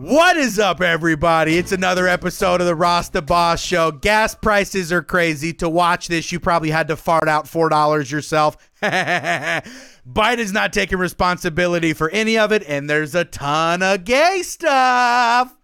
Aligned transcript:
What 0.00 0.36
is 0.36 0.60
up, 0.60 0.80
everybody? 0.80 1.58
It's 1.58 1.72
another 1.72 2.06
episode 2.06 2.60
of 2.60 2.68
the 2.68 2.76
Ross 2.76 3.08
De 3.08 3.20
Boss 3.20 3.60
Show. 3.60 3.90
Gas 3.90 4.32
prices 4.32 4.92
are 4.92 5.02
crazy. 5.02 5.52
To 5.54 5.68
watch 5.68 6.06
this, 6.06 6.30
you 6.30 6.38
probably 6.38 6.70
had 6.70 6.86
to 6.86 6.96
fart 6.96 7.26
out 7.26 7.46
$4 7.46 8.08
yourself. 8.08 8.56
Biden's 8.80 10.52
not 10.52 10.72
taking 10.72 10.98
responsibility 10.98 11.94
for 11.94 12.10
any 12.10 12.38
of 12.38 12.52
it, 12.52 12.62
and 12.68 12.88
there's 12.88 13.16
a 13.16 13.24
ton 13.24 13.82
of 13.82 14.04
gay 14.04 14.42
stuff. 14.44 15.56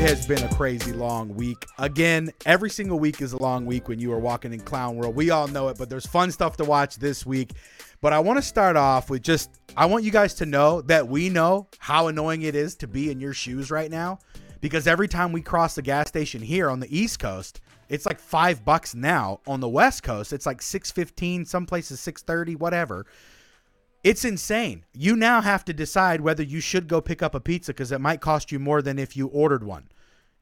It 0.00 0.08
has 0.08 0.26
been 0.26 0.42
a 0.42 0.54
crazy 0.54 0.94
long 0.94 1.34
week. 1.34 1.66
Again, 1.78 2.32
every 2.46 2.70
single 2.70 2.98
week 2.98 3.20
is 3.20 3.34
a 3.34 3.36
long 3.42 3.66
week 3.66 3.86
when 3.86 4.00
you 4.00 4.10
are 4.14 4.18
walking 4.18 4.54
in 4.54 4.60
Clown 4.60 4.96
World. 4.96 5.14
We 5.14 5.28
all 5.28 5.46
know 5.46 5.68
it, 5.68 5.76
but 5.76 5.90
there's 5.90 6.06
fun 6.06 6.32
stuff 6.32 6.56
to 6.56 6.64
watch 6.64 6.96
this 6.96 7.26
week. 7.26 7.52
But 8.00 8.14
I 8.14 8.18
want 8.20 8.38
to 8.38 8.42
start 8.42 8.76
off 8.76 9.10
with 9.10 9.22
just 9.22 9.50
I 9.76 9.84
want 9.84 10.04
you 10.04 10.10
guys 10.10 10.32
to 10.36 10.46
know 10.46 10.80
that 10.82 11.06
we 11.06 11.28
know 11.28 11.68
how 11.78 12.06
annoying 12.06 12.42
it 12.42 12.54
is 12.54 12.76
to 12.76 12.88
be 12.88 13.10
in 13.10 13.20
your 13.20 13.34
shoes 13.34 13.70
right 13.70 13.90
now 13.90 14.20
because 14.62 14.86
every 14.86 15.06
time 15.06 15.32
we 15.32 15.42
cross 15.42 15.74
the 15.74 15.82
gas 15.82 16.08
station 16.08 16.40
here 16.40 16.70
on 16.70 16.80
the 16.80 16.98
East 16.98 17.18
Coast, 17.18 17.60
it's 17.90 18.06
like 18.06 18.18
5 18.18 18.64
bucks 18.64 18.94
now. 18.94 19.40
On 19.46 19.60
the 19.60 19.68
West 19.68 20.02
Coast, 20.02 20.32
it's 20.32 20.46
like 20.46 20.62
6.15, 20.62 21.46
some 21.46 21.66
places 21.66 22.00
6.30, 22.00 22.56
whatever. 22.56 23.04
It's 24.02 24.24
insane. 24.24 24.84
You 24.94 25.14
now 25.14 25.42
have 25.42 25.64
to 25.66 25.74
decide 25.74 26.22
whether 26.22 26.42
you 26.42 26.60
should 26.60 26.88
go 26.88 27.00
pick 27.00 27.22
up 27.22 27.34
a 27.34 27.40
pizza 27.40 27.72
because 27.72 27.92
it 27.92 28.00
might 28.00 28.20
cost 28.20 28.50
you 28.50 28.58
more 28.58 28.80
than 28.80 28.98
if 28.98 29.16
you 29.16 29.26
ordered 29.26 29.62
one. 29.62 29.90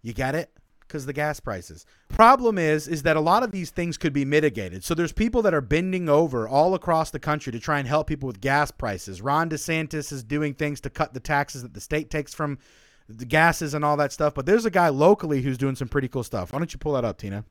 You 0.01 0.13
get 0.13 0.37
it? 0.37 0.51
Because 0.81 1.07
the 1.07 1.13
gas 1.13 1.41
prices. 1.41 1.85
Problem 2.09 2.57
is, 2.57 2.89
is 2.89 3.03
that 3.03 3.17
a 3.17 3.21
lot 3.21 3.43
of 3.43 3.51
these 3.51 3.71
things 3.71 3.99
could 3.99 4.13
be 4.13 4.25
mitigated. 4.25 4.85
So 4.85 4.95
there's 4.95 5.13
people 5.13 5.43
that 5.43 5.53
are 5.53 5.61
bending 5.61 6.09
over 6.09 6.49
all 6.49 6.75
across 6.75 7.11
the 7.11 7.19
country 7.19 7.53
to 7.53 7.59
try 7.59 7.79
and 7.79 7.87
help 7.87 8.07
people 8.07 8.29
with 8.29 8.41
gas 8.41 8.71
prices. 8.71 9.21
Ron 9.21 9.51
DeSantis 9.51 10.13
is 10.13 10.23
doing 10.23 10.55
things 10.55 10.81
to 10.83 10.91
cut 10.91 11.13
the 11.13 11.21
taxes 11.21 11.63
that 11.63 11.75
the 11.75 11.81
state 11.81 12.11
takes 12.11 12.33
from 12.33 12.59
the 13.09 13.27
gases 13.27 13.75
and 13.75 13.85
all 13.85 13.97
that 13.97 14.13
stuff. 14.13 14.35
But 14.35 14.47
there's 14.47 14.67
a 14.67 14.71
guy 14.71 14.89
locally 14.89 15.43
who's 15.43 15.59
doing 15.59 15.75
some 15.75 15.89
pretty 15.89 16.09
cool 16.09 16.23
stuff. 16.23 16.53
Why 16.53 16.59
don't 16.59 16.73
you 16.73 16.79
pull 16.79 16.93
that 16.95 17.05
up, 17.05 17.19
Tina? 17.19 17.45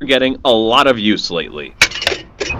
We're 0.00 0.06
getting 0.08 0.38
a 0.44 0.52
lot 0.52 0.86
of 0.86 0.98
use 0.98 1.30
lately. 1.30 1.74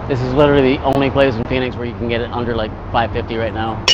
This 0.07 0.21
is 0.21 0.33
literally 0.33 0.77
the 0.77 0.83
only 0.83 1.09
place 1.09 1.35
in 1.35 1.43
Phoenix 1.45 1.75
where 1.75 1.85
you 1.85 1.93
can 1.93 2.09
get 2.09 2.21
it 2.21 2.31
under 2.31 2.55
like 2.55 2.71
550 2.91 3.35
right 3.37 3.53
now. 3.53 3.85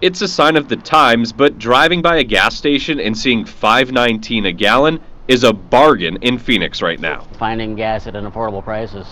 It's 0.00 0.20
a 0.20 0.28
sign 0.28 0.56
of 0.56 0.68
the 0.68 0.76
times, 0.76 1.32
but 1.32 1.58
driving 1.58 2.02
by 2.02 2.16
a 2.16 2.24
gas 2.24 2.56
station 2.56 2.98
and 2.98 3.16
seeing 3.16 3.44
5.19 3.44 4.48
a 4.48 4.52
gallon 4.52 5.00
is 5.28 5.44
a 5.44 5.52
bargain 5.52 6.18
in 6.22 6.38
Phoenix 6.38 6.82
right 6.82 6.98
now. 6.98 7.20
Finding 7.38 7.76
gas 7.76 8.08
at 8.08 8.16
an 8.16 8.28
affordable 8.28 8.64
price 8.64 8.94
is 8.94 9.06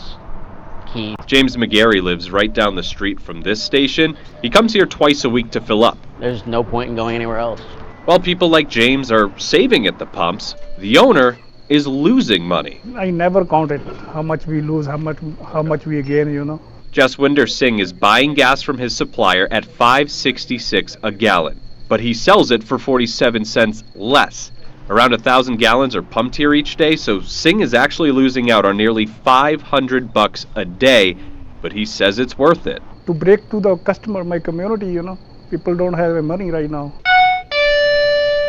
key. 0.92 1.14
James 1.26 1.56
McGarry 1.56 2.02
lives 2.02 2.30
right 2.30 2.52
down 2.52 2.74
the 2.74 2.82
street 2.82 3.20
from 3.20 3.40
this 3.40 3.62
station. 3.62 4.16
He 4.42 4.50
comes 4.50 4.72
here 4.72 4.86
twice 4.86 5.24
a 5.24 5.30
week 5.30 5.52
to 5.52 5.60
fill 5.60 5.84
up. 5.84 5.98
There's 6.18 6.46
no 6.46 6.64
point 6.64 6.90
in 6.90 6.96
going 6.96 7.14
anywhere 7.14 7.38
else. 7.38 7.60
While 8.06 8.18
people 8.18 8.48
like 8.48 8.68
James 8.68 9.12
are 9.12 9.30
saving 9.38 9.86
at 9.86 9.98
the 9.98 10.06
pumps, 10.06 10.56
the 10.78 10.98
owner 10.98 11.38
is 11.70 11.86
losing 11.86 12.42
money. 12.42 12.80
I 12.96 13.10
never 13.10 13.44
counted 13.44 13.80
how 14.12 14.22
much 14.22 14.44
we 14.44 14.60
lose, 14.60 14.86
how 14.86 14.96
much 14.96 15.18
how 15.52 15.62
much 15.62 15.86
we 15.86 16.02
gain, 16.02 16.32
you 16.32 16.44
know. 16.44 16.60
Jaswinder 16.92 17.48
Singh 17.48 17.78
is 17.78 17.92
buying 17.92 18.34
gas 18.34 18.60
from 18.60 18.76
his 18.76 18.94
supplier 18.94 19.46
at 19.52 19.64
5.66 19.64 20.96
a 21.04 21.12
gallon, 21.12 21.60
but 21.88 22.00
he 22.00 22.12
sells 22.12 22.50
it 22.50 22.64
for 22.64 22.78
47 22.78 23.44
cents 23.44 23.84
less. 23.94 24.50
Around 24.88 25.14
a 25.14 25.18
thousand 25.18 25.58
gallons 25.58 25.94
are 25.94 26.02
pumped 26.02 26.34
here 26.34 26.52
each 26.52 26.74
day, 26.74 26.96
so 26.96 27.20
Singh 27.20 27.60
is 27.60 27.74
actually 27.74 28.10
losing 28.10 28.50
out 28.50 28.64
on 28.64 28.76
nearly 28.76 29.06
500 29.06 30.12
bucks 30.12 30.46
a 30.56 30.64
day, 30.64 31.16
but 31.62 31.72
he 31.72 31.84
says 31.84 32.18
it's 32.18 32.36
worth 32.36 32.66
it. 32.66 32.82
To 33.06 33.14
break 33.14 33.48
to 33.50 33.60
the 33.60 33.76
customer, 33.76 34.24
my 34.24 34.40
community, 34.40 34.88
you 34.88 35.02
know, 35.02 35.16
people 35.48 35.76
don't 35.76 35.94
have 35.94 36.24
money 36.24 36.50
right 36.50 36.68
now. 36.68 36.92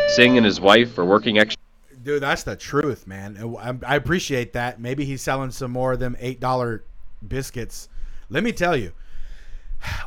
Singh 0.08 0.36
and 0.36 0.44
his 0.44 0.60
wife 0.60 0.98
are 0.98 1.04
working 1.04 1.38
extra 1.38 1.62
Dude, 2.02 2.22
that's 2.22 2.42
the 2.42 2.56
truth, 2.56 3.06
man. 3.06 3.36
Uh, 3.40 3.54
I, 3.56 3.92
I 3.92 3.96
appreciate 3.96 4.52
that. 4.54 4.80
Maybe 4.80 5.04
he's 5.04 5.22
selling 5.22 5.50
some 5.50 5.70
more 5.70 5.92
of 5.92 6.00
them 6.00 6.16
eight 6.18 6.40
dollar 6.40 6.84
biscuits. 7.26 7.88
Let 8.28 8.42
me 8.42 8.52
tell 8.52 8.76
you, 8.76 8.92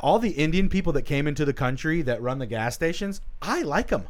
all 0.00 0.18
the 0.18 0.30
Indian 0.30 0.68
people 0.68 0.92
that 0.94 1.02
came 1.02 1.26
into 1.26 1.44
the 1.44 1.52
country 1.52 2.02
that 2.02 2.20
run 2.20 2.38
the 2.38 2.46
gas 2.46 2.74
stations, 2.74 3.20
I 3.40 3.62
like 3.62 3.88
them. 3.88 4.08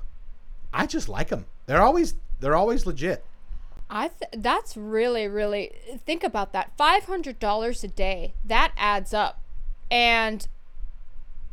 I 0.72 0.86
just 0.86 1.08
like 1.08 1.28
them. 1.28 1.46
They're 1.66 1.82
always 1.82 2.14
they're 2.40 2.56
always 2.56 2.86
legit. 2.86 3.24
I 3.88 4.08
th- 4.08 4.42
that's 4.42 4.76
really 4.76 5.28
really 5.28 5.72
think 6.04 6.24
about 6.24 6.52
that. 6.52 6.76
$500 6.76 7.84
a 7.84 7.88
day. 7.88 8.34
That 8.44 8.72
adds 8.76 9.14
up. 9.14 9.40
And 9.90 10.46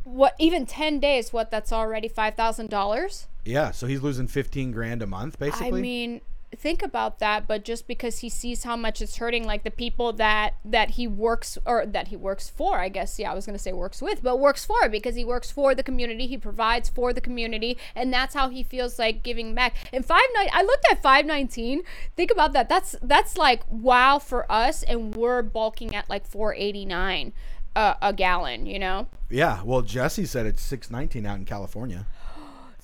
what 0.04 0.34
even 0.38 0.66
10 0.66 1.00
days 1.00 1.32
what 1.32 1.50
that's 1.50 1.72
already 1.72 2.08
$5,000? 2.08 3.26
Yeah, 3.44 3.70
so 3.70 3.86
he's 3.86 4.00
losing 4.00 4.26
15 4.26 4.72
grand 4.72 5.02
a 5.02 5.06
month 5.06 5.38
basically. 5.38 5.78
I 5.78 5.82
mean, 5.82 6.20
think 6.54 6.82
about 6.82 7.18
that, 7.18 7.46
but 7.46 7.64
just 7.64 7.86
because 7.86 8.20
he 8.20 8.28
sees 8.28 8.64
how 8.64 8.76
much 8.76 9.02
it's 9.02 9.16
hurting 9.16 9.44
like 9.44 9.64
the 9.64 9.70
people 9.70 10.12
that 10.14 10.54
that 10.64 10.92
he 10.92 11.06
works 11.06 11.58
or 11.66 11.84
that 11.86 12.08
he 12.08 12.16
works 12.16 12.48
for, 12.48 12.78
I 12.78 12.88
guess. 12.88 13.18
Yeah, 13.18 13.30
I 13.30 13.34
was 13.34 13.46
going 13.46 13.56
to 13.56 13.62
say 13.62 13.72
works 13.72 14.00
with, 14.00 14.22
but 14.22 14.38
works 14.38 14.64
for 14.64 14.88
because 14.88 15.14
he 15.14 15.24
works 15.24 15.50
for 15.50 15.74
the 15.74 15.82
community, 15.82 16.26
he 16.26 16.38
provides 16.38 16.88
for 16.88 17.12
the 17.12 17.20
community, 17.20 17.76
and 17.94 18.12
that's 18.12 18.34
how 18.34 18.48
he 18.48 18.62
feels 18.62 18.98
like 18.98 19.22
giving 19.22 19.54
back. 19.54 19.74
And 19.92 20.04
5 20.04 20.20
9 20.34 20.48
I 20.52 20.62
looked 20.62 20.86
at 20.90 21.02
519. 21.02 21.82
Think 22.16 22.30
about 22.30 22.52
that. 22.52 22.68
That's 22.68 22.96
that's 23.02 23.36
like 23.36 23.62
wow 23.68 24.18
for 24.18 24.50
us 24.50 24.82
and 24.82 25.14
we're 25.14 25.42
bulking 25.42 25.94
at 25.94 26.08
like 26.08 26.26
489 26.26 27.32
a, 27.76 27.96
a 28.00 28.12
gallon, 28.12 28.66
you 28.66 28.78
know? 28.78 29.08
Yeah, 29.30 29.62
well, 29.64 29.82
Jesse 29.82 30.26
said 30.26 30.46
it's 30.46 30.62
619 30.62 31.26
out 31.26 31.38
in 31.38 31.44
California. 31.44 32.06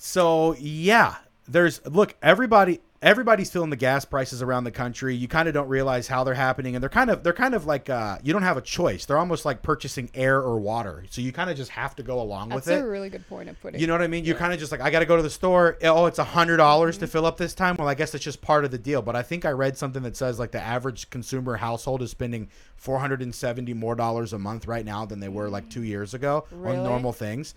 So, 0.03 0.55
yeah, 0.57 1.17
there's 1.47 1.85
look, 1.85 2.15
everybody 2.23 2.79
everybody's 3.03 3.51
feeling 3.51 3.69
the 3.69 3.75
gas 3.75 4.03
prices 4.03 4.41
around 4.41 4.63
the 4.63 4.71
country. 4.71 5.15
You 5.15 5.27
kind 5.27 5.47
of 5.47 5.53
don't 5.53 5.67
realize 5.67 6.07
how 6.07 6.23
they're 6.23 6.33
happening 6.33 6.75
and 6.75 6.81
they're 6.81 6.89
kind 6.89 7.11
of 7.11 7.23
they're 7.23 7.33
kind 7.33 7.53
of 7.53 7.67
like 7.67 7.87
uh, 7.87 8.17
you 8.23 8.33
don't 8.33 8.41
have 8.41 8.57
a 8.57 8.61
choice. 8.61 9.05
They're 9.05 9.19
almost 9.19 9.45
like 9.45 9.61
purchasing 9.61 10.09
air 10.15 10.41
or 10.41 10.59
water. 10.59 11.05
So 11.11 11.21
you 11.21 11.31
kind 11.31 11.51
of 11.51 11.55
just 11.55 11.69
have 11.69 11.95
to 11.97 12.03
go 12.03 12.19
along 12.19 12.49
That's 12.49 12.65
with 12.65 12.67
it. 12.69 12.77
That's 12.77 12.83
a 12.83 12.89
really 12.89 13.11
good 13.11 13.29
point 13.29 13.47
of 13.47 13.61
putting. 13.61 13.79
You 13.79 13.85
know 13.85 13.93
what 13.93 14.01
I 14.01 14.07
mean? 14.07 14.25
You're 14.25 14.37
kind 14.37 14.51
of 14.51 14.57
just 14.57 14.71
like, 14.71 14.81
I 14.81 14.89
got 14.89 15.01
to 15.01 15.05
go 15.05 15.17
to 15.17 15.21
the 15.21 15.29
store. 15.29 15.77
Oh, 15.83 16.07
it's 16.07 16.17
a 16.17 16.23
hundred 16.23 16.57
dollars 16.57 16.97
to 16.97 17.05
fill 17.05 17.27
up 17.27 17.37
this 17.37 17.53
time. 17.53 17.75
Well, 17.77 17.87
I 17.87 17.93
guess 17.93 18.15
it's 18.15 18.23
just 18.23 18.41
part 18.41 18.65
of 18.65 18.71
the 18.71 18.79
deal. 18.79 19.03
But 19.03 19.15
I 19.15 19.21
think 19.21 19.45
I 19.45 19.51
read 19.51 19.77
something 19.77 20.01
that 20.01 20.17
says 20.17 20.39
like 20.39 20.51
the 20.51 20.61
average 20.61 21.11
consumer 21.11 21.57
household 21.57 22.01
is 22.01 22.09
spending 22.09 22.49
470 22.77 23.75
more 23.75 23.93
dollars 23.93 24.33
a 24.33 24.39
month 24.39 24.65
right 24.65 24.83
now 24.83 25.05
than 25.05 25.19
they 25.19 25.29
were 25.29 25.47
like 25.47 25.69
two 25.69 25.83
years 25.83 26.15
ago 26.15 26.45
Really? 26.51 26.77
on 26.77 26.83
normal 26.83 27.13
things. 27.13 27.53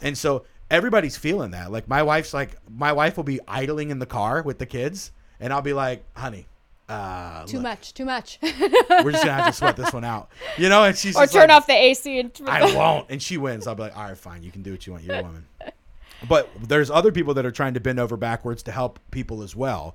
And 0.00 0.16
so 0.16 0.44
everybody's 0.70 1.16
feeling 1.16 1.52
that. 1.52 1.70
Like 1.70 1.88
my 1.88 2.02
wife's 2.02 2.34
like, 2.34 2.56
my 2.70 2.92
wife 2.92 3.16
will 3.16 3.24
be 3.24 3.40
idling 3.46 3.90
in 3.90 3.98
the 3.98 4.06
car 4.06 4.42
with 4.42 4.58
the 4.58 4.66
kids, 4.66 5.12
and 5.40 5.52
I'll 5.52 5.62
be 5.62 5.72
like, 5.72 6.04
honey. 6.14 6.46
Uh, 6.88 7.44
too 7.44 7.58
look, 7.58 7.64
much, 7.64 7.92
too 7.92 8.06
much. 8.06 8.38
We're 8.42 9.12
just 9.12 9.22
gonna 9.22 9.34
have 9.34 9.46
to 9.46 9.52
sweat 9.52 9.76
this 9.76 9.92
one 9.92 10.04
out, 10.04 10.30
you 10.56 10.70
know. 10.70 10.84
And 10.84 10.96
she's 10.96 11.16
or 11.16 11.26
turn 11.26 11.48
like, 11.48 11.50
off 11.50 11.66
the 11.66 11.74
AC 11.74 12.18
and 12.18 12.32
I 12.46 12.74
won't. 12.76 13.10
And 13.10 13.22
she 13.22 13.36
wins. 13.36 13.66
I'll 13.66 13.74
be 13.74 13.82
like, 13.82 13.96
all 13.96 14.04
right, 14.04 14.16
fine. 14.16 14.42
You 14.42 14.50
can 14.50 14.62
do 14.62 14.72
what 14.72 14.86
you 14.86 14.92
want. 14.94 15.04
You're 15.04 15.16
a 15.16 15.22
woman. 15.22 15.46
But 16.26 16.48
there's 16.66 16.90
other 16.90 17.12
people 17.12 17.34
that 17.34 17.46
are 17.46 17.52
trying 17.52 17.74
to 17.74 17.80
bend 17.80 18.00
over 18.00 18.16
backwards 18.16 18.62
to 18.64 18.72
help 18.72 18.98
people 19.10 19.42
as 19.42 19.54
well. 19.54 19.94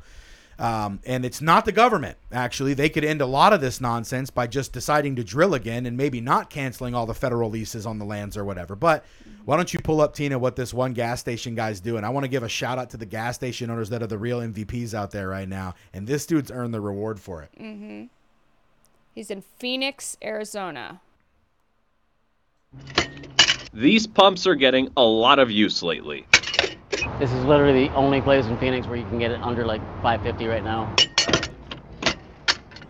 Um, 0.59 0.99
and 1.05 1.25
it's 1.25 1.41
not 1.41 1.65
the 1.65 1.71
government, 1.71 2.17
actually. 2.31 2.73
They 2.73 2.89
could 2.89 3.03
end 3.03 3.21
a 3.21 3.25
lot 3.25 3.53
of 3.53 3.61
this 3.61 3.81
nonsense 3.81 4.29
by 4.29 4.47
just 4.47 4.71
deciding 4.71 5.15
to 5.15 5.23
drill 5.23 5.53
again 5.53 5.85
and 5.85 5.97
maybe 5.97 6.21
not 6.21 6.49
canceling 6.49 6.93
all 6.93 7.05
the 7.05 7.13
federal 7.13 7.49
leases 7.49 7.85
on 7.85 7.99
the 7.99 8.05
lands 8.05 8.37
or 8.37 8.45
whatever. 8.45 8.75
But 8.75 9.03
why 9.45 9.57
don't 9.57 9.73
you 9.73 9.79
pull 9.79 9.99
up, 9.99 10.13
Tina, 10.13 10.39
what 10.39 10.55
this 10.55 10.73
one 10.73 10.93
gas 10.93 11.19
station 11.19 11.55
guy's 11.55 11.79
doing? 11.79 12.03
I 12.03 12.09
want 12.09 12.23
to 12.23 12.29
give 12.29 12.43
a 12.43 12.49
shout 12.49 12.77
out 12.77 12.89
to 12.91 12.97
the 12.97 13.05
gas 13.05 13.35
station 13.35 13.69
owners 13.69 13.89
that 13.89 14.01
are 14.01 14.07
the 14.07 14.17
real 14.17 14.39
MVPs 14.39 14.93
out 14.93 15.11
there 15.11 15.27
right 15.27 15.49
now. 15.49 15.75
And 15.93 16.07
this 16.07 16.25
dude's 16.25 16.51
earned 16.51 16.73
the 16.73 16.81
reward 16.81 17.19
for 17.19 17.41
it. 17.41 17.49
Mm-hmm. 17.59 18.05
He's 19.13 19.29
in 19.29 19.43
Phoenix, 19.59 20.17
Arizona. 20.23 21.01
These 23.73 24.07
pumps 24.07 24.47
are 24.47 24.55
getting 24.55 24.89
a 24.95 25.03
lot 25.03 25.39
of 25.39 25.51
use 25.51 25.83
lately. 25.83 26.25
This 27.19 27.31
is 27.31 27.43
literally 27.45 27.87
the 27.87 27.93
only 27.93 28.21
place 28.21 28.45
in 28.45 28.57
Phoenix 28.57 28.87
where 28.87 28.97
you 28.97 29.05
can 29.05 29.19
get 29.19 29.31
it 29.31 29.41
under 29.41 29.65
like 29.65 29.81
550 30.01 30.47
right 30.47 30.63
now. 30.63 30.93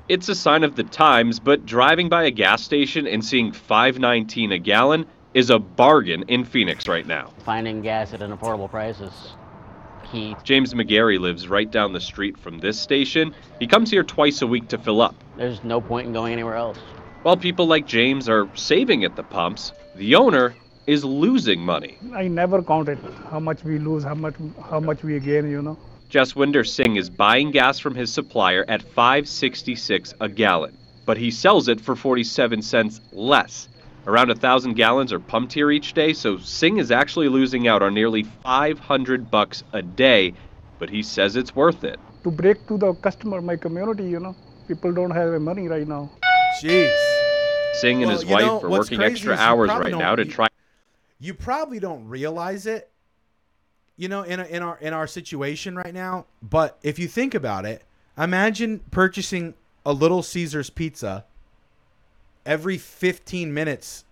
It's 0.10 0.28
a 0.30 0.36
sign 0.36 0.64
of 0.64 0.76
the 0.76 0.84
times, 0.84 1.40
but 1.40 1.66
driving 1.66 2.10
by 2.10 2.24
a 2.24 2.32
gas 2.32 2.64
station 2.64 3.08
and 3.08 3.24
seeing 3.24 3.52
5.19 3.52 4.54
a 4.54 4.58
gallon 4.58 5.06
is 5.34 5.50
a 5.50 5.60
bargain 5.60 6.24
in 6.28 6.46
Phoenix 6.46 6.88
right 6.88 7.08
now. 7.08 7.32
Finding 7.46 7.82
gas 7.82 8.14
at 8.14 8.22
an 8.22 8.36
affordable 8.36 8.70
price 8.70 9.00
is 9.00 9.34
key. 10.12 10.36
James 10.44 10.74
McGarry 10.74 11.20
lives 11.20 11.48
right 11.48 11.70
down 11.70 11.94
the 11.94 12.02
street 12.02 12.38
from 12.38 12.60
this 12.60 12.80
station. 12.80 13.34
He 13.60 13.68
comes 13.68 13.90
here 13.90 14.04
twice 14.04 14.42
a 14.42 14.48
week 14.48 14.68
to 14.70 14.78
fill 14.78 15.02
up. 15.02 15.16
There's 15.38 15.64
no 15.64 15.82
point 15.82 16.08
in 16.08 16.14
going 16.14 16.34
anywhere 16.34 16.56
else. 16.56 16.78
While 17.24 17.38
people 17.38 17.66
like 17.66 17.88
James 17.88 18.28
are 18.28 18.48
saving 18.56 19.06
at 19.06 19.16
the 19.16 19.24
pumps, 19.24 19.72
the 19.96 20.16
owner 20.16 20.54
is 20.88 21.04
losing 21.04 21.60
money. 21.60 21.98
I 22.14 22.28
never 22.28 22.62
counted 22.62 23.00
how 23.30 23.40
much 23.40 23.64
we 23.64 23.80
lose, 23.80 24.04
how 24.04 24.16
much 24.16 24.36
how 24.70 24.80
much 24.80 25.04
we 25.04 25.20
gain. 25.20 25.50
You 25.50 25.62
know. 25.62 25.78
Jaswinder 26.10 26.68
Singh 26.68 26.96
is 26.96 27.10
buying 27.10 27.52
gas 27.52 27.80
from 27.80 27.96
his 27.96 28.14
supplier 28.14 28.66
at 28.68 28.84
566 28.84 30.14
a 30.20 30.30
gallon, 30.30 30.78
but 31.06 31.18
he 31.18 31.32
sells 31.32 31.68
it 31.68 31.82
for 31.82 31.96
47 31.96 32.62
cents 32.62 33.02
less. 33.12 33.68
Around 34.06 34.30
a 34.32 34.36
thousand 34.36 34.74
gallons 34.74 35.14
are 35.14 35.20
pumped 35.20 35.54
here 35.54 35.72
each 35.72 35.94
day, 35.94 36.14
so 36.14 36.38
Singh 36.38 36.78
is 36.78 36.92
actually 36.92 37.30
losing 37.30 37.68
out 37.68 37.82
on 37.82 37.94
nearly 37.94 38.24
500 38.24 39.32
bucks 39.32 39.64
a 39.72 39.82
day, 39.82 40.34
but 40.78 40.90
he 40.90 41.02
says 41.02 41.36
it's 41.36 41.56
worth 41.56 41.84
it. 41.84 42.00
To 42.24 42.30
break 42.30 42.68
to 42.68 42.78
the 42.78 42.94
customer, 42.96 43.42
my 43.42 43.56
community. 43.56 44.04
You 44.04 44.20
know, 44.20 44.36
people 44.68 44.92
don't 44.92 45.12
have 45.12 45.42
money 45.42 45.68
right 45.68 45.88
now. 45.88 46.12
Jeez. 46.62 46.92
Singh 47.76 48.04
and 48.04 48.12
Well, 48.12 48.20
his 48.20 48.26
wife 48.30 48.46
know, 48.46 48.62
are 48.62 48.70
working 48.70 49.02
extra 49.02 49.36
hours 49.36 49.70
right 49.70 49.98
now 49.98 50.16
to 50.16 50.26
try 50.26 50.48
you 51.20 51.34
probably 51.34 51.80
don't 51.80 52.08
realize 52.08 52.66
it 52.66 52.90
you 53.98 54.08
know 54.08 54.24
in, 54.24 54.40
a, 54.40 54.44
in 54.46 54.64
our 54.64 54.78
in 54.80 54.94
our 54.94 55.08
situation 55.08 55.76
right 55.76 55.94
now 55.94 56.26
but 56.42 56.78
if 56.84 56.98
you 57.00 57.08
think 57.08 57.34
about 57.34 57.66
it 57.66 57.84
imagine 58.18 58.80
purchasing 58.92 59.54
a 59.86 59.94
little 59.94 60.24
caesar's 60.24 60.70
pizza 60.70 61.26
every 62.46 62.78
15 62.78 63.54
minutes 63.54 64.06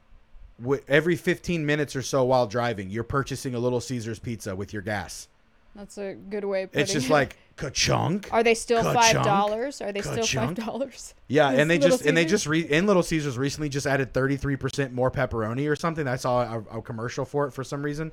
every 0.88 1.16
15 1.16 1.66
minutes 1.66 1.96
or 1.96 2.02
so 2.02 2.24
while 2.24 2.46
driving 2.48 2.90
you're 2.90 3.04
purchasing 3.04 3.56
a 3.56 3.60
little 3.60 3.82
caesar's 3.82 4.20
pizza 4.20 4.56
with 4.56 4.72
your 4.74 4.82
gas 4.82 5.28
That's 5.76 5.98
a 5.98 6.14
good 6.14 6.46
way 6.46 6.64
of 6.64 6.72
putting 6.72 6.84
it's 6.84 6.94
just 6.94 7.08
it. 7.08 7.14
like 7.14 7.38
ka-chunk 7.62 8.28
Are 8.34 8.44
they 8.44 8.54
still 8.54 8.82
Ka-chunk. 8.84 9.16
five 9.16 9.24
dollars? 9.24 9.82
Are 9.82 9.92
they 9.92 10.02
still 10.02 10.26
five 10.26 10.56
dollars? 10.56 11.14
Yeah, 11.28 11.50
and 11.52 11.70
they 11.70 11.78
Little 11.80 11.98
just 11.98 12.06
and 12.08 12.18
they 12.18 12.26
just 12.26 12.48
re- 12.48 12.62
in 12.62 12.86
Little 12.88 13.04
Caesars 13.04 13.38
recently 13.38 13.70
just 13.70 13.88
added 13.88 14.14
33% 14.14 14.92
more 14.92 15.10
pepperoni 15.12 15.70
or 15.70 15.76
something. 15.76 16.08
I 16.08 16.16
saw 16.18 16.42
a, 16.72 16.78
a 16.80 16.82
commercial 16.82 17.26
for 17.26 17.48
it 17.48 17.52
for 17.52 17.64
some 17.64 17.84
reason. 17.84 18.12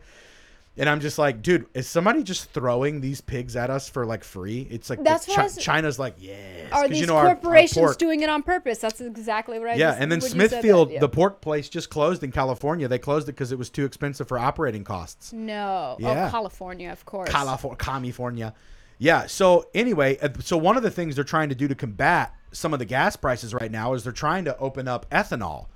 And 0.80 0.88
I'm 0.88 1.00
just 1.00 1.18
like, 1.18 1.42
dude, 1.42 1.66
is 1.74 1.88
somebody 1.88 2.22
just 2.22 2.52
throwing 2.52 3.00
these 3.00 3.20
pigs 3.20 3.56
at 3.56 3.68
us 3.68 3.88
for 3.88 4.06
like 4.06 4.22
free? 4.22 4.64
It's 4.70 4.88
like 4.88 5.02
That's 5.02 5.26
Chi- 5.26 5.42
was- 5.42 5.56
China's 5.56 5.98
like, 5.98 6.14
yes. 6.18 6.70
Are 6.70 6.86
these 6.86 7.00
you 7.00 7.06
know, 7.06 7.16
our- 7.16 7.26
our 7.30 7.34
corporations 7.34 7.74
pork- 7.84 7.98
doing 7.98 8.20
it 8.20 8.28
on 8.28 8.44
purpose? 8.44 8.78
That's 8.78 9.00
exactly 9.00 9.58
what 9.58 9.70
I. 9.70 9.74
Yeah, 9.74 9.88
just, 9.90 10.00
and 10.02 10.12
then 10.12 10.20
when 10.20 10.26
you 10.26 10.30
said 10.30 10.40
that, 10.40 10.48
Smithfield, 10.50 10.92
yeah. 10.92 11.00
the 11.00 11.08
pork 11.08 11.40
place 11.40 11.68
just 11.68 11.90
closed 11.90 12.22
in 12.22 12.30
California. 12.30 12.86
They 12.86 13.00
closed 13.00 13.28
it 13.28 13.32
because 13.32 13.50
it 13.50 13.58
was 13.58 13.70
too 13.70 13.84
expensive 13.84 14.28
for 14.28 14.38
operating 14.38 14.84
costs. 14.84 15.32
no, 15.32 15.96
oh, 15.98 16.00
Yeah. 16.00 16.28
oh 16.28 16.30
California, 16.30 16.92
of 16.92 17.04
course. 17.04 17.28
California, 17.28 17.76
California. 17.76 18.54
Yeah. 18.98 19.26
So 19.26 19.66
anyway, 19.74 20.18
uh, 20.18 20.28
so 20.40 20.56
one 20.56 20.76
of 20.76 20.82
the 20.82 20.90
things 20.90 21.14
they're 21.14 21.24
trying 21.24 21.48
to 21.48 21.54
do 21.54 21.68
to 21.68 21.74
combat 21.74 22.34
some 22.52 22.72
of 22.72 22.78
the 22.78 22.84
gas 22.84 23.16
prices 23.16 23.54
right 23.54 23.70
now 23.70 23.94
is 23.94 24.04
they're 24.04 24.12
trying 24.12 24.44
to 24.46 24.56
open 24.58 24.88
up 24.88 25.08
ethanol 25.10 25.66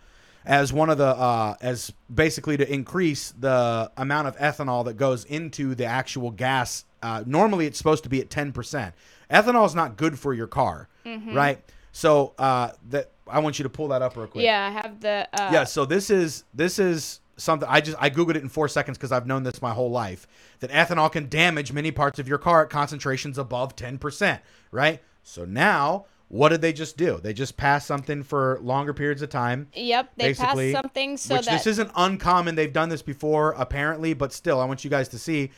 as 0.44 0.72
one 0.72 0.90
of 0.90 0.98
the 0.98 1.06
uh, 1.06 1.54
as 1.60 1.92
basically 2.12 2.56
to 2.56 2.72
increase 2.72 3.32
the 3.38 3.90
amount 3.96 4.26
of 4.28 4.36
ethanol 4.38 4.84
that 4.86 4.94
goes 4.96 5.24
into 5.24 5.74
the 5.74 5.84
actual 5.84 6.30
gas. 6.30 6.84
Uh, 7.02 7.22
normally, 7.26 7.66
it's 7.66 7.78
supposed 7.78 8.02
to 8.04 8.08
be 8.08 8.20
at 8.20 8.30
ten 8.30 8.52
percent. 8.52 8.94
Ethanol 9.30 9.66
is 9.66 9.74
not 9.74 9.96
good 9.96 10.18
for 10.18 10.34
your 10.34 10.46
car, 10.46 10.88
right? 11.34 11.62
So 11.92 12.34
uh, 12.38 12.72
that 12.90 13.12
I 13.28 13.38
want 13.38 13.58
you 13.58 13.62
to 13.64 13.68
pull 13.68 13.88
that 13.88 14.02
up 14.02 14.16
real 14.16 14.26
quick. 14.26 14.44
Yeah, 14.44 14.66
I 14.66 14.70
have 14.70 15.00
the. 15.00 15.28
Uh, 15.32 15.50
Yeah, 15.52 15.64
so 15.64 15.84
this 15.84 16.10
is 16.10 16.44
this 16.54 16.78
is 16.78 17.20
something 17.42 17.68
I 17.70 17.80
just 17.80 17.96
I 18.00 18.10
googled 18.10 18.36
it 18.36 18.42
in 18.42 18.48
4 18.48 18.68
seconds 18.68 18.98
cuz 18.98 19.12
I've 19.12 19.26
known 19.26 19.42
this 19.42 19.60
my 19.60 19.72
whole 19.72 19.90
life 19.90 20.26
that 20.60 20.70
ethanol 20.70 21.10
can 21.10 21.28
damage 21.28 21.72
many 21.72 21.90
parts 21.90 22.18
of 22.18 22.28
your 22.28 22.38
car 22.38 22.62
at 22.62 22.70
concentrations 22.70 23.38
above 23.38 23.76
10%, 23.76 24.40
right? 24.70 25.02
So 25.22 25.44
now 25.44 26.06
what 26.32 26.48
did 26.48 26.62
they 26.62 26.72
just 26.72 26.96
do? 26.96 27.20
They 27.22 27.34
just 27.34 27.58
passed 27.58 27.86
something 27.86 28.22
for 28.22 28.58
longer 28.62 28.94
periods 28.94 29.20
of 29.20 29.28
time. 29.28 29.68
Yep, 29.74 30.12
they 30.16 30.32
passed 30.32 30.72
something 30.72 31.18
so 31.18 31.36
which 31.36 31.44
that 31.44 31.52
this 31.52 31.66
isn't 31.66 31.90
uncommon. 31.94 32.54
They've 32.54 32.72
done 32.72 32.88
this 32.88 33.02
before 33.02 33.52
apparently, 33.52 34.14
but 34.14 34.32
still 34.32 34.58
I 34.58 34.64
want 34.64 34.82
you 34.82 34.88
guys 34.88 35.08
to 35.08 35.18
see 35.18 35.50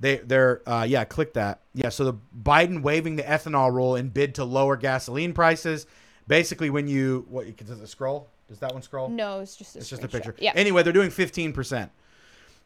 they 0.00 0.16
they're 0.16 0.62
uh, 0.66 0.86
yeah, 0.88 1.04
click 1.04 1.34
that. 1.34 1.60
Yeah, 1.74 1.90
so 1.90 2.04
the 2.04 2.14
Biden 2.42 2.82
waiving 2.82 3.16
the 3.16 3.22
ethanol 3.22 3.72
rule 3.72 3.96
in 3.96 4.08
bid 4.08 4.34
to 4.36 4.44
lower 4.44 4.76
gasoline 4.76 5.34
prices. 5.34 5.86
Basically 6.26 6.70
when 6.70 6.88
you 6.88 7.26
what 7.28 7.54
does 7.56 7.80
it 7.80 7.88
scroll? 7.88 8.30
Does 8.48 8.58
that 8.60 8.72
one 8.72 8.82
scroll? 8.82 9.08
no, 9.08 9.40
it's 9.40 9.56
just 9.56 9.74
a 9.76 9.78
It's 9.78 9.88
just 9.88 10.04
a 10.04 10.08
picture. 10.08 10.34
Yeah. 10.38 10.52
Anyway, 10.54 10.82
they're 10.82 10.92
doing 10.92 11.10
15%. 11.10 11.90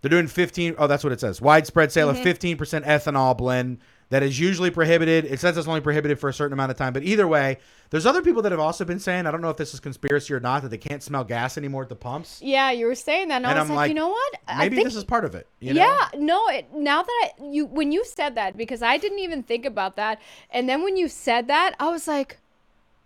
They're 0.01 0.09
doing 0.09 0.29
15 0.29 0.77
Oh, 0.79 0.87
that's 0.87 1.03
what 1.03 1.13
it 1.13 1.21
says. 1.21 1.41
Widespread 1.41 1.91
sale 1.93 2.13
Mm-hmm. 2.13 2.29
of 2.29 2.39
15% 2.39 2.85
ethanol 2.87 3.37
blend 3.37 3.79
that 4.11 4.23
is 4.23 4.39
usually 4.41 4.71
prohibited. 4.71 5.25
It 5.27 5.39
says 5.41 5.57
it's 5.59 5.69
only 5.69 5.81
prohibited 5.83 6.19
for 6.19 6.29
a 6.31 6.33
certain 6.33 6.53
amount 6.55 6.71
of 6.71 6.79
time, 6.79 6.93
but 6.95 7.03
either 7.03 7.29
way, 7.29 7.59
there's 7.91 8.07
other 8.07 8.23
people 8.23 8.41
that 8.43 8.53
have 8.53 8.61
also 8.61 8.85
been 8.85 9.01
saying, 9.01 9.27
I 9.27 9.31
don't 9.31 9.41
know 9.43 9.51
if 9.51 9.57
this 9.59 9.75
is 9.75 9.81
conspiracy 9.81 10.33
or 10.33 10.41
not, 10.41 10.63
that 10.63 10.69
they 10.71 10.79
can't 10.79 11.03
smell 11.03 11.25
gas 11.25 11.59
anymore 11.59 11.83
at 11.83 11.89
the 11.91 11.97
pumps. 11.97 12.41
yeah, 12.43 12.71
you 12.71 12.87
were 12.87 12.95
saying 12.95 13.29
that, 13.29 13.37
and, 13.37 13.47
I 13.47 13.51
And 13.51 13.61
was 13.61 13.71
I'm 13.71 13.77
like, 13.77 13.83
like, 13.85 13.89
you 13.91 13.95
know 13.97 14.09
what? 14.09 14.35
I 14.47 14.59
Maybe 14.61 14.77
think 14.77 14.87
this 14.89 14.97
is 14.97 15.05
part 15.05 15.25
of 15.27 15.35
it. 15.35 15.47
You 15.61 15.75
know? 15.75 15.83
yeah, 15.85 16.09
no. 16.19 16.49
It, 16.49 16.73
now 16.73 17.03
that 17.03 17.31
I, 17.39 17.45
you 17.45 17.67
when 17.67 17.93
you 17.93 18.03
said 18.05 18.35
that 18.37 18.57
because 18.57 18.83
I 18.83 18.97
didn't 18.97 19.19
even 19.19 19.43
think 19.43 19.67
about 19.67 19.97
that, 19.97 20.21
and 20.51 20.69
then 20.69 20.83
when 20.85 20.97
you 20.97 21.09
said 21.09 21.49
that, 21.49 21.75
I 21.79 21.91
was 21.91 22.09
like, 22.09 22.39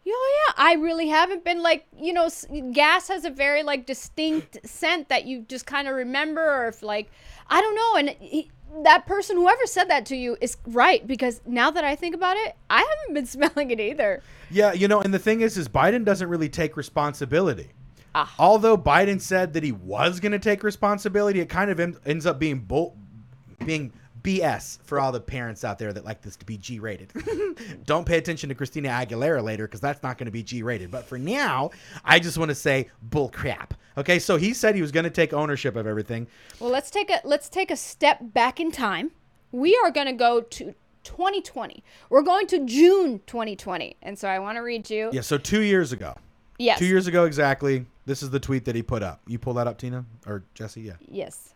yeah, 0.04 0.12
yeah. 0.12 0.54
I 0.56 0.75
really 0.75 1.08
haven't 1.08 1.44
been 1.44 1.62
like 1.62 1.87
you 1.99 2.12
know, 2.12 2.28
gas 2.72 3.08
has 3.08 3.25
a 3.25 3.31
very 3.31 3.62
like 3.62 3.87
distinct 3.87 4.58
scent 4.64 5.08
that 5.08 5.26
you 5.26 5.43
just 5.43 5.66
kind 5.66 5.88
of 5.88 5.94
remember, 5.94 6.43
or 6.43 6.69
if 6.69 6.82
like 6.82 7.10
I 7.49 7.60
don't 7.60 7.75
know, 7.75 7.96
and 7.96 8.16
he, 8.20 8.50
that 8.84 9.06
person 9.06 9.37
whoever 9.37 9.66
said 9.66 9.84
that 9.90 10.06
to 10.06 10.16
you 10.16 10.37
is 10.40 10.56
right 10.66 11.06
because 11.06 11.40
now 11.46 11.70
that 11.70 11.84
I 11.84 11.94
think 11.94 12.14
about 12.14 12.37
it, 12.37 12.56
I 12.70 12.78
haven't 12.78 13.14
been 13.14 13.26
smelling 13.26 13.70
it 13.70 13.81
either. 13.81 14.22
Yeah, 14.50 14.72
you 14.72 14.88
know, 14.88 15.00
and 15.00 15.12
the 15.12 15.19
thing 15.19 15.40
is, 15.40 15.56
is 15.56 15.69
Biden 15.69 16.04
doesn't 16.04 16.28
really 16.28 16.49
take 16.49 16.76
responsibility. 16.76 17.70
Ah. 18.14 18.34
Although 18.38 18.76
Biden 18.76 19.20
said 19.20 19.54
that 19.54 19.62
he 19.62 19.72
was 19.72 20.20
going 20.20 20.32
to 20.32 20.38
take 20.38 20.62
responsibility, 20.62 21.40
it 21.40 21.49
kind 21.49 21.70
of 21.70 21.81
en- 21.81 21.96
ends 22.04 22.26
up 22.26 22.38
being 22.38 22.58
bull, 22.58 22.94
being 23.64 23.93
BS 24.22 24.80
for 24.82 25.00
all 25.00 25.12
the 25.12 25.20
parents 25.20 25.64
out 25.64 25.78
there 25.78 25.92
that 25.92 26.04
like 26.04 26.22
this 26.22 26.36
to 26.36 26.46
be 26.46 26.56
G 26.56 26.78
rated. 26.78 27.12
Don't 27.84 28.06
pay 28.06 28.19
attention 28.19 28.48
to 28.48 28.54
Christina 28.54 28.88
Aguilera 28.88 29.42
later 29.42 29.66
because 29.66 29.80
that's 29.80 30.02
not 30.02 30.19
going 30.19 30.26
to 30.26 30.32
be 30.32 30.42
G 30.42 30.62
rated. 30.62 30.90
But 30.90 31.04
for 31.04 31.19
now, 31.19 31.70
I 32.04 32.19
just 32.19 32.38
want 32.38 32.50
to 32.50 32.54
say 32.54 32.88
bull 33.02 33.28
crap. 33.28 33.74
Okay, 33.98 34.18
so 34.18 34.37
he 34.37 34.54
said 34.54 34.75
he 34.75 34.82
was 34.82 34.92
going 34.92 35.04
to 35.04 35.11
take 35.11 35.32
ownership 35.32 35.76
of 35.76 35.87
everything. 35.87 36.26
Well, 36.61 36.70
let's 36.70 36.90
take 36.90 37.11
a 37.11 37.20
let's 37.25 37.49
take 37.49 37.70
a 37.70 37.76
step 37.76 38.18
back 38.23 38.61
in 38.61 38.70
time. 38.70 39.11
We 39.50 39.78
are 39.85 39.90
going 39.90 40.06
to 40.06 40.14
go 40.14 40.40
to 40.40 40.75
2020. 41.04 41.82
We're 42.08 42.23
going 42.23 42.47
to 42.49 42.64
June 42.64 43.20
2020. 43.26 43.97
And 44.02 44.18
so 44.18 44.28
I 44.28 44.38
want 44.38 44.56
to 44.56 44.62
read 44.62 44.88
you. 44.88 45.11
Yeah, 45.12 45.20
so 45.20 45.37
two 45.37 45.61
years 45.61 45.92
ago. 45.92 46.14
Yes. 46.58 46.78
Two 46.78 46.87
years 46.87 47.06
ago 47.06 47.25
exactly. 47.25 47.87
This 48.06 48.23
is 48.23 48.30
the 48.30 48.40
tweet 48.40 48.64
that 48.64 48.75
he 48.75 48.82
put 48.82 49.02
up. 49.02 49.20
You 49.26 49.38
pull 49.38 49.54
that 49.54 49.66
up, 49.66 49.78
Tina 49.78 50.04
or 50.26 50.44
Jesse? 50.54 50.80
Yeah. 50.80 50.94
Yes. 51.00 51.51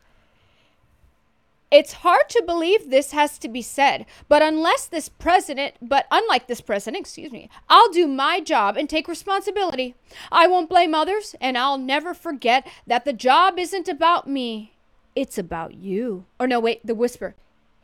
It's 1.70 1.94
hard 1.94 2.28
to 2.28 2.44
believe 2.46 2.90
this 2.90 3.10
has 3.10 3.38
to 3.38 3.48
be 3.48 3.60
said, 3.60 4.06
but 4.28 4.40
unless 4.40 4.86
this 4.86 5.08
president, 5.08 5.74
but 5.82 6.06
unlike 6.12 6.46
this 6.46 6.60
president, 6.60 7.00
excuse 7.00 7.32
me, 7.32 7.50
I'll 7.68 7.90
do 7.90 8.06
my 8.06 8.40
job 8.40 8.76
and 8.76 8.88
take 8.88 9.08
responsibility. 9.08 9.96
I 10.30 10.46
won't 10.46 10.70
blame 10.70 10.94
others, 10.94 11.34
and 11.40 11.58
I'll 11.58 11.78
never 11.78 12.14
forget 12.14 12.66
that 12.86 13.04
the 13.04 13.12
job 13.12 13.58
isn't 13.58 13.88
about 13.88 14.28
me. 14.28 14.74
It's 15.16 15.38
about 15.38 15.74
you. 15.74 16.26
Or 16.38 16.46
no, 16.46 16.60
wait, 16.60 16.86
the 16.86 16.94
whisper. 16.94 17.34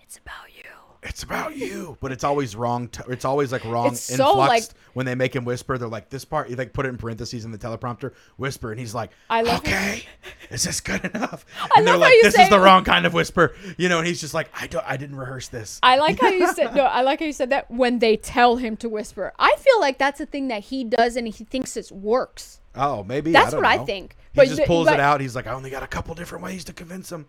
It's 0.01 0.19
about 0.19 0.55
you. 0.57 0.72
It's 1.04 1.25
about 1.25 1.56
you, 1.56 1.97
but 2.00 2.12
it's 2.12 2.23
always 2.23 2.54
wrong. 2.54 2.87
T- 2.87 3.02
it's 3.09 3.25
always 3.25 3.50
like 3.50 3.64
wrong 3.64 3.88
It's 3.88 4.00
so, 4.00 4.35
like- 4.37 4.62
when 4.92 5.04
they 5.04 5.16
make 5.16 5.35
him 5.35 5.44
whisper. 5.44 5.76
They're 5.76 5.88
like 5.88 6.11
this 6.11 6.25
part. 6.25 6.49
You 6.49 6.54
like 6.54 6.73
put 6.73 6.87
it 6.87 6.90
in 6.90 6.97
parentheses 6.97 7.44
in 7.44 7.50
the 7.50 7.59
teleprompter. 7.59 8.12
Whisper, 8.37 8.71
and 8.71 8.78
he's 8.78 8.94
like, 8.94 9.11
I 9.28 9.42
love 9.42 9.59
"Okay, 9.61 10.04
is 10.50 10.62
this 10.62 10.80
good 10.80 11.04
enough?" 11.06 11.44
I 11.61 11.68
and 11.78 11.87
they're 11.87 11.94
love 11.94 12.02
how 12.02 12.06
like, 12.09 12.14
you 12.14 12.23
"This 12.23 12.35
say 12.35 12.44
is 12.44 12.50
the 12.50 12.61
wrong 12.61 12.85
kind 12.85 13.04
of 13.04 13.14
whisper," 13.14 13.52
you 13.78 13.88
know. 13.88 13.99
And 13.99 14.06
he's 14.06 14.21
just 14.21 14.32
like, 14.32 14.49
"I 14.61 14.68
don't. 14.68 14.85
I 14.87 14.97
didn't 14.97 15.16
rehearse 15.16 15.49
this." 15.49 15.80
I 15.82 15.97
like 15.97 16.21
how 16.21 16.28
you 16.28 16.52
said 16.54 16.75
no. 16.76 16.85
I 16.85 17.00
like 17.02 17.18
how 17.18 17.26
you 17.26 17.32
said 17.32 17.50
that 17.50 17.68
when 17.68 17.99
they 17.99 18.16
tell 18.16 18.56
him 18.56 18.76
to 18.76 18.88
whisper. 18.88 19.32
I 19.40 19.56
feel 19.59 19.80
like 19.80 19.99
that's 19.99 20.21
a 20.21 20.26
thing 20.26 20.47
that 20.49 20.62
he 20.64 20.85
does, 20.85 21.16
and 21.16 21.26
he 21.26 21.42
thinks 21.44 21.76
it 21.76 21.90
works. 21.90 22.61
Oh, 22.76 23.02
maybe 23.02 23.32
That's 23.32 23.49
I 23.49 23.50
don't 23.50 23.62
what 23.64 23.71
I 23.73 23.76
know. 23.76 23.85
think. 23.87 24.16
He 24.32 24.37
But 24.37 24.44
just 24.47 24.56
the- 24.59 24.66
pulls 24.66 24.87
but- 24.87 24.94
it 24.94 25.00
out. 25.00 25.21
He's 25.21 25.35
like, 25.35 25.49
"I 25.49 25.52
only 25.52 25.71
got 25.71 25.82
a 25.82 25.87
couple 25.88 26.14
different 26.14 26.44
ways 26.44 26.64
to 26.66 26.73
convince 26.73 27.11
him." 27.11 27.26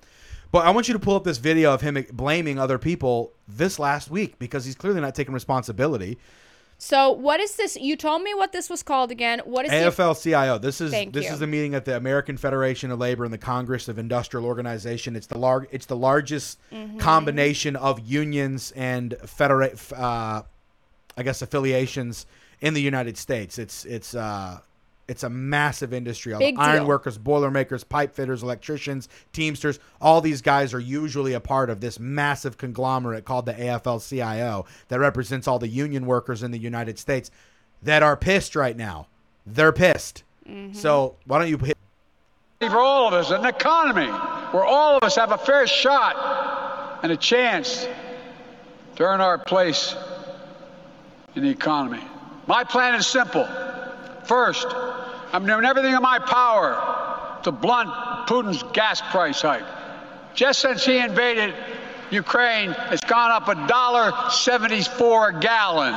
But 0.54 0.68
I 0.68 0.70
want 0.70 0.88
you 0.88 0.94
to 0.94 1.00
pull 1.00 1.16
up 1.16 1.24
this 1.24 1.40
video 1.40 1.74
of 1.74 1.82
him 1.82 2.06
blaming 2.14 2.60
other 2.60 2.78
people 2.78 3.34
this 3.48 3.80
last 3.80 4.12
week 4.12 4.38
because 4.38 4.64
he's 4.66 4.76
clearly 4.76 5.02
not 5.02 5.16
taking 5.16 5.34
responsibility. 5.34 6.20
So 6.78 7.10
what 7.12 7.40
is 7.40 7.56
this? 7.56 7.76
You 7.76 7.96
told 7.96 8.22
me 8.22 8.36
what 8.36 8.52
this 8.52 8.70
was 8.70 8.84
called 8.84 9.10
again. 9.10 9.40
What 9.46 9.66
is 9.66 9.72
AFL-CIO. 9.72 10.60
This 10.60 10.80
is 10.80 10.92
Thank 10.92 11.14
this 11.14 11.26
you. 11.26 11.32
is 11.32 11.40
the 11.40 11.48
meeting 11.48 11.74
at 11.74 11.86
the 11.86 11.98
American 11.98 12.38
Federation 12.38 12.92
of 12.92 13.00
Labor 13.00 13.24
and 13.26 13.34
the 13.34 13.38
Congress 13.40 13.88
of 13.88 13.98
Industrial 13.98 14.46
Organization. 14.46 15.16
It's 15.16 15.26
the 15.26 15.40
lar- 15.40 15.68
it's 15.72 15.88
the 15.88 15.96
largest 15.96 16.60
Mm-hmm. 16.72 17.00
combination 17.00 17.76
of 17.76 18.00
unions 18.02 18.72
and 18.76 19.16
federa- 19.26 19.74
f- 19.74 19.92
uh, 19.94 20.44
I 21.18 21.24
guess 21.24 21.42
affiliations 21.42 22.28
in 22.62 22.76
the 22.76 22.82
United 22.82 23.18
States. 23.18 23.58
It's 23.58 23.86
it's 23.86 24.14
uh, 24.14 24.60
it's 25.08 25.24
a 25.24 25.30
massive 25.30 25.94
industry. 25.94 26.34
All 26.34 26.40
Big 26.40 26.56
the 26.56 26.62
iron 26.62 26.80
deal. 26.80 26.88
workers, 26.88 27.18
boiler 27.18 27.52
makers, 27.52 27.84
pipe 27.84 28.14
fitters, 28.14 28.42
electricians, 28.42 29.10
teamsters, 29.34 29.80
all 30.00 30.22
these 30.22 30.42
guys 30.42 30.74
are 30.74 30.80
usually 30.80 31.34
a 31.34 31.40
part 31.40 31.70
of 31.70 31.82
this 31.82 32.00
massive 32.00 32.58
conglomerate 32.58 33.26
called 33.26 33.46
the 33.46 33.54
AFL-CIO 33.54 34.66
that 34.88 35.00
represents 35.00 35.48
all 35.48 35.60
the 35.60 35.68
union 35.68 36.06
workers 36.06 36.42
in 36.42 36.52
the 36.52 36.58
United 36.58 36.98
States 36.98 37.32
that 37.82 38.02
are 38.02 38.16
pissed 38.16 38.56
right 38.56 38.78
now. 38.78 39.08
They're 39.46 39.74
pissed. 39.74 40.24
Mm-hmm. 40.48 40.74
So 40.74 41.16
why 41.26 41.40
don't 41.40 41.50
you 41.50 41.58
hit? 41.58 41.78
for 42.70 42.80
all 42.80 43.10
of 43.10 43.14
us, 43.14 43.30
an 43.30 43.46
economy 43.46 44.08
where 44.08 44.64
all 44.64 44.96
of 44.96 45.04
us 45.04 45.18
have 45.18 45.34
a 45.34 45.38
fair 45.38 45.68
shot 45.68 47.00
and 47.04 47.12
a 47.12 47.18
chance 47.18 47.86
to 48.96 49.04
earn 49.04 49.20
our 49.20 49.38
place 49.38 49.96
in 51.36 51.44
the 51.44 51.50
economy. 51.50 52.02
My 52.48 52.64
plan 52.64 52.96
is 52.96 53.06
simple. 53.06 53.46
First, 54.26 54.68
I'm 55.34 55.46
doing 55.46 55.66
everything 55.66 55.94
in 55.94 56.02
my 56.02 56.20
power 56.20 57.40
to 57.44 57.52
blunt 57.52 57.90
Putin's 58.28 58.64
gas 58.74 59.02
price 59.02 59.42
hike. 59.42 59.64
Just 60.34 60.62
since 60.62 60.86
he 60.86 60.98
invaded 60.98 61.54
Ukraine, 62.10 62.76
it's 62.92 63.04
gone 63.04 63.32
up 63.32 63.48
a 63.48 63.68
dollar 63.68 64.14
seventy-four 64.30 65.30
a 65.30 65.40
gallon 65.40 65.94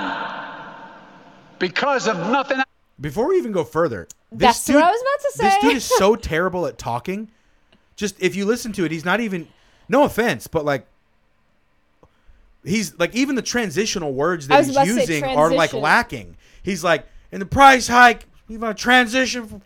because 1.59 2.07
of 2.09 2.17
nothing 2.31 2.59
Before 3.01 3.29
we 3.29 3.37
even 3.37 3.53
go 3.53 3.65
further, 3.65 4.09
this 4.31 4.39
That's 4.41 4.65
dude, 4.65 4.77
what 4.77 4.85
I 4.85 4.91
was 4.91 5.01
about 5.01 5.21
to 5.21 5.33
say. 5.37 5.45
This 5.45 5.59
dude 5.63 5.77
is 5.77 5.85
so 5.85 6.17
terrible 6.17 6.67
at 6.67 6.79
talking. 6.79 7.29
Just 7.95 8.21
if 8.23 8.35
you 8.35 8.45
listen 8.45 8.73
to 8.73 8.85
it, 8.85 8.91
he's 8.91 9.05
not 9.05 9.21
even. 9.21 9.49
No 9.89 10.05
offense, 10.05 10.47
but 10.47 10.65
like. 10.65 10.87
He's 12.65 12.99
like 12.99 13.15
even 13.15 13.37
the 13.37 13.43
transitional 13.43 14.13
words 14.13 14.49
that 14.49 14.65
he's 14.65 14.75
about 14.75 14.87
to 14.87 14.95
say 14.95 15.01
using 15.01 15.25
are 15.25 15.53
like 15.53 15.73
lacking. 15.73 16.37
He's 16.65 16.83
like, 16.83 17.07
in 17.37 17.41
the 17.41 17.45
price 17.45 17.87
hike, 17.87 18.25
you've 18.49 18.63
got 18.63 18.71
a 18.71 18.75
transition 18.75 19.47
for 19.47 19.61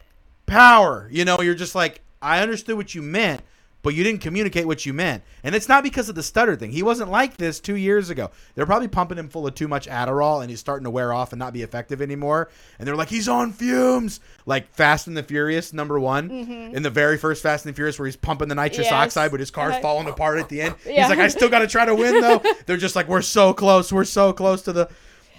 power. 0.46 1.08
You 1.12 1.24
know, 1.24 1.40
you're 1.40 1.54
just 1.54 1.76
like, 1.76 2.00
I 2.20 2.40
understood 2.42 2.76
what 2.76 2.96
you 2.96 3.00
meant, 3.00 3.42
but 3.82 3.94
you 3.94 4.02
didn't 4.02 4.22
communicate 4.22 4.66
what 4.66 4.84
you 4.84 4.92
meant. 4.92 5.22
And 5.44 5.54
it's 5.54 5.68
not 5.68 5.84
because 5.84 6.08
of 6.08 6.16
the 6.16 6.22
stutter 6.24 6.56
thing. 6.56 6.72
He 6.72 6.82
wasn't 6.82 7.12
like 7.12 7.36
this 7.36 7.60
two 7.60 7.76
years 7.76 8.10
ago. 8.10 8.32
They're 8.56 8.66
probably 8.66 8.88
pumping 8.88 9.18
him 9.18 9.28
full 9.28 9.46
of 9.46 9.54
too 9.54 9.68
much 9.68 9.86
Adderall 9.86 10.40
and 10.40 10.50
he's 10.50 10.58
starting 10.58 10.82
to 10.82 10.90
wear 10.90 11.12
off 11.12 11.32
and 11.32 11.38
not 11.38 11.52
be 11.52 11.62
effective 11.62 12.02
anymore. 12.02 12.50
And 12.80 12.88
they're 12.88 12.96
like, 12.96 13.08
he's 13.08 13.28
on 13.28 13.52
fumes. 13.52 14.18
Like 14.46 14.68
Fast 14.74 15.06
and 15.06 15.16
the 15.16 15.22
Furious, 15.22 15.72
number 15.72 16.00
one. 16.00 16.28
In 16.74 16.82
the 16.82 16.90
very 16.90 17.18
first 17.18 17.40
Fast 17.40 17.64
and 17.64 17.72
the 17.72 17.76
Furious, 17.76 18.00
where 18.00 18.06
he's 18.06 18.16
pumping 18.16 18.48
the 18.48 18.56
nitrous 18.56 18.88
Mm-hmm. 18.88 18.94
Yes. 18.96 19.06
oxide, 19.06 19.30
but 19.30 19.38
his 19.38 19.52
car's 19.52 19.74
Uh-huh. 19.74 19.80
falling 19.82 20.08
apart 20.08 20.40
at 20.40 20.48
the 20.48 20.60
end. 20.60 20.74
Yeah. 20.84 21.02
He's 21.02 21.08
like, 21.08 21.20
I 21.20 21.28
still 21.28 21.48
got 21.48 21.60
to 21.60 21.68
try 21.68 21.84
to 21.84 21.94
win, 21.94 22.20
though. 22.20 22.42
they're 22.66 22.76
just 22.76 22.96
like, 22.96 23.06
we're 23.06 23.22
so 23.22 23.54
close. 23.54 23.92
We're 23.92 24.04
so 24.04 24.32
close 24.32 24.62
to 24.62 24.72
the. 24.72 24.90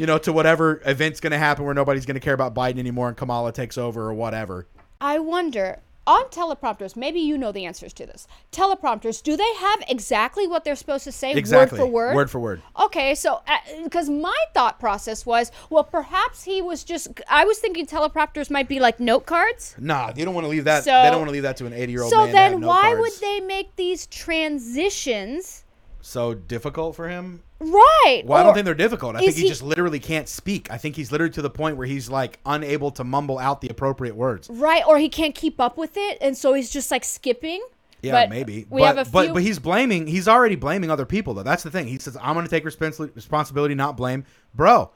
You 0.01 0.08
know, 0.08 0.17
to 0.17 0.34
whatever 0.34 0.81
event's 0.84 1.20
going 1.20 1.29
to 1.29 1.38
happen 1.38 1.63
where 1.63 1.75
nobody's 1.75 2.08
going 2.08 2.15
to 2.15 2.20
care 2.20 2.34
about 2.34 2.55
Biden 2.55 2.79
anymore 2.79 3.08
and 3.10 3.15
Kamala 3.15 3.51
takes 3.51 3.77
over 3.77 4.01
or 4.10 4.15
whatever. 4.15 4.65
I 5.00 5.20
wonder 5.20 5.77
on 6.08 6.24
teleprompters, 6.29 6.96
maybe 6.96 7.20
you 7.20 7.38
know 7.38 7.51
the 7.51 7.65
answers 7.65 7.93
to 7.93 8.08
this. 8.08 8.27
Teleprompters, 8.51 9.22
do 9.22 9.38
they 9.38 9.53
have 9.60 9.84
exactly 9.88 10.48
what 10.48 10.63
they're 10.63 10.75
supposed 10.75 11.03
to 11.03 11.12
say 11.12 11.34
Exactly. 11.34 11.77
word 11.77 11.86
for 11.86 11.91
word? 11.91 12.15
Word 12.15 12.31
for 12.31 12.39
word. 12.39 12.63
Okay, 12.81 13.13
so 13.13 13.43
uh, 13.48 13.58
because 13.84 14.10
my 14.10 14.36
thought 14.55 14.79
process 14.79 15.24
was, 15.24 15.51
well, 15.70 15.84
perhaps 15.84 16.46
he 16.46 16.63
was 16.63 16.84
just. 16.84 17.10
I 17.29 17.46
was 17.46 17.60
thinking 17.60 17.86
teleprompters 17.86 18.50
might 18.50 18.67
be 18.67 18.79
like 18.79 19.00
note 19.00 19.27
cards. 19.27 19.75
Nah, 19.77 20.13
you 20.15 20.25
don't 20.25 20.34
want 20.34 20.46
to 20.46 20.50
leave 20.50 20.63
that. 20.63 20.84
So- 20.84 21.03
they 21.03 21.12
don't 21.12 21.20
want 21.20 21.27
to 21.29 21.34
leave 21.34 21.43
that 21.43 21.58
to 21.58 21.67
an 21.67 21.74
80 21.74 21.91
year 21.91 22.01
old 22.01 22.10
So 22.10 22.25
man. 22.25 22.31
to 22.34 22.38
have 22.39 22.51
then, 22.53 22.62
why 22.62 22.81
cards. 22.96 23.01
would 23.01 23.13
they 23.22 23.39
make 23.39 23.75
these 23.75 24.08
transitions? 24.08 25.63
So 26.01 26.34
difficult 26.34 26.96
for 26.96 27.08
him? 27.08 27.43
Right. 27.61 28.23
Well, 28.25 28.39
I 28.39 28.43
don't 28.43 28.55
think 28.55 28.65
they're 28.65 28.73
difficult. 28.73 29.15
I 29.15 29.19
is 29.19 29.25
think 29.25 29.35
he, 29.37 29.41
he- 29.43 29.47
just 29.49 29.61
literally 29.61 29.99
can't 29.99 30.27
speak. 30.27 30.71
I 30.71 30.77
think 30.77 30.95
he's 30.95 31.11
literally 31.11 31.31
to 31.33 31.43
the 31.43 31.49
point 31.49 31.77
where 31.77 31.85
he's 31.85 32.09
like 32.09 32.39
unable 32.45 32.89
to 32.91 33.03
mumble 33.03 33.37
out 33.37 33.61
the 33.61 33.69
appropriate 33.69 34.15
words. 34.15 34.49
Right, 34.49 34.83
or 34.87 34.97
he 34.97 35.09
can't 35.09 35.35
keep 35.35 35.59
up 35.59 35.77
with 35.77 35.95
it, 35.95 36.17
and 36.21 36.35
so 36.35 36.53
he's 36.53 36.71
just 36.71 36.89
like 36.89 37.03
skipping. 37.03 37.63
Yeah, 38.01 38.13
But 38.13 38.29
maybe. 38.31 38.65
We 38.71 38.81
but, 38.81 38.87
have 38.87 38.97
a 38.97 39.05
few. 39.05 39.11
but 39.13 39.33
but 39.35 39.43
he's 39.43 39.59
blaming. 39.59 40.07
He's 40.07 40.27
already 40.27 40.55
blaming 40.55 40.89
other 40.89 41.05
people 41.05 41.35
though. 41.35 41.43
That's 41.43 41.61
the 41.61 41.69
thing. 41.69 41.85
He 41.87 41.99
says, 41.99 42.17
"I'm 42.19 42.33
going 42.33 42.45
to 42.45 42.49
take 42.49 42.65
respons- 42.65 43.15
responsibility, 43.15 43.75
not 43.75 43.95
blame." 43.95 44.25
Bro, 44.55 44.89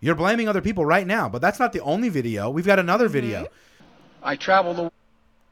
you're 0.00 0.14
blaming 0.14 0.46
other 0.46 0.60
people 0.60 0.84
right 0.84 1.06
now. 1.06 1.26
But 1.26 1.40
that's 1.40 1.58
not 1.58 1.72
the 1.72 1.80
only 1.80 2.10
video. 2.10 2.50
We've 2.50 2.66
got 2.66 2.78
another 2.78 3.06
Mm-hmm. 3.06 3.12
video. 3.14 3.46
I 4.22 4.36
traveled 4.36 4.76
the 4.76 4.92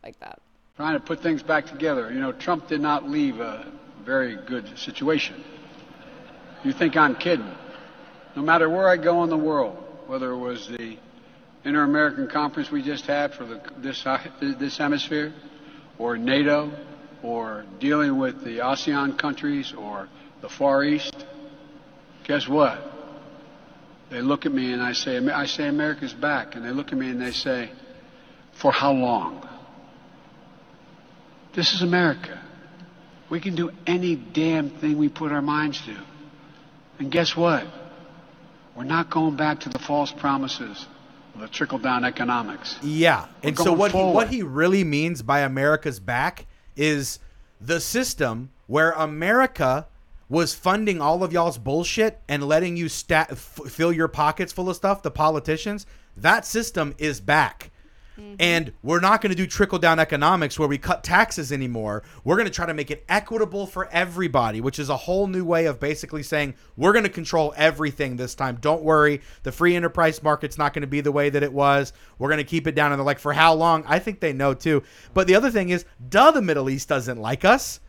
like 0.02 0.20
that. 0.20 0.38
trying 0.76 0.92
to 0.92 1.00
put 1.00 1.22
things 1.22 1.42
back 1.42 1.64
together. 1.64 2.12
You 2.12 2.20
know, 2.20 2.32
Trump 2.32 2.68
did 2.68 2.82
not 2.82 3.08
leave 3.08 3.40
a 3.40 3.64
very 4.04 4.36
good 4.44 4.78
situation. 4.78 5.42
You 6.64 6.72
think 6.72 6.96
I'm 6.96 7.14
kidding? 7.14 7.50
No 8.34 8.42
matter 8.42 8.68
where 8.68 8.88
I 8.88 8.96
go 8.96 9.24
in 9.24 9.30
the 9.30 9.36
world, 9.36 9.76
whether 10.06 10.30
it 10.30 10.38
was 10.38 10.66
the 10.68 10.96
Inter-American 11.64 12.28
Conference 12.28 12.70
we 12.70 12.82
just 12.82 13.06
had 13.06 13.34
for 13.34 13.44
the, 13.44 13.60
this 13.78 14.04
uh, 14.06 14.18
this 14.40 14.78
hemisphere, 14.78 15.32
or 15.98 16.16
NATO, 16.16 16.72
or 17.22 17.64
dealing 17.80 18.18
with 18.18 18.44
the 18.44 18.58
ASEAN 18.58 19.18
countries 19.18 19.72
or 19.76 20.08
the 20.40 20.48
Far 20.48 20.84
East, 20.84 21.26
guess 22.26 22.48
what? 22.48 22.80
They 24.10 24.22
look 24.22 24.46
at 24.46 24.52
me 24.52 24.72
and 24.72 24.82
I 24.82 24.92
say, 24.92 25.18
I 25.28 25.46
say 25.46 25.68
America's 25.68 26.14
back, 26.14 26.54
and 26.54 26.64
they 26.64 26.70
look 26.70 26.92
at 26.92 26.98
me 26.98 27.10
and 27.10 27.20
they 27.20 27.32
say, 27.32 27.70
for 28.60 28.72
how 28.72 28.92
long? 28.92 29.46
This 31.54 31.72
is 31.74 31.82
America. 31.82 32.42
We 33.30 33.40
can 33.40 33.54
do 33.54 33.70
any 33.86 34.16
damn 34.16 34.70
thing 34.70 34.96
we 34.96 35.08
put 35.08 35.32
our 35.32 35.42
minds 35.42 35.80
to. 35.86 35.96
And 36.98 37.10
guess 37.10 37.36
what? 37.36 37.66
We're 38.74 38.84
not 38.84 39.10
going 39.10 39.36
back 39.36 39.60
to 39.60 39.68
the 39.68 39.78
false 39.78 40.12
promises 40.12 40.86
of 41.34 41.40
the 41.40 41.48
trickle 41.48 41.78
down 41.78 42.04
economics. 42.04 42.78
Yeah, 42.82 43.26
and 43.42 43.56
so 43.56 43.72
what 43.72 43.92
he, 43.92 43.98
what 43.98 44.28
he 44.28 44.42
really 44.42 44.84
means 44.84 45.22
by 45.22 45.40
America's 45.40 46.00
back 46.00 46.46
is 46.76 47.18
the 47.60 47.80
system 47.80 48.50
where 48.66 48.92
America 48.92 49.86
was 50.28 50.54
funding 50.54 51.00
all 51.00 51.24
of 51.24 51.32
y'all's 51.32 51.58
bullshit 51.58 52.20
and 52.28 52.46
letting 52.46 52.76
you 52.76 52.88
stat, 52.88 53.28
f- 53.32 53.60
fill 53.68 53.92
your 53.92 54.08
pockets 54.08 54.52
full 54.52 54.68
of 54.68 54.76
stuff. 54.76 55.02
The 55.02 55.10
politicians, 55.10 55.86
that 56.16 56.44
system 56.44 56.94
is 56.98 57.20
back. 57.20 57.70
Mm-hmm. 58.18 58.34
And 58.40 58.72
we're 58.82 59.00
not 59.00 59.20
going 59.20 59.30
to 59.30 59.36
do 59.36 59.46
trickle 59.46 59.78
down 59.78 59.98
economics 59.98 60.58
where 60.58 60.68
we 60.68 60.76
cut 60.78 61.04
taxes 61.04 61.52
anymore. 61.52 62.02
We're 62.24 62.36
going 62.36 62.46
to 62.46 62.52
try 62.52 62.66
to 62.66 62.74
make 62.74 62.90
it 62.90 63.04
equitable 63.08 63.66
for 63.66 63.88
everybody, 63.88 64.60
which 64.60 64.78
is 64.78 64.88
a 64.88 64.96
whole 64.96 65.26
new 65.26 65.44
way 65.44 65.66
of 65.66 65.78
basically 65.78 66.22
saying 66.22 66.54
we're 66.76 66.92
going 66.92 67.04
to 67.04 67.10
control 67.10 67.54
everything 67.56 68.16
this 68.16 68.34
time. 68.34 68.58
Don't 68.60 68.82
worry. 68.82 69.20
The 69.44 69.52
free 69.52 69.76
enterprise 69.76 70.22
market's 70.22 70.58
not 70.58 70.74
going 70.74 70.82
to 70.82 70.88
be 70.88 71.00
the 71.00 71.12
way 71.12 71.30
that 71.30 71.42
it 71.42 71.52
was. 71.52 71.92
We're 72.18 72.28
going 72.28 72.38
to 72.38 72.44
keep 72.44 72.66
it 72.66 72.74
down. 72.74 72.92
And 72.92 72.98
they're 72.98 73.06
like, 73.06 73.20
for 73.20 73.32
how 73.32 73.54
long? 73.54 73.84
I 73.86 73.98
think 73.98 74.20
they 74.20 74.32
know 74.32 74.54
too. 74.54 74.82
But 75.14 75.26
the 75.26 75.36
other 75.36 75.50
thing 75.50 75.70
is, 75.70 75.84
duh, 76.08 76.32
the 76.32 76.42
Middle 76.42 76.68
East 76.68 76.88
doesn't 76.88 77.20
like 77.20 77.44
us. 77.44 77.80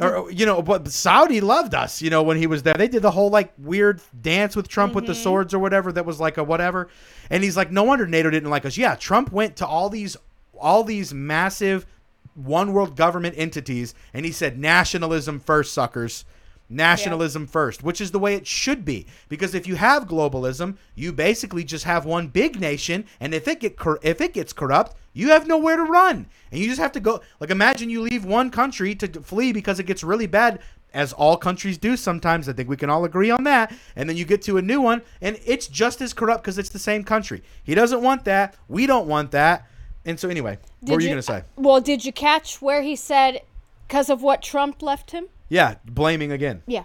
Or 0.00 0.30
you 0.30 0.44
know, 0.44 0.60
but 0.60 0.88
Saudi 0.88 1.40
loved 1.40 1.74
us. 1.74 2.02
You 2.02 2.10
know, 2.10 2.22
when 2.22 2.36
he 2.36 2.46
was 2.46 2.62
there, 2.62 2.74
they 2.74 2.88
did 2.88 3.02
the 3.02 3.10
whole 3.10 3.30
like 3.30 3.52
weird 3.56 4.00
dance 4.20 4.54
with 4.54 4.68
Trump 4.68 4.94
with 4.94 5.06
the 5.06 5.12
mm-hmm. 5.12 5.22
swords 5.22 5.54
or 5.54 5.58
whatever. 5.58 5.90
That 5.90 6.04
was 6.04 6.20
like 6.20 6.36
a 6.36 6.44
whatever. 6.44 6.88
And 7.30 7.42
he's 7.42 7.56
like, 7.56 7.70
no 7.70 7.84
wonder 7.84 8.06
NATO 8.06 8.30
didn't 8.30 8.50
like 8.50 8.66
us. 8.66 8.76
Yeah, 8.76 8.94
Trump 8.94 9.32
went 9.32 9.56
to 9.56 9.66
all 9.66 9.88
these, 9.88 10.16
all 10.60 10.84
these 10.84 11.14
massive, 11.14 11.86
one 12.34 12.72
world 12.72 12.96
government 12.96 13.36
entities, 13.38 13.94
and 14.12 14.26
he 14.26 14.32
said, 14.32 14.58
nationalism 14.58 15.40
first, 15.40 15.72
suckers. 15.72 16.24
Nationalism 16.68 17.46
first, 17.46 17.84
which 17.84 18.00
is 18.00 18.10
the 18.10 18.18
way 18.18 18.34
it 18.34 18.44
should 18.44 18.84
be. 18.84 19.06
Because 19.28 19.54
if 19.54 19.68
you 19.68 19.76
have 19.76 20.08
globalism, 20.08 20.76
you 20.96 21.12
basically 21.12 21.62
just 21.62 21.84
have 21.84 22.04
one 22.04 22.26
big 22.26 22.60
nation, 22.60 23.04
and 23.20 23.32
if 23.32 23.46
it 23.46 23.60
get 23.60 23.76
cor- 23.76 24.00
if 24.02 24.20
it 24.20 24.34
gets 24.34 24.52
corrupt, 24.52 24.96
you 25.16 25.28
have 25.30 25.46
nowhere 25.46 25.76
to 25.76 25.82
run, 25.82 26.26
and 26.52 26.60
you 26.60 26.68
just 26.68 26.80
have 26.80 26.92
to 26.92 27.00
go. 27.00 27.22
Like 27.40 27.50
imagine 27.50 27.88
you 27.88 28.02
leave 28.02 28.24
one 28.24 28.50
country 28.50 28.94
to 28.96 29.08
flee 29.22 29.52
because 29.52 29.80
it 29.80 29.86
gets 29.86 30.04
really 30.04 30.26
bad, 30.26 30.60
as 30.92 31.12
all 31.14 31.36
countries 31.36 31.78
do 31.78 31.96
sometimes. 31.96 32.48
I 32.48 32.52
think 32.52 32.68
we 32.68 32.76
can 32.76 32.90
all 32.90 33.04
agree 33.04 33.30
on 33.30 33.44
that. 33.44 33.72
And 33.96 34.08
then 34.08 34.16
you 34.16 34.24
get 34.24 34.42
to 34.42 34.58
a 34.58 34.62
new 34.62 34.80
one, 34.80 35.00
and 35.22 35.38
it's 35.46 35.68
just 35.68 36.02
as 36.02 36.12
corrupt 36.12 36.42
because 36.42 36.58
it's 36.58 36.68
the 36.68 36.78
same 36.78 37.02
country. 37.02 37.42
He 37.64 37.74
doesn't 37.74 38.02
want 38.02 38.24
that. 38.26 38.56
We 38.68 38.86
don't 38.86 39.08
want 39.08 39.30
that. 39.30 39.66
And 40.04 40.20
so 40.20 40.28
anyway, 40.28 40.58
what 40.80 40.96
were 40.96 41.00
you, 41.00 41.08
gonna 41.08 41.22
say? 41.22 41.42
Well, 41.56 41.80
did 41.80 42.04
you 42.04 42.12
catch 42.12 42.60
where 42.60 42.82
he 42.82 42.94
said 42.94 43.40
because 43.88 44.10
of 44.10 44.22
what 44.22 44.42
Trump 44.42 44.82
left 44.82 45.12
him? 45.12 45.28
Yeah, 45.48 45.76
blaming 45.84 46.30
again. 46.30 46.62
Yeah. 46.66 46.84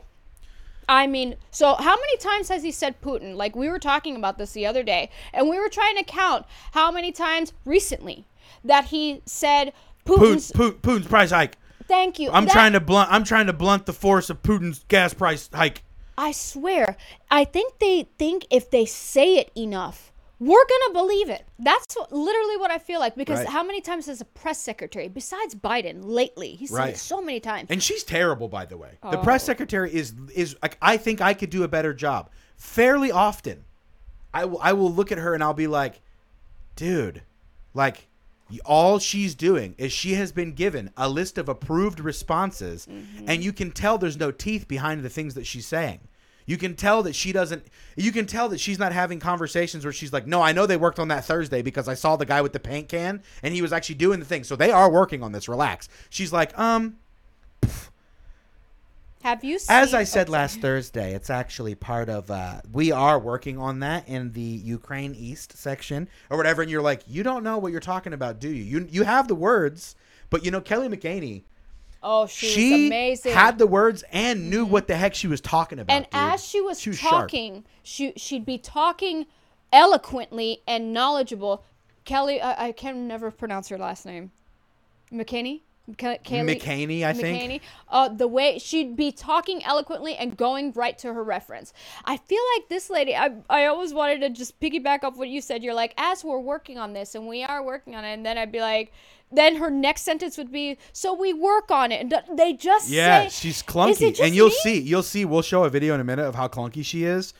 I 0.89 1.07
mean, 1.07 1.35
so 1.51 1.75
how 1.75 1.95
many 1.95 2.17
times 2.17 2.49
has 2.49 2.63
he 2.63 2.71
said 2.71 3.01
Putin? 3.01 3.35
Like 3.35 3.55
we 3.55 3.69
were 3.69 3.79
talking 3.79 4.15
about 4.15 4.37
this 4.37 4.51
the 4.51 4.65
other 4.65 4.83
day, 4.83 5.09
and 5.33 5.49
we 5.49 5.59
were 5.59 5.69
trying 5.69 5.95
to 5.97 6.03
count 6.03 6.45
how 6.73 6.91
many 6.91 7.11
times 7.11 7.53
recently 7.65 8.25
that 8.63 8.85
he 8.85 9.21
said 9.25 9.73
Putin's. 10.05 10.51
Putin, 10.51 10.71
Putin, 10.73 10.81
Putin's 10.81 11.07
price 11.07 11.31
hike. 11.31 11.57
Thank 11.87 12.19
you. 12.19 12.31
I'm 12.31 12.45
That- 12.45 12.53
trying 12.53 12.73
to 12.73 12.79
blunt. 12.79 13.11
I'm 13.11 13.23
trying 13.23 13.47
to 13.47 13.53
blunt 13.53 13.85
the 13.85 13.93
force 13.93 14.29
of 14.29 14.41
Putin's 14.43 14.83
gas 14.87 15.13
price 15.13 15.49
hike. 15.53 15.83
I 16.17 16.33
swear, 16.33 16.97
I 17.31 17.45
think 17.45 17.79
they 17.79 18.07
think 18.19 18.45
if 18.49 18.69
they 18.69 18.85
say 18.85 19.37
it 19.37 19.49
enough, 19.55 20.10
we're 20.43 20.65
gonna 20.65 20.93
believe 20.99 21.29
it. 21.29 21.45
That's 21.59 21.95
what, 21.95 22.11
literally 22.11 22.57
what 22.57 22.71
I 22.71 22.79
feel 22.79 22.99
like. 22.99 23.15
Because 23.15 23.39
Right. 23.39 23.47
how 23.47 23.61
many 23.63 23.79
times 23.79 24.07
has 24.07 24.21
a 24.21 24.25
press 24.25 24.59
secretary, 24.59 25.07
besides 25.07 25.53
Biden, 25.53 25.99
lately, 26.03 26.55
he's 26.55 26.71
said 26.71 26.75
Right. 26.77 26.89
it 26.95 26.97
so 26.97 27.21
many 27.21 27.39
times. 27.39 27.67
And 27.69 27.81
she's 27.81 28.03
terrible, 28.03 28.47
by 28.47 28.65
the 28.65 28.75
way. 28.75 28.97
The 29.03 29.19
Oh. 29.19 29.23
press 29.23 29.43
secretary 29.43 29.93
is 29.93 30.13
is 30.33 30.55
like 30.63 30.77
I 30.81 30.97
think 30.97 31.21
I 31.21 31.35
could 31.35 31.51
do 31.51 31.63
a 31.63 31.67
better 31.67 31.93
job. 31.93 32.31
Fairly 32.57 33.11
often, 33.11 33.65
I 34.33 34.45
will 34.45 34.59
I 34.61 34.73
will 34.73 34.91
look 34.91 35.11
at 35.11 35.19
her 35.19 35.35
and 35.35 35.43
I'll 35.43 35.53
be 35.53 35.67
like, 35.67 36.01
dude, 36.75 37.21
like 37.75 38.07
all 38.65 38.99
she's 38.99 39.33
doing 39.35 39.75
is 39.77 39.93
she 39.93 40.15
has 40.15 40.31
been 40.31 40.53
given 40.53 40.89
a 40.97 41.07
list 41.07 41.37
of 41.37 41.47
approved 41.47 41.99
responses, 41.99 42.85
Mm-hmm. 42.87 43.25
and 43.29 43.43
you 43.43 43.53
can 43.53 43.71
tell 43.71 43.97
there's 43.97 44.17
no 44.17 44.31
teeth 44.31 44.67
behind 44.67 45.03
the 45.03 45.09
things 45.09 45.35
that 45.35 45.45
she's 45.45 45.65
saying. 45.67 45.99
You 46.45 46.57
can 46.57 46.75
tell 46.75 47.03
that 47.03 47.15
she 47.15 47.31
doesn't. 47.31 47.65
You 47.95 48.11
can 48.11 48.25
tell 48.25 48.49
that 48.49 48.59
she's 48.59 48.79
not 48.79 48.91
having 48.91 49.19
conversations 49.19 49.83
where 49.83 49.93
she's 49.93 50.13
like, 50.13 50.27
"No, 50.27 50.41
I 50.41 50.51
know 50.51 50.65
they 50.65 50.77
worked 50.77 50.99
on 50.99 51.07
that 51.09 51.25
Thursday 51.25 51.61
because 51.61 51.87
I 51.87 51.93
saw 51.93 52.15
the 52.15 52.25
guy 52.25 52.41
with 52.41 52.53
the 52.53 52.59
paint 52.59 52.89
can 52.89 53.21
and 53.43 53.53
he 53.53 53.61
was 53.61 53.73
actually 53.73 53.95
doing 53.95 54.19
the 54.19 54.25
thing. 54.25 54.43
So 54.43 54.55
they 54.55 54.71
are 54.71 54.89
working 54.91 55.23
on 55.23 55.31
this. 55.31 55.47
Relax." 55.47 55.89
She's 56.09 56.33
like, 56.33 56.57
"Um, 56.57 56.97
Have 59.23 59.43
you 59.43 59.59
seen 59.59 59.75
as 59.75 59.93
I 59.93 60.03
said 60.03 60.29
oh, 60.29 60.31
last 60.31 60.61
Thursday, 60.61 61.13
it's 61.13 61.29
actually 61.29 61.75
part 61.75 62.09
of. 62.09 62.31
Uh, 62.31 62.61
we 62.71 62.91
are 62.91 63.19
working 63.19 63.57
on 63.57 63.79
that 63.81 64.07
in 64.07 64.31
the 64.31 64.41
Ukraine 64.41 65.13
East 65.13 65.57
section 65.57 66.09
or 66.29 66.37
whatever. 66.37 66.61
And 66.63 66.71
you're 66.71 66.81
like, 66.81 67.03
you 67.07 67.21
don't 67.21 67.43
know 67.43 67.59
what 67.59 67.71
you're 67.71 67.81
talking 67.81 68.13
about, 68.13 68.39
do 68.39 68.49
you? 68.49 68.63
You 68.63 68.87
you 68.89 69.03
have 69.03 69.27
the 69.27 69.35
words, 69.35 69.95
but 70.31 70.43
you 70.43 70.49
know 70.49 70.61
Kelly 70.61 70.87
McCaney. 70.87 71.43
Oh, 72.03 72.25
she, 72.25 72.47
She 72.47 72.87
amazing. 72.87 73.33
had 73.33 73.59
the 73.59 73.67
words 73.67 74.03
and 74.11 74.49
knew 74.49 74.65
what 74.65 74.87
the 74.87 74.95
heck 74.95 75.13
she 75.13 75.27
was 75.27 75.39
talking 75.39 75.77
about. 75.79 75.93
and 75.95 76.05
dude. 76.05 76.09
as 76.13 76.43
she 76.43 76.59
was, 76.59 76.79
She 76.79 76.89
was 76.89 76.97
sharp. 76.99 77.13
talking, 77.29 77.63
she 77.83 78.13
she'd 78.17 78.45
be 78.45 78.57
talking 78.57 79.27
eloquently 79.71 80.61
and 80.67 80.93
knowledgeable. 80.93 81.63
Kelly, 82.05 82.41
I, 82.41 82.67
I 82.67 82.71
can 82.71 83.07
never 83.07 83.29
pronounce 83.31 83.69
her 83.69 83.77
last 83.77 84.05
name. 84.05 84.31
McKinney. 85.11 85.61
Ke- 85.93 86.23
Kaylee- 86.23 86.59
McCaney, 86.61 87.03
I 87.03 87.11
think. 87.13 87.61
Uh, 87.89 88.07
the 88.07 88.27
way 88.27 88.59
she'd 88.59 88.95
be 88.95 89.11
talking 89.11 89.63
eloquently 89.65 90.15
and 90.15 90.37
going 90.37 90.71
right 90.73 90.97
to 90.99 91.13
her 91.13 91.23
reference. 91.23 91.73
I 92.05 92.17
feel 92.17 92.41
like 92.55 92.69
this 92.69 92.89
lady. 92.89 93.15
I 93.15 93.31
I 93.49 93.65
always 93.65 93.93
wanted 93.93 94.21
to 94.21 94.29
just 94.29 94.59
piggyback 94.59 95.03
off 95.03 95.17
what 95.17 95.27
you 95.27 95.41
said. 95.41 95.63
You're 95.63 95.73
like, 95.73 95.93
as 95.97 96.23
we're 96.23 96.39
working 96.39 96.77
on 96.77 96.93
this, 96.93 97.13
and 97.15 97.27
we 97.27 97.43
are 97.43 97.61
working 97.63 97.95
on 97.95 98.05
it, 98.05 98.13
and 98.13 98.25
then 98.25 98.37
I'd 98.37 98.51
be 98.51 98.59
like. 98.61 98.91
Then 99.31 99.57
her 99.57 99.69
next 99.69 100.01
sentence 100.01 100.37
would 100.37 100.51
be, 100.51 100.77
"So 100.91 101.13
we 101.13 101.33
work 101.33 101.71
on 101.71 101.91
it." 101.91 102.01
And 102.01 102.37
they 102.37 102.53
just 102.53 102.89
Yeah, 102.89 103.23
say, 103.23 103.29
she's 103.29 103.63
clunky, 103.63 104.19
and 104.19 104.35
you'll 104.35 104.49
me? 104.49 104.55
see. 104.61 104.79
You'll 104.79 105.03
see. 105.03 105.25
We'll 105.25 105.41
show 105.41 105.63
a 105.63 105.69
video 105.69 105.95
in 105.95 106.01
a 106.01 106.03
minute 106.03 106.25
of 106.25 106.35
how 106.35 106.47
clunky 106.47 106.83
she 106.83 107.05
is, 107.05 107.33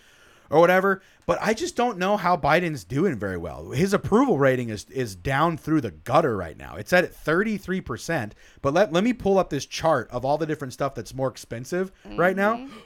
or 0.50 0.60
whatever. 0.60 1.02
But 1.26 1.38
I 1.42 1.54
just 1.54 1.76
don't 1.76 1.98
know 1.98 2.18
how 2.18 2.36
Biden's 2.36 2.84
doing 2.84 3.18
very 3.18 3.38
well. 3.38 3.72
His 3.72 3.94
approval 3.94 4.38
rating 4.40 4.70
is 4.70 4.86
is 4.90 5.16
down 5.16 5.58
through 5.58 5.82
the 5.82 5.92
gutter 5.92 6.36
right 6.36 6.58
now. 6.58 6.76
It's 6.76 6.92
at 6.94 7.14
thirty 7.14 7.58
three 7.58 7.82
percent. 7.82 8.36
But 8.62 8.74
let 8.74 8.92
let 8.92 9.04
me 9.04 9.14
pull 9.14 9.38
up 9.38 9.50
this 9.50 9.66
chart 9.66 10.10
of 10.12 10.26
all 10.26 10.38
the 10.38 10.46
different 10.46 10.74
stuff 10.74 10.96
that's 10.96 11.14
more 11.14 11.30
expensive 11.30 11.92
right 12.06 12.36
now. 12.36 12.56
Mm-hmm. 12.56 12.78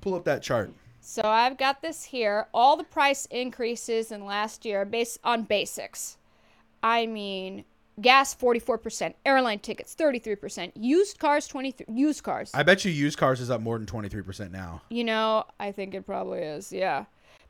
Pull 0.00 0.14
up 0.14 0.24
that 0.24 0.42
chart. 0.42 0.72
So 1.00 1.22
I've 1.24 1.56
got 1.56 1.82
this 1.82 2.04
here. 2.04 2.46
All 2.52 2.76
the 2.76 2.84
price 2.84 3.26
increases 3.26 4.10
in 4.10 4.24
last 4.24 4.64
year 4.64 4.84
based 4.84 5.18
on 5.22 5.42
basics. 5.44 6.16
I 6.82 7.06
mean, 7.06 7.64
gas 8.00 8.34
44%, 8.34 9.14
airline 9.24 9.58
tickets 9.58 9.94
33%, 9.98 10.72
used 10.74 11.18
cars 11.18 11.46
23 11.48 11.86
used 11.94 12.22
cars. 12.22 12.50
I 12.54 12.62
bet 12.62 12.84
you 12.84 12.90
used 12.90 13.18
cars 13.18 13.40
is 13.40 13.50
up 13.50 13.60
more 13.60 13.78
than 13.78 13.86
twenty 13.86 14.08
three 14.08 14.22
percent 14.22 14.52
now. 14.52 14.82
you 14.90 15.04
know, 15.04 15.44
I 15.58 15.72
think 15.72 15.94
it 15.94 16.04
probably 16.06 16.40
is. 16.40 16.72
Yeah. 16.72 17.04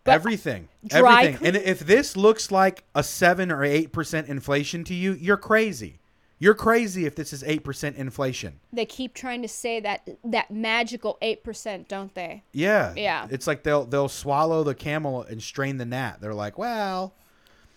But 0.04 0.12
everything, 0.14 0.68
dry 0.86 1.24
everything. 1.24 1.46
And 1.48 1.56
if 1.56 1.80
this 1.80 2.16
looks 2.16 2.52
like 2.52 2.84
a 2.94 3.02
seven 3.02 3.50
or 3.50 3.64
eight 3.64 3.90
percent 3.92 4.28
inflation 4.28 4.84
to 4.84 4.94
you, 4.94 5.12
you're 5.14 5.36
crazy. 5.36 5.98
You're 6.38 6.54
crazy 6.54 7.06
if 7.06 7.16
this 7.16 7.32
is 7.32 7.42
eight 7.44 7.64
percent 7.64 7.96
inflation. 7.96 8.60
they 8.72 8.84
keep 8.86 9.14
trying 9.14 9.42
to 9.42 9.48
say 9.48 9.80
that 9.80 10.08
that 10.22 10.50
magical 10.50 11.16
8%, 11.22 11.88
don't 11.88 12.14
they? 12.14 12.42
Yeah. 12.52 12.92
Yeah. 12.94 13.26
It's 13.30 13.46
like 13.46 13.62
they'll 13.64 13.84
they'll 13.84 14.08
swallow 14.08 14.62
the 14.62 14.74
camel 14.74 15.22
and 15.22 15.42
strain 15.42 15.78
the 15.78 15.86
gnat. 15.86 16.20
They're 16.20 16.34
like, 16.34 16.56
well, 16.58 17.14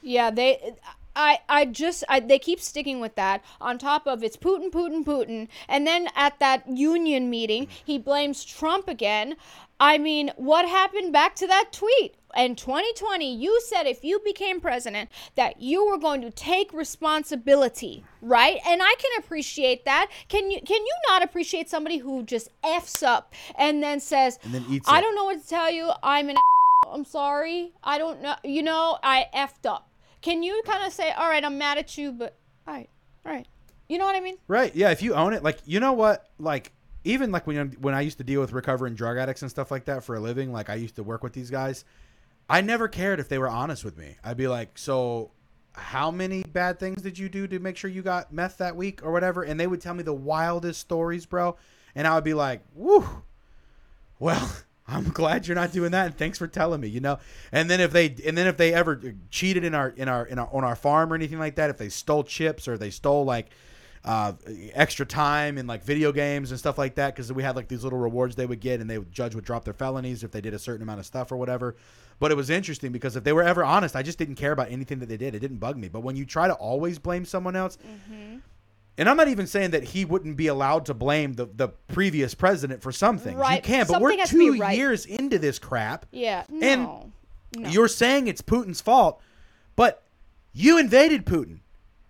Yeah, 0.03 0.29
they. 0.29 0.73
I, 1.15 1.39
I 1.49 1.65
just 1.65 2.03
I, 2.09 2.19
they 2.19 2.39
keep 2.39 2.59
sticking 2.59 2.99
with 2.99 3.15
that 3.15 3.43
on 3.59 3.77
top 3.77 4.07
of 4.07 4.23
it's 4.23 4.37
Putin 4.37 4.71
Putin 4.71 5.03
Putin 5.03 5.47
and 5.67 5.85
then 5.85 6.07
at 6.15 6.39
that 6.39 6.67
union 6.67 7.29
meeting 7.29 7.67
he 7.83 7.97
blames 7.97 8.43
Trump 8.45 8.87
again. 8.87 9.35
I 9.81 9.97
mean, 9.97 10.31
what 10.35 10.67
happened 10.67 11.13
back 11.13 11.35
to 11.35 11.47
that 11.47 11.71
tweet? 11.71 12.13
In 12.35 12.55
2020, 12.55 13.33
you 13.33 13.59
said 13.65 13.83
if 13.87 14.03
you 14.03 14.19
became 14.23 14.59
president 14.61 15.09
that 15.35 15.61
you 15.61 15.85
were 15.87 15.97
going 15.97 16.21
to 16.21 16.29
take 16.29 16.71
responsibility, 16.73 18.03
right? 18.21 18.59
And 18.67 18.81
I 18.83 18.93
can 18.99 19.11
appreciate 19.17 19.85
that. 19.85 20.11
Can 20.27 20.51
you 20.51 20.61
can 20.61 20.81
you 20.85 20.95
not 21.07 21.23
appreciate 21.23 21.69
somebody 21.69 21.97
who 21.97 22.23
just 22.23 22.49
f's 22.63 23.01
up 23.01 23.33
and 23.57 23.81
then 23.81 23.99
says, 23.99 24.37
And 24.43 24.53
then 24.53 24.65
eats 24.69 24.87
"I 24.87 24.99
it. 24.99 25.01
don't 25.01 25.15
know 25.15 25.25
what 25.25 25.41
to 25.41 25.47
tell 25.47 25.71
you. 25.71 25.91
I'm 26.03 26.29
an 26.29 26.37
I'm 26.91 27.05
sorry. 27.05 27.71
I 27.83 27.97
don't 27.97 28.21
know. 28.21 28.35
You 28.43 28.63
know, 28.63 28.99
I 29.03 29.27
effed 29.35 29.67
up. 29.67 29.88
Can 30.21 30.43
you 30.43 30.61
kind 30.65 30.85
of 30.85 30.93
say, 30.93 31.11
all 31.11 31.29
right, 31.29 31.43
I'm 31.43 31.57
mad 31.57 31.77
at 31.77 31.97
you, 31.97 32.11
but 32.11 32.37
all 32.67 32.73
right, 32.73 32.89
all 33.25 33.31
right. 33.31 33.47
You 33.87 33.97
know 33.97 34.05
what 34.05 34.15
I 34.15 34.19
mean? 34.19 34.37
right? 34.47 34.75
Yeah. 34.75 34.91
If 34.91 35.01
you 35.01 35.13
own 35.15 35.33
it, 35.33 35.43
like 35.43 35.59
you 35.65 35.79
know 35.79 35.93
what, 35.93 36.27
like 36.37 36.71
even 37.03 37.31
like 37.31 37.47
when 37.47 37.71
when 37.79 37.95
I 37.95 38.01
used 38.01 38.19
to 38.19 38.23
deal 38.23 38.41
with 38.41 38.51
recovering 38.51 38.93
drug 38.95 39.17
addicts 39.17 39.41
and 39.41 39.49
stuff 39.49 39.71
like 39.71 39.85
that 39.85 40.03
for 40.03 40.15
a 40.15 40.19
living, 40.19 40.51
like 40.53 40.69
I 40.69 40.75
used 40.75 40.95
to 40.97 41.03
work 41.03 41.23
with 41.23 41.33
these 41.33 41.49
guys. 41.49 41.85
I 42.49 42.61
never 42.61 42.87
cared 42.87 43.19
if 43.19 43.29
they 43.29 43.37
were 43.37 43.49
honest 43.49 43.83
with 43.85 43.97
me. 43.97 44.17
I'd 44.23 44.37
be 44.37 44.47
like, 44.47 44.77
so. 44.77 45.31
How 45.73 46.11
many 46.11 46.43
bad 46.43 46.77
things 46.79 47.03
did 47.03 47.17
you 47.17 47.29
do 47.29 47.47
to 47.47 47.59
make 47.59 47.77
sure 47.77 47.89
you 47.89 48.01
got 48.01 48.33
meth 48.33 48.57
that 48.57 48.75
week 48.75 49.01
or 49.05 49.13
whatever? 49.13 49.43
And 49.43 49.57
they 49.57 49.67
would 49.67 49.79
tell 49.79 49.93
me 49.93 50.03
the 50.03 50.11
wildest 50.11 50.81
stories, 50.81 51.25
bro. 51.25 51.55
And 51.95 52.05
I 52.07 52.15
would 52.15 52.23
be 52.23 52.33
like, 52.33 52.63
woo, 52.73 53.07
well 54.17 54.51
i'm 54.89 55.09
glad 55.09 55.47
you're 55.47 55.55
not 55.55 55.71
doing 55.71 55.91
that 55.91 56.07
and 56.07 56.17
thanks 56.17 56.37
for 56.37 56.47
telling 56.47 56.81
me 56.81 56.89
you 56.89 56.99
know? 56.99 57.19
And 57.51 57.69
then 57.69 57.79
if 57.79 57.91
they 57.91 58.15
and 58.25 58.37
then 58.37 58.47
if 58.47 58.57
they 58.57 58.73
ever 58.73 59.01
cheated 59.29 59.63
in 59.63 59.73
our 59.73 59.89
in 59.89 60.09
our, 60.09 60.25
in 60.25 60.39
our 60.39 60.49
on 60.51 60.63
our 60.63 60.75
farm 60.75 61.11
or 61.11 61.15
anything 61.15 61.39
like 61.39 61.55
that 61.55 61.69
if 61.69 61.77
they 61.77 61.89
stole 61.89 62.23
chips 62.23 62.67
or 62.67 62.77
they 62.77 62.89
stole 62.89 63.25
like 63.25 63.49
uh, 64.05 64.31
extra 64.73 65.05
time 65.05 65.57
in 65.57 65.67
like 65.67 65.83
video 65.83 66.11
games 66.11 66.51
and 66.51 66.59
stuff 66.59 66.77
like 66.77 66.95
that 66.95 67.13
because 67.13 67.31
we 67.33 67.43
had 67.43 67.55
like 67.55 67.67
these 67.67 67.83
little 67.83 67.99
rewards 67.99 68.35
they 68.35 68.45
would 68.45 68.61
get 68.61 68.79
and 68.79 68.89
they 68.89 68.97
would 68.97 69.11
judge 69.11 69.35
would 69.35 69.43
drop 69.43 69.65
their 69.65 69.73
felonies 69.73 70.23
if 70.23 70.31
they 70.31 70.39
did 70.39 70.53
a 70.53 70.59
certain 70.59 70.81
amount 70.81 70.99
of 70.99 71.05
stuff 71.05 71.31
or 71.31 71.37
whatever. 71.37 71.75
But 72.17 72.31
it 72.31 72.35
was 72.35 72.49
interesting 72.49 72.91
because 72.91 73.15
if 73.15 73.23
they 73.23 73.33
were 73.33 73.43
ever 73.43 73.63
honest 73.63 73.95
i 73.95 74.01
just 74.03 74.17
didn't 74.17 74.35
care 74.35 74.53
about 74.53 74.71
anything 74.71 74.99
that 74.99 75.09
they 75.09 75.17
did. 75.17 75.35
It 75.35 75.39
didn't 75.39 75.57
bug 75.57 75.77
me. 75.77 75.89
But 75.89 76.01
when 76.01 76.15
you 76.15 76.25
try 76.25 76.47
to 76.47 76.53
always 76.53 76.97
blame 76.97 77.25
someone 77.25 77.55
else 77.57 77.77
and 78.99 79.09
I'm 79.09 79.17
not 79.17 79.29
even 79.29 79.47
saying 79.47 79.71
that 79.71 79.83
he 79.83 80.05
wouldn't 80.05 80.35
be 80.37 80.47
allowed 80.47 80.85
to 80.87 80.93
blame 80.93 81.33
the, 81.33 81.45
the 81.47 81.69
previous 81.87 82.35
president 82.35 82.83
for 82.83 82.91
some 82.91 83.17
things. 83.17 83.35
You 83.35 83.41
Right. 83.41 83.63
can, 83.63 83.81
but 83.81 83.93
Something 83.93 84.03
we're 84.03 84.17
has 84.19 84.29
to 84.29 84.37
be 84.37 84.45
two 84.57 84.61
right. 84.61 84.77
years 84.77 85.05
into 85.07 85.39
this 85.39 85.57
crap. 85.57 86.05
Yeah. 86.11 86.43
And 86.61 86.83
No. 86.83 87.11
no. 87.57 87.69
You're 87.69 87.87
saying 87.87 88.27
it's 88.27 88.41
Putin's 88.41 88.81
fault, 88.81 89.21
but 89.75 90.03
you 90.53 90.77
invaded 90.77 91.25
Putin. 91.25 91.59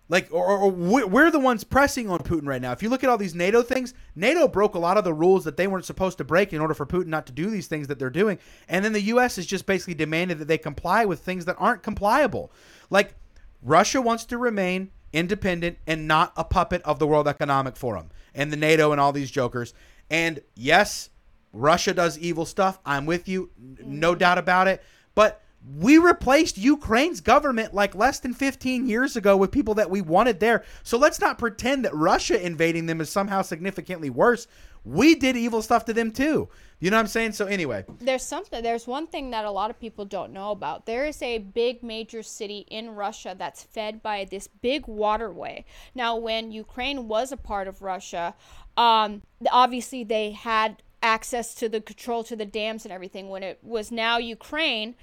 Like, 0.08 0.26
or, 0.32 0.44
or 0.44 0.70
we- 0.72 1.04
we're 1.04 1.30
the 1.30 1.38
ones 1.38 1.62
pressing 1.62 2.10
on 2.10 2.18
Putin 2.18 2.44
right 2.48 2.60
now. 2.60 2.72
If 2.72 2.82
you 2.82 2.88
look 2.88 3.04
at 3.04 3.08
all 3.10 3.16
these 3.16 3.36
NATO 3.36 3.62
things, 3.62 3.94
NATO 4.16 4.48
broke 4.48 4.74
a 4.74 4.78
lot 4.80 4.96
of 4.98 5.04
the 5.04 5.14
rules 5.14 5.44
that 5.44 5.56
they 5.56 5.68
weren't 5.68 5.84
supposed 5.84 6.18
to 6.18 6.24
break 6.24 6.52
in 6.52 6.60
order 6.60 6.74
for 6.74 6.84
Putin 6.84 7.06
not 7.06 7.26
to 7.26 7.32
do 7.32 7.48
these 7.48 7.68
things 7.68 7.86
that 7.86 8.00
they're 8.00 8.10
doing. 8.10 8.40
And 8.68 8.84
then 8.84 8.92
the 8.92 9.02
U.S. 9.02 9.36
has 9.36 9.46
just 9.46 9.66
basically 9.66 9.94
demanded 9.94 10.38
that 10.40 10.48
they 10.48 10.58
comply 10.58 11.04
with 11.04 11.20
things 11.20 11.44
that 11.44 11.54
aren't 11.60 11.84
compliable. 11.84 12.50
Like, 12.90 13.14
Russia 13.62 14.02
wants 14.02 14.24
to 14.24 14.36
remain 14.38 14.90
independent 15.12 15.78
and 15.86 16.06
not 16.06 16.32
a 16.36 16.44
puppet 16.44 16.82
of 16.82 16.98
the 16.98 17.06
World 17.06 17.28
Economic 17.28 17.76
Forum 17.76 18.10
and 18.34 18.52
the 18.52 18.56
NATO 18.56 18.92
and 18.92 19.00
all 19.00 19.12
these 19.12 19.30
jokers. 19.30 19.74
And 20.10 20.40
yes, 20.54 21.10
Russia 21.52 21.94
does 21.94 22.18
evil 22.18 22.44
stuff. 22.44 22.78
I'm 22.84 23.06
with 23.06 23.28
you, 23.28 23.50
no 23.58 24.14
doubt 24.14 24.38
about 24.38 24.68
it. 24.68 24.82
But 25.14 25.42
we 25.78 25.98
replaced 25.98 26.56
Ukraine's 26.56 27.20
government 27.20 27.74
like 27.74 27.94
less 27.94 28.20
than 28.20 28.32
15 28.32 28.88
years 28.88 29.16
ago 29.16 29.36
with 29.36 29.50
people 29.50 29.74
that 29.74 29.90
we 29.90 30.00
wanted 30.00 30.40
there. 30.40 30.64
So 30.82 30.96
let's 30.96 31.20
not 31.20 31.38
pretend 31.38 31.84
that 31.84 31.94
Russia 31.94 32.44
invading 32.44 32.86
them 32.86 33.00
is 33.00 33.10
somehow 33.10 33.42
significantly 33.42 34.08
worse. 34.08 34.46
We 34.84 35.14
did 35.14 35.36
evil 35.36 35.62
stuff 35.62 35.84
to 35.86 35.92
them 35.92 36.10
too. 36.10 36.48
You 36.78 36.90
know 36.90 36.96
what 36.96 37.02
I'm 37.02 37.06
saying? 37.08 37.32
So 37.32 37.46
anyway, 37.46 37.84
there's 37.98 38.22
something 38.22 38.62
there's 38.62 38.86
one 38.86 39.06
thing 39.06 39.30
that 39.30 39.44
a 39.44 39.50
lot 39.50 39.70
of 39.70 39.78
people 39.78 40.04
don't 40.04 40.32
know 40.32 40.50
about 40.50 40.86
there 40.86 41.06
is 41.06 41.20
a 41.22 41.38
big 41.38 41.82
major 41.82 42.22
city 42.22 42.66
in 42.68 42.90
russia 42.90 43.34
that's 43.38 43.62
fed 43.62 44.02
by 44.02 44.24
this 44.24 44.46
big 44.46 44.86
waterway 44.86 45.64
now 45.94 46.16
when 46.16 46.50
ukraine 46.50 47.08
was 47.08 47.32
a 47.32 47.36
part 47.36 47.68
of 47.68 47.82
russia 47.82 48.34
um, 48.76 49.22
obviously 49.50 50.04
they 50.04 50.30
had 50.32 50.82
access 51.02 51.54
to 51.54 51.68
the 51.68 51.80
control 51.80 52.24
to 52.24 52.36
the 52.36 52.46
dams 52.46 52.84
and 52.84 52.92
everything 52.92 53.28
when 53.28 53.42
it 53.42 53.58
was 53.62 53.90
now 53.90 54.18
ukraine 54.18 54.94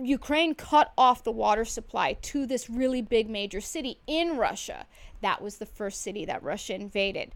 Ukraine 0.00 0.54
cut 0.54 0.92
off 0.96 1.24
the 1.24 1.32
water 1.32 1.64
supply 1.64 2.12
to 2.12 2.46
this 2.46 2.70
really 2.70 3.02
big 3.02 3.28
major 3.28 3.60
city 3.60 3.98
in 4.06 4.36
Russia. 4.36 4.86
That 5.20 5.42
was 5.42 5.58
the 5.58 5.66
first 5.66 6.00
city 6.00 6.24
that 6.26 6.44
Russia 6.44 6.74
invaded. 6.74 7.34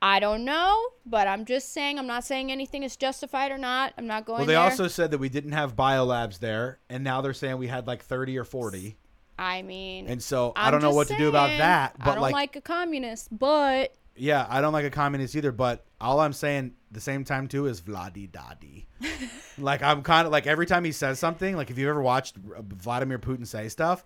I 0.00 0.20
don't 0.20 0.44
know, 0.44 0.80
but 1.04 1.26
I'm 1.26 1.44
just 1.44 1.72
saying. 1.72 1.98
I'm 1.98 2.06
not 2.06 2.24
saying 2.24 2.52
anything 2.52 2.82
is 2.84 2.96
justified 2.96 3.50
or 3.50 3.58
not. 3.58 3.92
I'm 3.98 4.06
not 4.06 4.24
going 4.24 4.38
well, 4.38 4.46
they 4.46 4.52
there. 4.54 4.62
also 4.62 4.86
said 4.86 5.10
that 5.10 5.18
we 5.18 5.28
didn't 5.28 5.52
have 5.52 5.74
biolabs 5.74 6.38
there, 6.38 6.78
and 6.88 7.02
now 7.02 7.20
they're 7.20 7.34
saying 7.34 7.58
we 7.58 7.66
had 7.66 7.86
like 7.86 8.02
30 8.02 8.38
or 8.38 8.44
40. 8.44 8.96
I 9.40 9.62
mean, 9.62 10.08
And 10.08 10.22
so 10.22 10.52
I 10.56 10.66
I'm 10.66 10.72
don't 10.72 10.82
know 10.82 10.90
what 10.92 11.08
to 11.08 11.16
do 11.16 11.28
about 11.28 11.48
saying, 11.48 11.58
that. 11.60 11.94
I 12.00 12.04
But 12.04 12.14
don't 12.14 12.22
like, 12.22 12.32
like, 12.32 12.56
a 12.56 12.60
communist, 12.60 13.36
but 13.36 13.94
yeah, 14.16 14.46
I 14.48 14.60
don't 14.60 14.72
like 14.72 14.84
a 14.84 14.90
communist 14.90 15.36
either. 15.36 15.52
But 15.52 15.84
all 16.00 16.18
I'm 16.20 16.32
saying 16.32 16.74
the 16.90 17.00
same 17.00 17.24
time 17.24 17.46
too 17.46 17.66
is 17.66 17.80
Vladi 17.80 18.28
Dadi. 18.30 18.86
like 19.58 19.80
I'm 19.82 20.02
kind 20.02 20.26
of 20.26 20.32
like 20.32 20.46
every 20.48 20.66
time 20.66 20.82
he 20.84 20.90
says 20.92 21.18
something, 21.20 21.56
like 21.56 21.70
if 21.70 21.78
you've 21.78 21.88
ever 21.88 22.02
watched 22.02 22.36
Vladimir 22.36 23.18
Putin 23.20 23.46
say 23.46 23.68
stuff, 23.68 24.04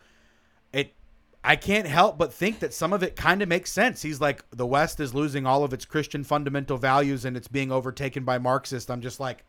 I 1.45 1.57
can't 1.57 1.87
help 1.87 2.19
but 2.19 2.33
think 2.33 2.61
that 2.61 2.73
some 2.73 2.93
of 2.93 3.03
it 3.03 3.17
kind 3.17 3.43
of 3.43 3.49
makes 3.49 3.73
sense. 3.73 4.03
He's 4.03 4.21
like 4.21 4.45
the 4.51 4.67
West 4.67 5.01
is 5.01 5.13
losing 5.13 5.45
all 5.45 5.65
of 5.65 5.73
its 5.73 5.85
Christian 5.85 6.23
fundamental 6.23 6.77
values 6.77 7.25
and 7.25 7.37
it's 7.37 7.49
being 7.49 7.73
overtaken 7.73 8.25
by 8.25 8.39
Marxist. 8.39 8.91
I'm 8.91 9.01
just 9.01 9.19
like, 9.19 9.45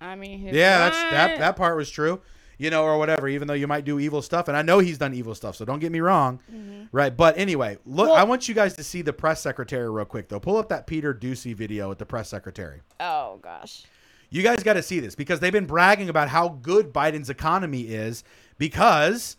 I 0.00 0.14
mean, 0.14 0.42
Yeah, 0.42 0.78
that's 0.78 0.96
that 1.10 1.38
that 1.38 1.56
part 1.56 1.76
was 1.76 1.90
true. 1.90 2.20
You 2.56 2.68
know, 2.68 2.84
or 2.84 2.98
whatever. 2.98 3.26
Even 3.26 3.48
though 3.48 3.54
you 3.54 3.66
might 3.66 3.86
do 3.86 3.98
evil 3.98 4.20
stuff, 4.20 4.46
and 4.46 4.56
I 4.56 4.60
know 4.60 4.80
he's 4.80 4.98
done 4.98 5.14
evil 5.14 5.34
stuff, 5.34 5.56
so 5.56 5.64
don't 5.64 5.78
get 5.78 5.90
me 5.90 6.00
wrong, 6.00 6.40
mm-hmm. 6.52 6.84
right? 6.92 7.16
But 7.16 7.38
anyway, 7.38 7.78
look, 7.86 8.08
Well- 8.08 8.16
I 8.16 8.22
want 8.24 8.48
you 8.48 8.54
guys 8.54 8.76
to 8.76 8.84
see 8.84 9.00
the 9.00 9.14
press 9.14 9.40
secretary 9.40 9.90
real 9.90 10.04
quick, 10.04 10.28
though. 10.28 10.40
Pull 10.40 10.58
up 10.58 10.68
that 10.68 10.86
Peter 10.86 11.14
Doocy 11.14 11.54
video 11.54 11.88
with 11.88 11.96
the 11.98 12.04
press 12.04 12.28
secretary. 12.28 12.82
Oh 13.00 13.38
gosh. 13.42 13.84
You 14.28 14.42
guys 14.42 14.62
got 14.62 14.74
to 14.74 14.82
see 14.82 15.00
this 15.00 15.16
because 15.16 15.40
they've 15.40 15.52
been 15.52 15.66
bragging 15.66 16.08
about 16.08 16.28
how 16.28 16.50
good 16.50 16.92
Biden's 16.92 17.30
economy 17.30 17.82
is 17.82 18.22
because 18.58 19.36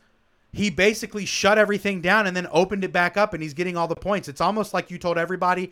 he 0.52 0.70
basically 0.70 1.26
shut 1.26 1.58
everything 1.58 2.02
down 2.02 2.28
and 2.28 2.36
then 2.36 2.48
opened 2.52 2.84
it 2.84 2.92
back 2.92 3.18
up 3.18 3.34
and 3.34 3.42
he's 3.42 3.54
getting 3.54 3.78
all 3.78 3.88
the 3.88 3.96
points. 3.96 4.28
It's 4.28 4.42
almost 4.42 4.74
like 4.74 4.92
you 4.92 4.98
told 4.98 5.18
everybody, 5.18 5.72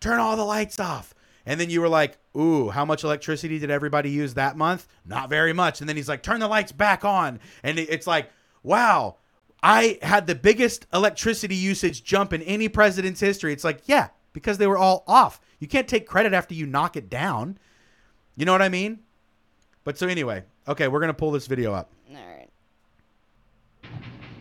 turn 0.00 0.18
all 0.18 0.36
the 0.36 0.44
lights 0.44 0.80
off. 0.80 1.14
And 1.46 1.60
then 1.60 1.68
you 1.68 1.82
were 1.82 1.88
like, 1.90 2.16
ooh, 2.36 2.70
how 2.70 2.86
much 2.86 3.04
electricity 3.04 3.58
did 3.58 3.70
everybody 3.70 4.10
use 4.10 4.34
that 4.34 4.56
month? 4.56 4.88
Not 5.04 5.28
very 5.28 5.52
much. 5.52 5.80
And 5.80 5.88
then 5.88 5.96
he's 5.96 6.08
like, 6.08 6.22
turn 6.22 6.40
the 6.40 6.48
lights 6.48 6.72
back 6.72 7.04
on. 7.04 7.38
And 7.62 7.78
it's 7.78 8.06
like, 8.06 8.30
wow, 8.62 9.16
I 9.62 9.98
had 10.00 10.26
the 10.26 10.34
biggest 10.34 10.86
electricity 10.92 11.54
usage 11.54 12.02
jump 12.02 12.32
in 12.32 12.40
any 12.42 12.68
president's 12.68 13.20
history. 13.20 13.52
It's 13.52 13.64
like, 13.64 13.82
yeah, 13.84 14.08
because 14.32 14.56
they 14.56 14.66
were 14.66 14.78
all 14.78 15.04
off. 15.06 15.40
You 15.58 15.68
can't 15.68 15.88
take 15.88 16.06
credit 16.06 16.32
after 16.32 16.54
you 16.54 16.66
knock 16.66 16.96
it 16.96 17.10
down. 17.10 17.58
You 18.36 18.46
know 18.46 18.52
what 18.52 18.62
I 18.62 18.68
mean? 18.70 19.00
But 19.84 19.98
so 19.98 20.08
anyway, 20.08 20.44
okay, 20.66 20.88
we're 20.88 21.00
gonna 21.00 21.14
pull 21.14 21.30
this 21.30 21.46
video 21.46 21.72
up. 21.74 21.90
All 22.10 22.16
right. 22.16 22.33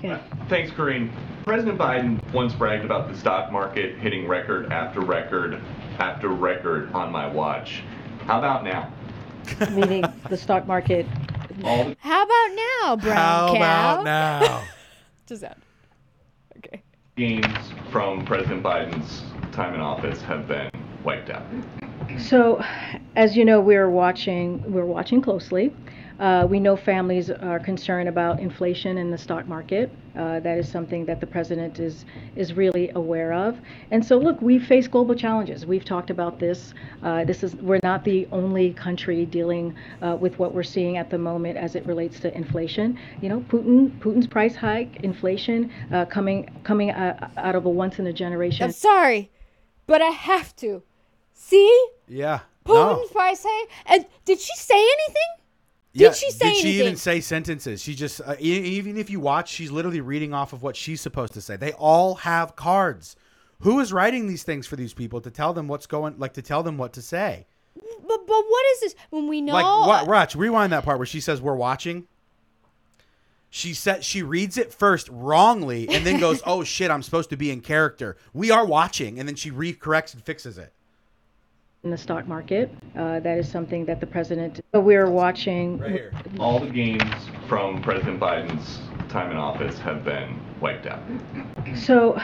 Uh, 0.03 0.19
thanks, 0.49 0.71
Karine. 0.71 1.11
President 1.45 1.77
Biden 1.77 2.21
once 2.33 2.53
bragged 2.53 2.83
about 2.83 3.09
the 3.09 3.17
stock 3.17 3.51
market 3.51 3.97
hitting 3.97 4.27
record 4.27 4.71
after 4.71 4.99
record 4.99 5.61
after 5.99 6.29
record 6.29 6.91
on 6.93 7.11
my 7.11 7.27
watch. 7.27 7.83
How 8.25 8.39
about 8.39 8.63
now? 8.63 8.91
meaning 9.71 10.03
the 10.29 10.37
stock 10.37 10.67
market. 10.67 11.05
All 11.63 11.83
the 11.85 11.95
How 11.99 12.23
about 12.23 12.55
now, 12.55 12.95
brown 12.95 13.15
How 13.17 13.47
cow? 13.53 14.01
about 14.01 14.03
now? 14.05 14.63
Just 15.27 15.41
that. 15.41 15.57
Okay. 16.57 16.81
gains 17.15 17.45
from 17.91 18.25
President 18.25 18.63
Biden's 18.63 19.23
time 19.53 19.73
in 19.73 19.79
office 19.81 20.21
have 20.21 20.47
been 20.47 20.69
wiped 21.03 21.29
out. 21.29 21.45
So, 22.17 22.63
as 23.15 23.35
you 23.37 23.45
know, 23.45 23.59
we're 23.61 23.89
watching 23.89 24.71
we're 24.71 24.85
watching 24.85 25.21
closely. 25.21 25.73
Uh, 26.19 26.45
we 26.49 26.60
know 26.60 26.76
families 26.76 27.30
are 27.30 27.60
concerned 27.60 28.08
about 28.08 28.39
inflation 28.39 28.97
in 28.97 29.10
the 29.10 29.17
stock 29.17 29.47
market. 29.47 29.91
Uh, 30.15 30.39
that 30.41 30.58
is 30.58 30.69
something 30.71 31.06
that 31.06 31.19
the 31.19 31.26
president 31.26 31.80
is 31.80 32.06
is 32.36 32.54
really 32.54 32.91
aware 32.95 33.34
of. 33.34 33.58
And 33.89 34.06
so, 34.06 34.17
look, 34.17 34.39
we 34.41 34.60
face 34.60 34.88
global 34.88 35.15
challenges. 35.15 35.65
We've 35.65 35.84
talked 35.84 36.12
about 36.12 36.39
this. 36.39 36.73
Uh, 37.02 37.23
this 37.26 37.43
is 37.43 37.56
we're 37.56 37.80
not 37.82 38.04
the 38.04 38.28
only 38.32 38.73
country 38.73 39.26
dealing 39.26 39.76
uh, 40.02 40.15
with 40.19 40.38
what 40.38 40.54
we're 40.54 40.62
seeing 40.63 40.97
at 40.97 41.10
the 41.10 41.17
moment 41.17 41.58
as 41.58 41.76
it 41.76 41.86
relates 41.86 42.19
to 42.21 42.36
inflation. 42.36 42.99
You 43.21 43.30
know, 43.30 43.39
Putin 43.49 43.97
Putin's 43.99 44.28
price 44.28 44.56
hike, 44.56 44.97
inflation 45.04 45.71
uh, 45.91 46.06
coming 46.06 46.49
coming 46.63 46.91
uh, 46.91 47.30
out 47.38 47.56
of 47.56 47.65
a 47.65 47.69
once 47.69 47.97
in 47.99 48.06
a 48.08 48.13
generation. 48.13 48.65
I'm 48.65 48.71
sorry, 48.71 49.32
but 49.88 50.02
I 50.02 50.10
have 50.10 50.56
to. 50.58 50.84
See? 51.34 51.88
Yeah. 52.08 52.41
Putin's 52.65 53.10
No. 53.10 53.13
price 53.13 53.43
hike. 53.47 53.69
And 53.88 54.06
did 54.26 54.39
she 54.39 54.56
say 54.56 54.76
anything? 54.78 55.42
Yeah, 55.93 56.10
Did 56.10 56.17
she 56.17 56.32
say 56.32 56.53
Did 56.53 56.56
she 56.58 56.82
even 56.82 56.95
say 56.95 57.21
sentences? 57.21 57.82
She 57.82 57.93
just 57.93 58.19
uh, 58.19 58.36
e- 58.39 58.77
even 58.77 58.97
if 58.97 59.12
you 59.12 59.19
watch, 59.19 59.49
she's 59.49 59.69
literally 59.69 60.01
reading 60.01 60.34
off 60.34 60.51
of 60.51 60.63
what 60.63 60.75
she's 60.75 61.01
supposed 61.01 61.34
to 61.34 61.41
say. 61.41 61.56
They 61.56 61.73
all 61.73 62.15
have 62.15 62.56
cards. 62.56 63.15
Who 63.60 63.79
is 63.79 63.93
writing 63.93 64.27
these 64.27 64.43
things 64.43 64.65
for 64.65 64.75
these 64.75 64.93
people 64.93 65.21
to 65.21 65.29
tell 65.29 65.53
them 65.53 65.67
what's 65.67 65.86
going, 65.86 66.17
like 66.17 66.34
to 66.34 66.41
tell 66.41 66.63
them 66.63 66.77
what 66.77 66.93
to 66.93 67.01
say? 67.01 67.45
But 67.75 68.27
but 68.27 68.27
what 68.27 68.65
is 68.73 68.79
this? 68.82 68.95
When 69.12 69.27
we 69.27 69.39
know 69.41 69.53
Like, 69.53 69.88
what, 69.88 70.08
watch, 70.08 70.36
rewind 70.36 70.73
that 70.73 70.84
part 70.84 70.97
where 70.97 71.06
she 71.06 71.19
says 71.21 71.41
we're 71.41 71.56
watching. 71.56 72.08
She 73.51 73.75
said 73.75 74.03
she 74.03 74.23
reads 74.23 74.58
it 74.58 74.73
first 74.73 75.08
wrongly 75.12 75.88
and 75.88 76.03
then 76.06 76.19
goes, 76.19 76.41
"Oh 76.47 76.63
shit, 76.63 76.89
I'm 76.89 77.03
supposed 77.03 77.29
to 77.29 77.38
be 77.38 77.51
in 77.51 77.62
character. 77.62 78.17
We 78.34 78.49
are 78.49 78.65
watching," 78.65 79.19
and 79.19 79.27
then 79.29 79.36
she 79.36 79.51
recorrects 79.51 80.15
and 80.15 80.23
fixes 80.23 80.58
it. 80.58 80.73
In 81.84 81.91
the 81.91 81.98
stock 81.98 82.28
market. 82.28 82.72
Uh, 82.98 83.19
that 83.19 83.38
is 83.38 83.50
something 83.50 83.86
that 83.86 84.00
the 84.00 84.08
president. 84.08 84.62
So 84.74 84.80
we're 84.80 85.10
watching. 85.10 85.78
Right 85.80 85.91
here. 85.91 86.13
All 86.39 86.60
the 86.60 86.69
gains 86.69 87.04
from 87.48 87.82
President 87.82 88.19
Biden's 88.19 88.80
time 89.10 89.32
in 89.32 89.38
office 89.38 89.78
have 89.80 90.04
been 90.06 90.39
wiped 90.62 90.86
out. 90.88 91.02
So, 91.76 92.19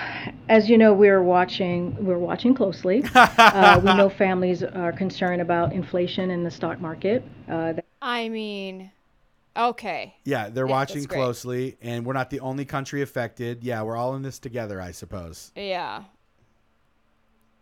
as 0.47 0.69
you 0.69 0.77
know, 0.77 0.93
we're 0.93 1.21
watching. 1.21 1.95
We're 2.03 2.17
watching 2.17 2.53
closely. 2.53 3.03
uh, 3.15 3.81
we 3.83 3.93
know 3.95 4.09
families 4.09 4.63
are 4.63 4.93
concerned 4.93 5.41
about 5.41 5.73
inflation 5.73 6.31
in 6.31 6.43
the 6.43 6.51
stock 6.51 6.79
market. 6.79 7.23
Uh, 7.49 7.73
that 7.73 7.85
I 8.01 8.29
mean, 8.29 8.89
okay. 9.57 10.15
Yeah, 10.23 10.47
they're 10.47 10.67
Yeah, 10.67 10.71
watching 10.71 10.95
that's 10.97 11.07
great. 11.07 11.17
closely, 11.17 11.77
and 11.81 12.05
we're 12.05 12.13
not 12.13 12.29
the 12.29 12.39
only 12.39 12.63
country 12.63 13.01
affected. 13.01 13.61
Yeah, 13.61 13.81
we're 13.81 13.97
all 13.97 14.15
in 14.15 14.21
this 14.21 14.39
together, 14.39 14.79
I 14.79 14.91
suppose. 14.91 15.51
Yeah. 15.53 16.03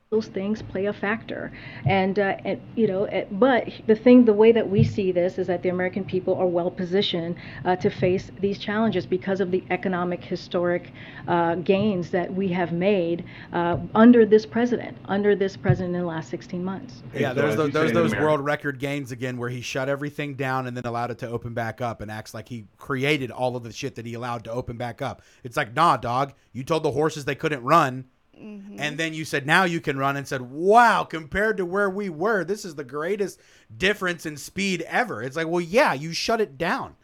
Those 0.10 0.28
things 0.28 0.62
play 0.62 0.86
a 0.86 0.94
factor, 0.94 1.52
and, 1.86 2.18
uh, 2.18 2.38
and 2.46 2.62
you 2.76 2.88
know, 2.88 3.08
uh, 3.08 3.26
but 3.32 3.68
the 3.88 3.96
thing, 3.96 4.24
the 4.24 4.34
way 4.34 4.54
that 4.54 4.70
we 4.70 4.82
see 4.82 5.12
this 5.12 5.38
is 5.38 5.48
that 5.48 5.62
the 5.64 5.70
American 5.70 6.06
people 6.06 6.34
are 6.36 6.46
well 6.46 6.72
positioned 6.72 7.36
uh, 7.66 7.76
to 7.76 7.90
face 7.90 8.32
these 8.40 8.58
challenges 8.58 9.06
because 9.06 9.42
of 9.42 9.52
the 9.52 9.62
economic 9.70 10.24
historic 10.24 10.94
uh, 11.28 11.56
gains 11.56 12.10
that 12.10 12.34
we 12.34 12.48
have 12.48 12.72
made 12.72 13.26
uh, 13.52 13.78
under 13.96 14.26
this 14.26 14.46
president, 14.46 14.96
under 15.06 15.36
this 15.36 15.58
president 15.58 15.94
in 15.94 16.02
the 16.02 16.08
last 16.08 16.30
16 16.30 16.64
months. 16.64 17.04
Yeah, 17.14 17.34
there's 17.34 17.58
those, 17.58 17.68
you 17.68 17.74
those, 17.74 17.92
those 17.92 18.16
world 18.16 18.40
record 18.40 18.80
gains 18.80 19.12
again 19.12 19.38
where 19.38 19.50
he 19.50 19.60
shut 19.60 19.90
everything 19.90 20.36
down 20.36 20.68
and 20.68 20.78
then 20.78 20.86
allowed 20.86 21.12
it 21.12 21.18
to 21.18 21.28
open 21.28 21.54
back 21.54 21.82
up 21.82 22.00
and 22.00 22.10
acts 22.10 22.34
like 22.34 22.48
he 22.48 22.66
created 22.78 23.30
all 23.30 23.58
of 23.58 23.64
the 23.64 23.74
shit 23.74 23.96
that 23.96 24.06
he 24.06 24.14
allowed 24.14 24.46
to 24.46 24.52
open 24.52 24.78
back 24.78 25.02
up. 25.02 25.22
It's 25.44 25.58
like, 25.58 25.76
nah, 25.76 25.98
dog, 25.98 26.34
you 26.54 26.64
told 26.64 26.84
the 26.84 26.92
horses 26.92 27.26
they 27.26 27.36
couldn't 27.36 27.64
run. 27.64 28.06
Mm-hmm. 28.38 28.80
And 28.80 28.98
then 28.98 29.14
you 29.14 29.26
said, 29.26 29.48
now 29.48 29.64
you 29.64 29.82
can 29.82 29.98
run, 29.98 30.16
and 30.16 30.28
said, 30.28 30.42
wow, 30.42 31.04
compared 31.04 31.58
to 31.58 31.66
where 31.66 31.90
we 31.90 32.10
were, 32.10 32.44
this 32.44 32.64
is 32.66 32.76
the 32.76 32.84
greatest 32.84 33.40
difference 33.76 34.26
in 34.26 34.38
speed 34.38 34.84
ever. 34.88 35.24
It's 35.24 35.36
like, 35.36 35.48
well, 35.48 35.62
yeah, 35.62 35.94
you 35.94 36.14
shut 36.14 36.42
it 36.42 36.58
down. 36.58 36.96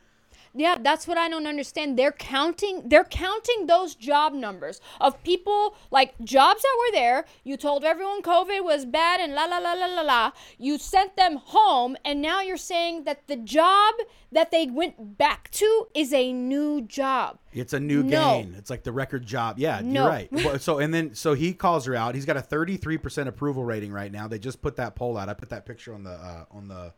Yeah, 0.56 0.78
that's 0.80 1.08
what 1.08 1.18
I 1.18 1.30
don't 1.30 1.48
understand. 1.48 1.98
They're 1.98 2.12
counting 2.12 2.88
they're 2.88 3.04
counting 3.04 3.66
those 3.66 3.96
job 3.96 4.34
numbers 4.34 4.80
of 5.02 5.22
people 5.24 5.76
like 5.89 6.13
jobs 6.24 6.62
that 6.62 6.78
were 6.80 6.92
there. 7.00 7.26
You 7.44 7.58
told 7.58 7.84
everyone 7.84 8.22
COVID 8.22 8.63
was 8.63 8.86
bad 8.86 9.20
and 9.20 9.34
la 9.34 9.46
la 9.46 9.58
la 9.58 9.74
la 9.74 9.88
la 9.88 10.02
la. 10.02 10.32
You 10.60 10.78
sent 10.78 11.16
them 11.16 11.38
home 11.38 11.98
and 12.06 12.22
now 12.22 12.42
you're 12.42 12.58
saying 12.58 13.06
that 13.06 13.26
the 13.28 13.36
job 13.36 13.96
that 14.32 14.52
they 14.52 14.68
went 14.68 15.18
back 15.18 15.50
to 15.52 15.88
is 15.96 16.13
a 16.13 16.32
new 16.32 16.82
job. 16.82 17.39
It's 17.52 17.74
a 17.74 17.80
new 17.80 18.04
No. 18.04 18.10
gain. 18.42 18.56
It's 18.56 18.70
like 18.70 18.84
the 18.84 18.92
record 18.92 19.26
job. 19.26 19.58
Yeah, 19.58 19.82
No. 19.84 20.02
you're 20.02 20.10
right. 20.52 20.62
So 20.62 20.78
and 20.78 20.94
then 20.94 21.16
so 21.16 21.34
he 21.34 21.54
calls 21.54 21.86
her 21.86 21.96
out. 21.96 22.13
He's 22.13 22.26
got 22.26 22.38
a 22.38 22.42
33% 22.42 23.28
approval 23.28 23.63
rating 23.63 23.92
right 23.92 24.12
now. 24.12 24.28
They 24.28 24.38
just 24.39 24.62
put 24.62 24.76
that 24.76 24.96
poll 24.96 25.18
out. 25.18 25.30
I 25.30 25.34
put 25.34 25.50
that 25.50 25.66
picture 25.66 25.94
on 25.96 26.04
the 26.04 26.12
uh, 26.12 26.46
on 26.52 26.68
the 26.68 26.94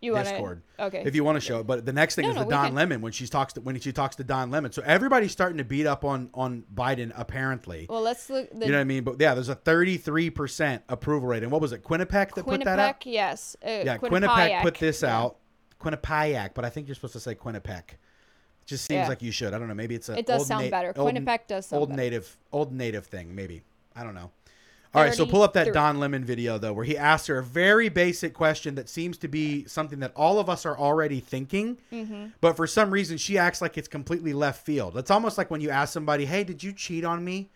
You 0.00 0.12
want 0.12 0.28
Discord. 0.28 0.62
Okay. 0.78 1.02
If 1.04 1.14
you 1.16 1.24
want 1.24 1.36
to 1.36 1.40
show 1.40 1.58
it, 1.58 1.66
but 1.66 1.84
the 1.84 1.92
next 1.92 2.14
thing 2.14 2.22
No, 2.24 2.28
is 2.30 2.34
no, 2.36 2.42
the 2.42 2.46
we 2.46 2.50
Don 2.52 2.66
can- 2.66 2.74
Lemon 2.76 3.00
when 3.00 3.10
she 3.12 3.26
talks 3.26 3.52
to 3.54 3.60
when 3.60 3.78
she 3.80 3.90
talks 3.92 4.14
to 4.16 4.24
Don 4.24 4.50
Lemon. 4.50 4.70
So 4.70 4.80
everybody's 4.84 5.32
starting 5.32 5.58
to 5.58 5.64
beat 5.64 5.86
up 5.86 6.04
on 6.04 6.30
on 6.34 6.64
Biden 6.72 7.12
apparently. 7.16 7.86
Well, 7.90 8.02
let's 8.02 8.30
look 8.30 8.48
the 8.50 8.66
you 8.66 8.70
know 8.72 8.78
what 8.78 8.82
I 8.82 8.84
mean? 8.84 9.02
But 9.02 9.16
yeah, 9.20 9.34
there's 9.34 9.48
a 9.48 9.56
33% 9.56 10.82
approval 10.88 11.28
rating. 11.28 11.50
What 11.50 11.60
was 11.60 11.72
it? 11.72 11.82
Quinnipiac 11.82 12.34
that 12.34 12.44
put 12.46 12.62
that 12.64 12.78
up? 12.78 13.00
Quinnipiac, 13.00 13.12
yes. 13.12 13.56
Uh, 13.64 13.68
Yeah, 13.70 13.98
Quinnipiac 13.98 14.62
put 14.62 14.74
this 14.78 15.02
yeah. 15.02 15.18
out. 15.18 15.36
Quinnipiac, 15.80 16.54
but 16.54 16.64
I 16.64 16.70
think 16.70 16.88
you're 16.88 16.94
supposed 16.94 17.12
to 17.14 17.20
say 17.20 17.34
Quinnipiac. 17.34 17.90
Just 18.66 18.84
seems 18.84 18.98
Yeah. 18.98 19.08
like 19.08 19.22
you 19.22 19.32
should. 19.32 19.54
I 19.54 19.58
don't 19.58 19.68
know. 19.68 19.74
Maybe 19.74 19.94
it's 19.94 20.08
a 20.08 20.18
It 20.18 20.26
does 20.26 20.40
old 20.40 20.46
sound 20.48 20.70
better. 20.70 20.92
Quinnipiac 20.92 21.46
does 21.46 21.66
sound 21.66 21.80
old 21.80 21.88
better. 21.90 22.02
native 22.02 22.36
old 22.52 22.72
native 22.72 23.06
thing. 23.06 23.34
Maybe 23.34 23.62
I 23.96 24.04
don't 24.04 24.14
know. 24.14 24.30
All 24.94 25.02
right, 25.02 25.14
so 25.14 25.26
pull 25.26 25.42
up 25.42 25.52
that 25.52 25.72
Don 25.74 26.00
Lemon 26.00 26.24
video 26.24 26.58
though, 26.58 26.72
where 26.72 26.84
he 26.84 26.96
asks 26.96 27.26
her 27.28 27.38
a 27.38 27.42
very 27.42 27.88
basic 27.88 28.32
question 28.34 28.74
that 28.76 28.88
seems 28.88 29.18
to 29.18 29.28
be 29.28 29.64
something 29.66 30.00
that 30.00 30.12
all 30.16 30.38
of 30.38 30.48
us 30.48 30.64
are 30.66 30.76
already 30.78 31.20
thinking, 31.20 31.78
Mm-hmm. 31.92 32.26
but 32.40 32.56
for 32.56 32.66
some 32.66 32.90
reason 32.90 33.18
she 33.18 33.36
acts 33.38 33.60
like 33.60 33.76
it's 33.78 33.88
completely 33.88 34.32
left 34.32 34.64
field. 34.64 34.96
It's 34.96 35.10
almost 35.10 35.36
like 35.38 35.50
when 35.50 35.60
you 35.60 35.70
ask 35.70 35.92
somebody, 35.92 36.24
"Hey, 36.26 36.42
did 36.44 36.62
you 36.62 36.72
cheat 36.72 37.04
on 37.04 37.24
me?" 37.24 37.50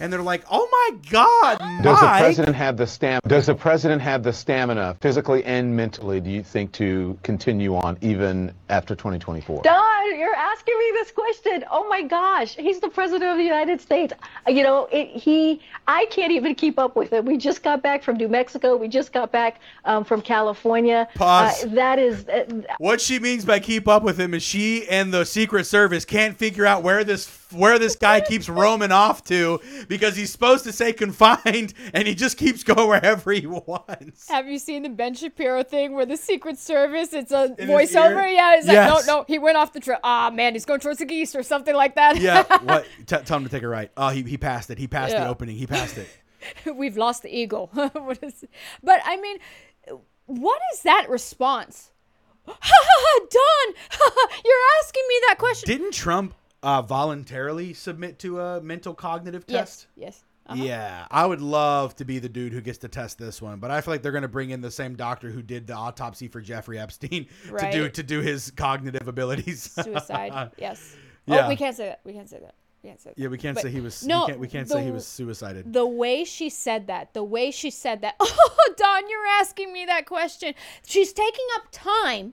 And 0.00 0.12
they're 0.12 0.22
like, 0.22 0.44
"Oh 0.50 0.68
my 0.70 1.10
God, 1.10 1.58
Does 1.82 2.00
the 2.00 2.06
president 2.06 2.56
have 2.56 2.76
the 2.76 2.86
stam? 2.86 3.20
Does 3.26 3.46
the 3.46 3.54
president 3.54 4.02
have 4.02 4.22
the 4.22 4.32
stamina, 4.32 4.96
physically 5.00 5.44
and 5.44 5.74
mentally? 5.76 6.20
Do 6.20 6.30
you 6.30 6.42
think 6.42 6.72
to 6.72 7.18
continue 7.22 7.76
on 7.76 7.98
even 8.00 8.52
after 8.68 8.94
2024? 8.94 9.62
Don, 9.62 10.18
you're 10.18 10.34
asking 10.34 10.78
me 10.78 10.90
this 10.94 11.10
question. 11.10 11.64
Oh 11.70 11.88
my 11.88 12.02
gosh, 12.02 12.54
he's 12.56 12.80
the 12.80 12.88
president 12.88 13.30
of 13.30 13.36
the 13.36 13.44
United 13.44 13.80
States. 13.80 14.12
You 14.46 14.62
know, 14.62 14.88
it, 14.92 15.08
he, 15.08 15.60
I 15.86 16.06
can't 16.06 16.32
even 16.32 16.54
keep 16.54 16.78
up 16.78 16.96
with 16.96 17.12
it. 17.12 17.24
We 17.24 17.36
just 17.36 17.62
got 17.62 17.82
back 17.82 18.02
from 18.02 18.16
New 18.16 18.28
Mexico. 18.28 18.76
We 18.76 18.88
just 18.88 19.12
got 19.12 19.32
back 19.32 19.60
um, 19.84 20.04
from 20.04 20.22
California. 20.22 21.08
Pause. 21.14 21.64
Uh, 21.64 21.68
that 21.74 21.98
is, 21.98 22.28
uh, 22.28 22.44
What 22.78 23.00
she 23.00 23.18
means 23.18 23.44
by 23.44 23.58
keep 23.60 23.88
up 23.88 24.02
with 24.02 24.18
him 24.18 24.34
is 24.34 24.42
she 24.42 24.86
and 24.88 25.12
the 25.12 25.24
Secret 25.24 25.64
Service 25.66 26.04
can't 26.04 26.36
figure 26.36 26.66
out 26.66 26.82
where 26.82 27.04
this 27.04 27.26
where 27.52 27.78
this 27.78 27.96
guy 27.96 28.20
keeps 28.20 28.48
roaming 28.48 28.92
off 28.92 29.24
to 29.24 29.60
because 29.88 30.16
he's 30.16 30.30
supposed 30.30 30.64
to 30.64 30.72
say 30.72 30.92
confined 30.92 31.74
and 31.94 32.06
he 32.06 32.14
just 32.14 32.36
keeps 32.36 32.62
going 32.62 32.88
wherever 32.88 33.32
he 33.32 33.46
wants. 33.46 34.28
Have 34.28 34.48
you 34.48 34.58
seen 34.58 34.82
the 34.82 34.88
Ben 34.88 35.14
Shapiro 35.14 35.62
thing 35.62 35.94
where 35.94 36.06
the 36.06 36.16
Secret 36.16 36.58
Service, 36.58 37.12
it's 37.12 37.32
a 37.32 37.44
In 37.58 37.68
voiceover? 37.68 38.32
Yeah, 38.34 38.56
it's 38.56 38.66
like, 38.66 38.74
Yes. 38.74 39.06
no, 39.06 39.18
no, 39.20 39.24
he 39.26 39.38
went 39.38 39.56
off 39.56 39.72
the 39.72 39.80
trail. 39.80 39.98
Ah, 40.04 40.30
man, 40.32 40.52
he's 40.54 40.64
going 40.64 40.80
towards 40.80 40.98
the 40.98 41.04
geese 41.06 41.34
or 41.34 41.42
something 41.42 41.74
like 41.74 41.94
that. 41.94 42.18
Yeah, 42.20 42.42
what? 42.62 42.86
T- 43.06 43.16
tell 43.24 43.38
him 43.38 43.44
to 43.44 43.50
take 43.50 43.62
a 43.62 43.68
right. 43.68 43.90
Oh, 43.96 44.08
he, 44.10 44.22
he 44.22 44.36
passed 44.36 44.70
it. 44.70 44.78
He 44.78 44.86
passed 44.86 45.12
the 45.14 45.26
opening. 45.26 45.56
He 45.56 45.66
passed 45.66 45.96
it. 45.98 46.08
We've 46.74 46.96
lost 46.96 47.22
the 47.22 47.34
eagle. 47.36 47.70
what 47.72 48.18
is, 48.22 48.44
but 48.82 49.00
I 49.04 49.16
mean, 49.20 49.38
what 50.26 50.60
is 50.74 50.82
that 50.82 51.06
response? 51.08 51.90
Ha 52.46 52.56
ha 52.60 52.74
ha, 52.86 53.18
Don, 53.30 53.74
ha, 53.90 54.10
ha, 54.14 54.40
you're 54.44 54.84
asking 54.84 55.02
me 55.08 55.14
that 55.28 55.36
question. 55.38 55.66
Didn't 55.66 55.92
Trump 55.92 56.34
uh, 56.62 56.82
voluntarily 56.82 57.72
submit 57.74 58.18
to 58.20 58.40
a 58.40 58.60
mental 58.60 58.94
cognitive 58.94 59.46
test? 59.46 59.86
yes, 59.96 60.06
yes. 60.06 60.24
Uh-huh. 60.48 60.64
Yeah, 60.64 61.06
I 61.10 61.26
would 61.26 61.42
love 61.42 61.94
to 61.96 62.06
be 62.06 62.18
the 62.20 62.28
dude 62.30 62.54
who 62.54 62.62
gets 62.62 62.78
to 62.78 62.88
test 62.88 63.18
this 63.18 63.42
one, 63.42 63.58
but 63.58 63.70
I 63.70 63.82
feel 63.82 63.92
like 63.92 64.00
they're 64.00 64.12
going 64.12 64.22
to 64.22 64.28
bring 64.28 64.48
in 64.48 64.62
the 64.62 64.70
same 64.70 64.96
doctor 64.96 65.28
who 65.30 65.42
did 65.42 65.66
the 65.66 65.74
autopsy 65.74 66.26
for 66.26 66.40
Jeffrey 66.40 66.78
Epstein 66.78 67.26
to 67.58 67.70
do 67.70 67.88
to 67.90 68.02
do 68.02 68.20
his 68.20 68.50
cognitive 68.52 69.08
abilities. 69.08 69.62
Suicide. 69.84 70.52
yes. 70.56 70.96
Yeah. 71.26 71.44
Oh, 71.44 71.48
we 71.50 71.56
can't 71.56 71.76
say 71.76 71.88
that. 71.88 72.00
We 72.02 72.14
can't 72.14 72.30
say 72.30 72.38
that. 72.38 72.54
We 72.82 72.88
can't 72.88 72.98
say 73.00 73.10
that. 73.10 73.18
Yeah, 73.18 73.28
we 73.28 73.36
can't 73.36 73.56
But- 73.56 73.64
say 73.64 73.70
he 73.70 73.82
was. 73.82 74.06
No, 74.06 74.22
we 74.22 74.26
can't, 74.28 74.40
we 74.40 74.48
can't 74.48 74.68
say 74.70 74.82
he 74.84 74.90
was 74.90 75.06
suicided. 75.06 75.70
The 75.70 75.84
way 75.86 76.24
she 76.24 76.48
said 76.48 76.86
that, 76.86 77.12
the 77.12 77.24
way 77.24 77.50
she 77.50 77.68
said 77.70 78.00
that, 78.00 78.14
oh, 78.20 78.74
Don, 78.78 79.10
you're 79.10 79.26
asking 79.40 79.70
me 79.70 79.84
that 79.84 80.06
question. 80.06 80.54
She's 80.86 81.12
taking 81.12 81.44
up 81.56 81.64
time 81.72 82.32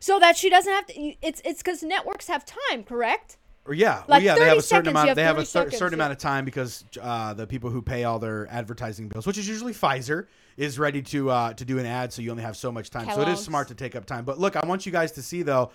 so 0.00 0.18
that 0.18 0.36
she 0.36 0.50
doesn't 0.50 0.72
have 0.72 0.86
to. 0.86 1.14
It's 1.22 1.40
it's 1.44 1.62
because 1.62 1.84
networks 1.84 2.26
have 2.26 2.44
time, 2.44 2.82
correct? 2.82 3.36
Or 3.64 3.74
yeah, 3.74 4.02
well, 4.08 4.20
yeah, 4.20 4.34
they 4.34 4.48
have 4.48 4.58
a 4.58 4.62
certain 4.62 4.86
seconds, 4.86 5.02
amount. 5.02 5.16
They 5.16 5.22
have 5.22 5.38
a 5.38 5.46
seconds, 5.46 5.76
certain 5.76 5.96
yeah. 5.96 6.04
amount 6.04 6.12
of 6.12 6.18
time 6.18 6.44
because 6.44 6.84
uh, 7.00 7.32
the 7.34 7.46
people 7.46 7.70
who 7.70 7.80
pay 7.80 8.02
all 8.02 8.18
their 8.18 8.48
advertising 8.50 9.06
bills, 9.08 9.24
which 9.24 9.38
is 9.38 9.46
usually 9.46 9.72
Pfizer, 9.72 10.26
is 10.56 10.80
ready 10.80 11.00
to 11.02 11.30
uh, 11.30 11.52
to 11.54 11.64
do 11.64 11.78
an 11.78 11.86
ad, 11.86 12.12
so 12.12 12.22
you 12.22 12.32
only 12.32 12.42
have 12.42 12.56
so 12.56 12.72
much 12.72 12.90
time. 12.90 13.08
So 13.14 13.20
it 13.20 13.28
is 13.28 13.38
smart 13.38 13.68
to 13.68 13.76
take 13.76 13.94
up 13.94 14.04
time. 14.04 14.24
But 14.24 14.40
look, 14.40 14.56
I 14.56 14.66
want 14.66 14.84
you 14.84 14.90
guys 14.90 15.12
to 15.12 15.22
see 15.22 15.42
though, 15.42 15.70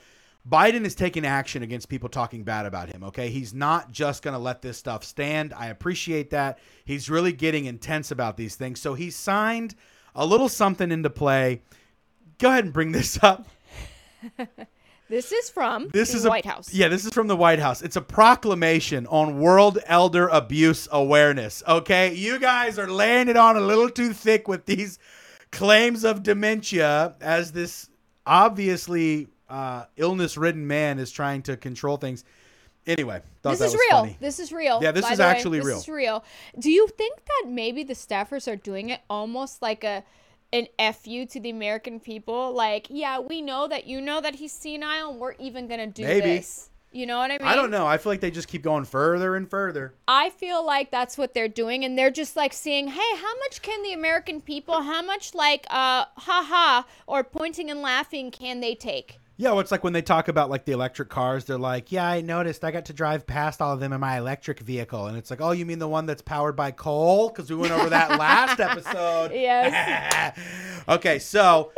Biden 0.49 0.85
is 0.85 0.95
taking 0.95 1.25
action 1.25 1.63
against 1.63 1.87
people 1.87 2.09
talking 2.09 2.43
bad 2.43 2.65
about 2.65 2.89
him. 2.89 3.05
Okay, 3.05 3.29
he's 3.29 3.53
not 3.53 3.91
just 3.91 4.21
going 4.21 4.33
to 4.33 4.39
let 4.39 4.61
this 4.61 4.77
stuff 4.77 5.05
stand. 5.05 5.53
I 5.53 5.67
appreciate 5.67 6.31
that. 6.31 6.59
He's 6.83 7.09
really 7.09 7.31
getting 7.31 7.65
intense 7.65 8.11
about 8.11 8.35
these 8.35 8.55
things. 8.55 8.81
So 8.81 8.95
he 8.95 9.11
signed 9.11 9.75
a 10.13 10.25
little 10.25 10.49
something 10.49 10.91
into 10.91 11.09
play. 11.09 11.61
Go 12.37 12.49
ahead 12.49 12.65
and 12.65 12.73
bring 12.73 12.91
this 12.91 13.17
up. 13.23 13.47
This 15.09 15.31
is 15.31 15.49
from 15.49 15.87
This 15.93 16.11
the 16.11 16.17
is 16.17 16.25
a, 16.25 16.29
White 16.29 16.45
House. 16.45 16.73
Yeah, 16.73 16.89
this 16.89 17.05
is 17.05 17.13
from 17.13 17.27
the 17.27 17.35
White 17.37 17.59
House. 17.59 17.81
It's 17.81 17.95
a 17.95 18.01
proclamation 18.01 19.07
on 19.07 19.39
World 19.39 19.79
Elder 19.85 20.27
Abuse 20.27 20.87
Awareness. 20.91 21.63
Okay, 21.67 22.13
you 22.13 22.39
guys 22.39 22.77
are 22.77 22.89
laying 22.89 23.29
it 23.29 23.37
on 23.37 23.55
a 23.55 23.61
little 23.61 23.89
too 23.89 24.11
thick 24.11 24.47
with 24.49 24.65
these 24.65 24.99
claims 25.51 26.03
of 26.03 26.23
dementia, 26.23 27.15
as 27.21 27.53
this 27.53 27.89
obviously 28.25 29.29
uh, 29.49 29.85
illness-ridden 29.95 30.67
man 30.67 30.99
is 30.99 31.09
trying 31.09 31.41
to 31.43 31.55
control 31.55 31.95
things. 31.95 32.25
Anyway, 32.85 33.21
This 33.43 33.59
is 33.61 33.73
real. 33.73 33.81
funny. 33.91 34.17
This 34.19 34.39
is 34.39 34.51
real. 34.51 34.79
Yeah, 34.81 34.91
this 34.91 35.05
by 35.05 35.11
is 35.11 35.17
the 35.17 35.23
way. 35.23 35.29
actually 35.29 35.59
real. 35.59 35.75
This 35.75 35.83
is 35.83 35.89
real. 35.89 36.23
Do 36.59 36.71
you 36.71 36.87
think 36.97 37.19
that 37.25 37.45
maybe 37.49 37.83
the 37.83 37.93
staffers 37.93 38.49
are 38.51 38.55
doing 38.55 38.89
it 38.89 39.01
almost 39.09 39.61
like 39.61 39.83
a 39.83 40.03
an 40.53 40.67
fu 40.93 41.25
to 41.25 41.39
the 41.39 41.49
American 41.49 41.99
people? 41.99 42.53
Like, 42.53 42.87
yeah, 42.89 43.19
we 43.19 43.41
know 43.41 43.67
that 43.67 43.87
you 43.87 44.01
know 44.01 44.21
that 44.21 44.35
he's 44.35 44.51
senile, 44.51 45.11
and 45.11 45.19
we're 45.19 45.35
even 45.39 45.67
gonna 45.67 45.87
do 45.87 46.03
Maybe. 46.03 46.37
this. 46.37 46.69
You 46.91 47.05
know 47.05 47.17
what 47.17 47.31
I 47.31 47.37
mean? 47.37 47.47
I 47.47 47.55
don't 47.55 47.69
know. 47.69 47.85
I 47.85 47.97
feel 47.97 48.11
like 48.11 48.21
they 48.21 48.31
just 48.31 48.47
keep 48.47 48.63
going 48.63 48.85
further 48.85 49.35
and 49.35 49.47
further. 49.47 49.93
I 50.07 50.29
feel 50.29 50.65
like 50.65 50.89
that's 50.89 51.17
what 51.17 51.33
they're 51.33 51.49
doing, 51.49 51.83
and 51.83 51.97
they're 51.97 52.09
just 52.09 52.35
like 52.35 52.53
seeing, 52.53 52.87
hey, 52.87 53.15
how 53.17 53.37
much 53.39 53.61
can 53.61 53.83
the 53.83 53.93
American 53.93 54.41
people, 54.41 54.81
how 54.81 55.01
much 55.01 55.35
like 55.35 55.67
uh, 55.69 56.05
ha 56.15 56.45
ha, 56.47 56.85
or 57.05 57.23
pointing 57.23 57.69
and 57.69 57.81
laughing 57.81 58.31
can 58.31 58.61
they 58.61 58.73
take? 58.73 59.19
Yeah, 59.39 59.51
well, 59.51 59.59
it's 59.59 59.71
like 59.71 59.83
when 59.83 59.93
they 59.93 60.01
talk 60.01 60.29
about 60.29 60.49
like 60.49 60.65
the 60.65 60.71
electric 60.71 61.09
cars, 61.09 61.45
they're 61.45 61.59
like, 61.59 61.91
"Yeah, 61.91 62.07
I 62.07 62.21
noticed. 62.21 62.63
I 62.63 62.71
got 62.71 62.85
to 62.85 62.93
drive 62.93 63.27
past 63.27 63.61
all 63.61 63.73
of 63.73 63.79
them 63.79 63.93
in 63.93 63.99
my 63.99 64.17
electric 64.17 64.59
vehicle," 64.59 65.05
and 65.05 65.15
it's 65.15 65.29
like, 65.29 65.41
"Oh, 65.41 65.51
you 65.51 65.63
mean 65.63 65.77
the 65.77 65.87
one 65.87 66.07
that's 66.07 66.23
powered 66.23 66.55
by 66.55 66.71
coal?" 66.71 67.29
Because 67.29 67.47
we 67.49 67.55
went 67.55 67.71
over 67.71 67.89
that 67.89 68.09
last 68.19 68.59
episode. 68.59 69.31
Yes. 69.33 70.39
okay, 70.89 71.19
so 71.19 71.71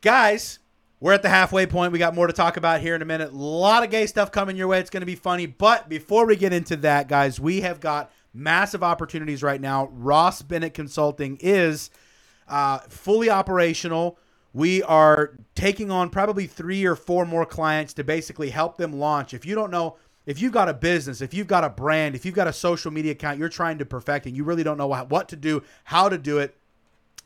guys, 0.00 0.58
we're 0.98 1.12
at 1.12 1.20
the 1.20 1.28
halfway 1.28 1.66
point. 1.66 1.92
We 1.92 1.98
got 1.98 2.14
more 2.14 2.26
to 2.26 2.32
talk 2.32 2.56
about 2.56 2.80
here 2.80 2.94
in 2.94 3.02
a 3.02 3.06
minute. 3.06 3.30
A 3.30 3.36
lot 3.36 3.84
of 3.84 3.90
gay 3.90 4.06
stuff 4.06 4.32
coming 4.32 4.56
your 4.56 4.68
way. 4.68 4.80
It's 4.80 4.90
going 4.90 5.02
to 5.02 5.06
be 5.06 5.16
funny. 5.16 5.44
But 5.44 5.90
before 5.90 6.24
we 6.24 6.36
get 6.36 6.54
into 6.54 6.76
that, 6.76 7.08
guys, 7.08 7.38
we 7.38 7.60
have 7.60 7.78
got 7.78 8.10
massive 8.32 8.82
opportunities 8.82 9.42
right 9.42 9.60
now. 9.60 9.90
Ross 9.92 10.40
Bennett 10.40 10.72
Consulting 10.72 11.36
is 11.40 11.90
uh, 12.48 12.78
fully 12.88 13.28
operational. 13.28 14.18
We 14.56 14.82
are 14.84 15.34
taking 15.54 15.90
on 15.90 16.08
probably 16.08 16.46
three 16.46 16.86
or 16.86 16.96
four 16.96 17.26
more 17.26 17.44
clients 17.44 17.92
to 17.92 18.02
basically 18.02 18.48
help 18.48 18.78
them 18.78 18.94
launch. 18.94 19.34
If 19.34 19.44
you 19.44 19.54
don't 19.54 19.70
know, 19.70 19.96
if 20.24 20.40
you've 20.40 20.54
got 20.54 20.70
a 20.70 20.72
business, 20.72 21.20
if 21.20 21.34
you've 21.34 21.46
got 21.46 21.62
a 21.62 21.68
brand, 21.68 22.14
if 22.14 22.24
you've 22.24 22.34
got 22.34 22.48
a 22.48 22.54
social 22.54 22.90
media 22.90 23.12
account 23.12 23.38
you're 23.38 23.50
trying 23.50 23.76
to 23.76 23.84
perfect 23.84 24.24
and 24.24 24.34
you 24.34 24.44
really 24.44 24.62
don't 24.62 24.78
know 24.78 24.86
what 24.86 25.10
what 25.10 25.28
to 25.28 25.36
do, 25.36 25.62
how 25.84 26.08
to 26.08 26.16
do 26.16 26.38
it, 26.38 26.56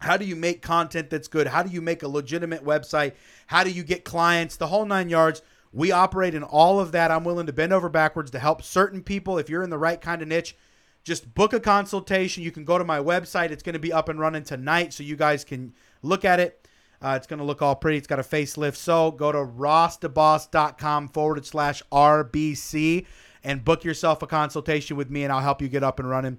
how 0.00 0.16
do 0.16 0.24
you 0.24 0.34
make 0.34 0.60
content 0.60 1.08
that's 1.08 1.28
good? 1.28 1.46
How 1.46 1.62
do 1.62 1.70
you 1.70 1.80
make 1.80 2.02
a 2.02 2.08
legitimate 2.08 2.64
website? 2.64 3.12
How 3.46 3.62
do 3.62 3.70
you 3.70 3.84
get 3.84 4.04
clients? 4.04 4.56
The 4.56 4.66
whole 4.66 4.84
nine 4.84 5.08
yards. 5.08 5.40
We 5.72 5.92
operate 5.92 6.34
in 6.34 6.42
all 6.42 6.80
of 6.80 6.90
that. 6.90 7.12
I'm 7.12 7.22
willing 7.22 7.46
to 7.46 7.52
bend 7.52 7.72
over 7.72 7.88
backwards 7.88 8.32
to 8.32 8.40
help 8.40 8.60
certain 8.60 9.04
people. 9.04 9.38
If 9.38 9.48
you're 9.48 9.62
in 9.62 9.70
the 9.70 9.78
right 9.78 10.00
kind 10.00 10.20
of 10.20 10.26
niche, 10.26 10.56
just 11.04 11.32
book 11.32 11.52
a 11.52 11.60
consultation. 11.60 12.42
You 12.42 12.50
can 12.50 12.64
go 12.64 12.76
to 12.76 12.82
my 12.82 12.98
website. 12.98 13.52
It's 13.52 13.62
going 13.62 13.74
to 13.74 13.78
be 13.78 13.92
up 13.92 14.08
and 14.08 14.18
running 14.18 14.42
tonight 14.42 14.92
so 14.92 15.04
you 15.04 15.14
guys 15.14 15.44
can 15.44 15.74
look 16.02 16.24
at 16.24 16.40
it. 16.40 16.59
Uh, 17.02 17.14
it's 17.16 17.26
going 17.26 17.38
to 17.38 17.44
look 17.44 17.62
all 17.62 17.74
pretty. 17.74 17.96
It's 17.96 18.06
got 18.06 18.18
a 18.18 18.22
facelift. 18.22 18.76
So 18.76 19.10
go 19.10 19.32
to 19.32 19.38
rossdeboss.com 19.38 21.08
forward 21.08 21.46
slash 21.46 21.82
RBC 21.90 23.06
and 23.42 23.64
book 23.64 23.84
yourself 23.84 24.22
a 24.22 24.26
consultation 24.26 24.96
with 24.96 25.10
me, 25.10 25.24
and 25.24 25.32
I'll 25.32 25.40
help 25.40 25.62
you 25.62 25.68
get 25.68 25.82
up 25.82 25.98
and 25.98 26.08
running. 26.08 26.38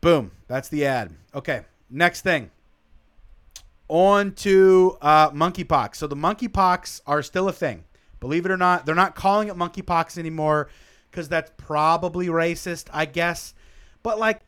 Boom. 0.00 0.30
That's 0.46 0.68
the 0.68 0.86
ad. 0.86 1.14
Okay. 1.34 1.62
Next 1.90 2.22
thing. 2.22 2.50
On 3.88 4.32
to 4.32 4.96
uh, 5.02 5.30
monkeypox. 5.30 5.96
So 5.96 6.06
the 6.06 6.16
monkeypox 6.16 7.02
are 7.06 7.22
still 7.22 7.48
a 7.48 7.52
thing. 7.52 7.84
Believe 8.20 8.46
it 8.46 8.50
or 8.50 8.56
not, 8.56 8.84
they're 8.84 8.94
not 8.94 9.14
calling 9.14 9.48
it 9.48 9.54
monkeypox 9.54 10.18
anymore 10.18 10.68
because 11.10 11.28
that's 11.28 11.52
probably 11.56 12.26
racist, 12.26 12.88
I 12.92 13.04
guess. 13.04 13.54
But 14.02 14.18
like, 14.18 14.40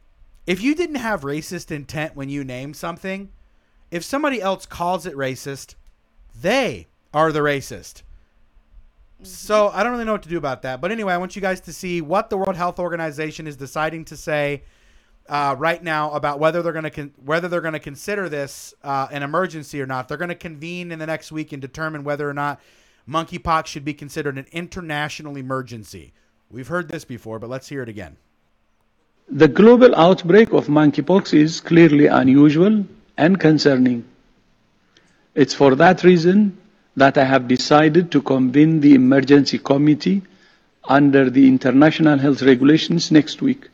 if 0.46 0.62
you 0.62 0.74
didn't 0.74 0.96
have 0.96 1.22
racist 1.22 1.70
intent 1.70 2.16
when 2.16 2.28
you 2.28 2.42
name 2.42 2.74
something, 2.74 3.30
if 3.90 4.05
somebody 4.05 4.40
else 4.40 4.66
calls 4.66 5.07
it 5.07 5.14
racist, 5.14 5.74
they 6.40 6.87
are 7.12 7.33
the 7.33 7.40
racist. 7.40 8.03
So 9.22 9.68
I 9.68 9.83
don't 9.83 9.92
really 9.92 10.05
know 10.05 10.12
what 10.12 10.22
to 10.22 10.29
do 10.29 10.38
about 10.38 10.62
that. 10.62 10.81
But 10.81 10.92
anyway, 10.92 11.12
I 11.12 11.18
want 11.18 11.37
you 11.37 11.42
guys 11.42 11.61
to 11.62 11.72
see 11.72 12.00
what 12.00 12.31
the 12.31 12.38
World 12.38 12.57
Health 12.57 12.79
Organization 12.79 13.46
is 13.46 13.57
deciding 13.57 14.07
to 14.07 14.16
say 14.16 14.62
uh, 15.29 15.55
right 15.59 15.83
now 15.83 16.11
about 16.12 16.38
whether 16.38 16.62
they're 16.62 16.72
going 16.72 16.85
to 16.85 16.90
con- 16.90 17.12
whether 17.22 17.46
they're 17.46 17.61
going 17.61 17.74
to 17.74 17.79
consider 17.79 18.29
this 18.29 18.72
uh, 18.83 19.09
an 19.11 19.22
emergency 19.22 19.81
or 19.81 19.87
not. 19.87 20.09
They're 20.09 20.16
going 20.16 20.29
to 20.31 20.35
convene 20.35 20.90
in 20.90 20.98
the 20.98 21.07
next 21.07 21.31
week 21.31 21.53
and 21.53 21.61
determine 21.61 22.03
whether 22.03 22.29
or 22.29 22.35
not 22.35 22.61
monkeypox 23.09 23.66
should 23.66 23.85
be 23.85 23.94
considered 23.94 24.38
an 24.38 24.46
international 24.53 25.37
emergency. 25.37 26.12
We've 26.50 26.68
heard 26.68 26.88
this 26.88 27.05
before, 27.05 27.38
but 27.38 27.50
let's 27.50 27.68
hear 27.68 27.83
it 27.83 27.88
again. 27.88 28.16
The 29.29 29.48
global 29.48 29.94
outbreak 29.94 30.53
of 30.53 30.66
monkeypox 30.66 31.33
is 31.35 31.61
clearly 31.61 32.07
unusual 32.07 32.85
and 33.20 33.38
concerning. 33.38 34.04
It's 35.35 35.52
for 35.52 35.74
that 35.76 36.02
reason 36.04 36.56
that 36.96 37.18
I 37.18 37.24
have 37.24 37.48
decided 37.48 38.11
to 38.12 38.22
convene 38.22 38.80
the 38.80 38.94
emergency 38.94 39.59
committee 39.59 40.22
under 40.85 41.28
the 41.28 41.46
international 41.46 42.18
health 42.18 42.40
regulations 42.42 43.11
next 43.11 43.42
week 43.42 43.68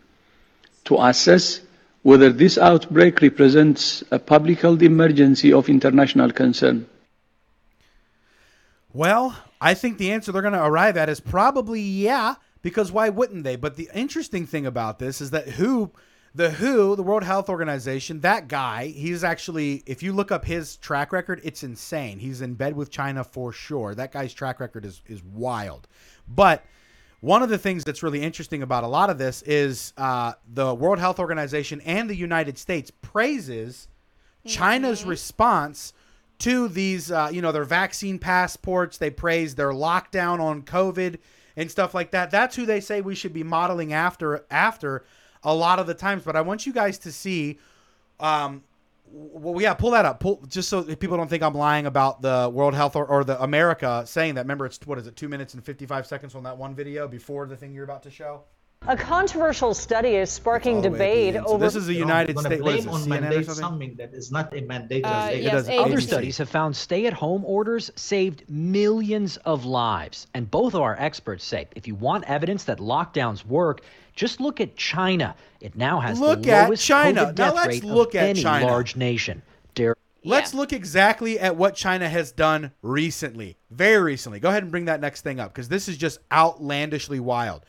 to 0.86 1.00
assess 1.00 1.60
whether 2.02 2.30
this 2.30 2.58
outbreak 2.58 3.22
represents 3.22 4.02
a 4.10 4.18
public 4.18 4.60
health 4.60 4.82
emergency 4.82 5.52
of 5.52 5.68
international 5.68 6.32
concern. 6.32 6.86
Well, 8.92 9.36
I 9.60 9.74
think 9.74 9.98
the 9.98 10.10
answer 10.12 10.32
they're 10.32 10.42
going 10.42 10.54
to 10.54 10.64
arrive 10.64 10.96
at 10.96 11.08
is 11.08 11.20
probably 11.20 11.80
yeah, 11.80 12.34
because 12.62 12.90
why 12.90 13.10
wouldn't 13.10 13.44
they? 13.44 13.56
But 13.56 13.76
the 13.76 13.88
interesting 13.94 14.46
thing 14.46 14.66
about 14.66 14.98
this 14.98 15.20
is 15.20 15.30
that 15.30 15.50
WHO, 15.50 15.92
the 16.36 16.50
WHO, 16.50 16.96
the 16.96 17.02
World 17.02 17.24
Health 17.24 17.48
Organization, 17.48 18.20
that 18.20 18.46
guy, 18.46 18.88
he's 18.88 19.24
actually, 19.24 19.82
if 19.86 20.02
you 20.02 20.12
look 20.12 20.30
up 20.30 20.44
his 20.44 20.76
track 20.76 21.10
record, 21.10 21.40
it's 21.42 21.62
insane. 21.62 22.18
He's 22.18 22.42
in 22.42 22.54
bed 22.54 22.76
with 22.76 22.90
China 22.90 23.24
for 23.24 23.52
sure. 23.52 23.94
That 23.94 24.12
guy's 24.12 24.34
track 24.34 24.60
record 24.60 24.84
is 24.84 25.00
is 25.06 25.24
wild. 25.24 25.88
But 26.28 26.62
one 27.20 27.42
of 27.42 27.48
the 27.48 27.56
things 27.56 27.84
that's 27.84 28.02
really 28.02 28.22
interesting 28.22 28.62
about 28.62 28.84
a 28.84 28.86
lot 28.86 29.08
of 29.08 29.16
this 29.16 29.40
is 29.42 29.94
uh, 29.96 30.34
the 30.52 30.74
World 30.74 30.98
Health 30.98 31.18
Organization 31.18 31.80
and 31.80 32.08
the 32.08 32.14
United 32.14 32.58
States 32.58 32.90
praises 32.90 33.88
China's 34.44 35.06
response 35.06 35.94
to 36.40 36.68
these, 36.68 37.10
uh, 37.10 37.30
you 37.32 37.40
know, 37.40 37.50
their 37.50 37.64
vaccine 37.64 38.18
passports. 38.18 38.98
They 38.98 39.08
praise 39.08 39.54
their 39.54 39.70
lockdown 39.70 40.40
on 40.40 40.62
COVID 40.64 41.16
and 41.56 41.70
stuff 41.70 41.94
like 41.94 42.10
that. 42.10 42.30
That's 42.30 42.56
who 42.56 42.66
they 42.66 42.80
say 42.80 43.00
we 43.00 43.14
should 43.14 43.32
be 43.32 43.42
modeling 43.42 43.94
after 43.94 44.44
after 44.50 45.06
a 45.46 45.54
lot 45.54 45.78
of 45.78 45.86
the 45.86 45.94
times. 45.94 46.24
But 46.24 46.36
I 46.36 46.42
want 46.42 46.66
you 46.66 46.74
guys 46.74 46.98
to 46.98 47.12
see 47.12 47.58
um 48.20 48.62
well 49.10 49.60
yeah 49.60 49.74
pull 49.74 49.90
that 49.90 50.04
up 50.04 50.20
pull 50.20 50.42
just 50.48 50.68
so 50.68 50.82
people 50.96 51.16
don't 51.16 51.28
think 51.28 51.42
i'm 51.42 51.54
lying 51.54 51.86
about 51.86 52.22
the 52.22 52.50
world 52.52 52.74
health 52.74 52.96
or, 52.96 53.06
or 53.06 53.24
the 53.24 53.40
america 53.42 54.02
saying 54.06 54.34
that 54.34 54.40
remember 54.40 54.66
it's 54.66 54.80
what 54.86 54.98
is 54.98 55.06
it 55.06 55.14
two 55.14 55.28
minutes 55.28 55.54
and 55.54 55.64
55 55.64 56.06
seconds 56.06 56.34
on 56.34 56.42
that 56.42 56.56
one 56.56 56.74
video 56.74 57.06
before 57.06 57.46
the 57.46 57.56
thing 57.56 57.72
you're 57.72 57.84
about 57.84 58.02
to 58.02 58.10
show 58.10 58.42
A 58.88 58.96
controversial 58.96 59.74
study 59.74 60.10
is 60.10 60.30
sparking 60.30 60.76
all 60.76 60.82
the 60.82 60.90
way 60.90 61.28
at 61.28 61.32
the 61.32 61.38
debate. 61.38 61.46
So 61.48 61.54
over. 61.54 61.64
this 61.64 61.74
is 61.74 61.86
the 61.86 61.94
united 61.94 62.38
states 62.38 62.62
what 62.62 62.74
is 62.76 62.84
blame 62.84 62.94
on 62.94 63.00
CNN 63.00 63.08
mandate 63.22 63.46
something? 63.46 63.54
something 63.64 63.94
that 63.96 64.14
is 64.14 64.30
not 64.30 64.56
a 64.56 64.60
mandate. 64.60 65.04
Uh, 65.04 65.30
It 65.32 65.42
yes, 65.42 65.66
does- 65.66 65.68
Other 65.70 66.00
studies 66.00 66.38
have 66.38 66.48
found 66.48 66.76
stay 66.76 67.06
at 67.06 67.12
home 67.12 67.44
orders 67.44 67.90
saved 67.96 68.44
millions 68.48 69.38
of 69.38 69.64
lives. 69.64 70.28
And 70.34 70.48
both 70.48 70.74
of 70.74 70.82
our 70.82 70.94
experts 71.00 71.44
say 71.44 71.66
if 71.74 71.88
you 71.88 71.96
want 71.96 72.24
evidence 72.24 72.62
that 72.64 72.78
lockdowns 72.78 73.44
work, 73.44 73.80
just 74.14 74.40
look 74.40 74.60
at 74.60 74.76
China. 74.76 75.34
It 75.60 75.74
now 75.74 75.98
has 75.98 76.20
Look 76.20 76.42
the 76.44 76.52
at 76.52 76.66
lowest 76.68 76.84
China. 76.84 77.22
COVID 77.22 77.26
Now 77.26 77.32
death 77.32 77.54
let's 77.56 77.68
rate 77.68 77.84
look 77.84 78.14
of 78.14 78.20
at 78.20 78.28
any 78.30 78.42
China. 78.42 78.66
large 78.66 78.94
nation. 78.94 79.42
Dare 79.74 79.96
Let's 80.22 80.54
look 80.54 80.72
exactly 80.72 81.38
at 81.38 81.56
what 81.56 81.74
China 81.76 82.08
has 82.08 82.30
done 82.32 82.72
recently. 82.82 83.56
Very 83.70 84.02
recently. 84.02 84.38
Go 84.40 84.48
ahead 84.48 84.62
and 84.62 84.70
bring 84.72 84.84
that 84.86 85.00
next 85.00 85.22
thing 85.22 85.38
up 85.40 85.52
because 85.52 85.68
this 85.68 85.88
is 85.88 85.96
just 85.96 86.18
outlandishly 86.32 87.20
wild. 87.20 87.62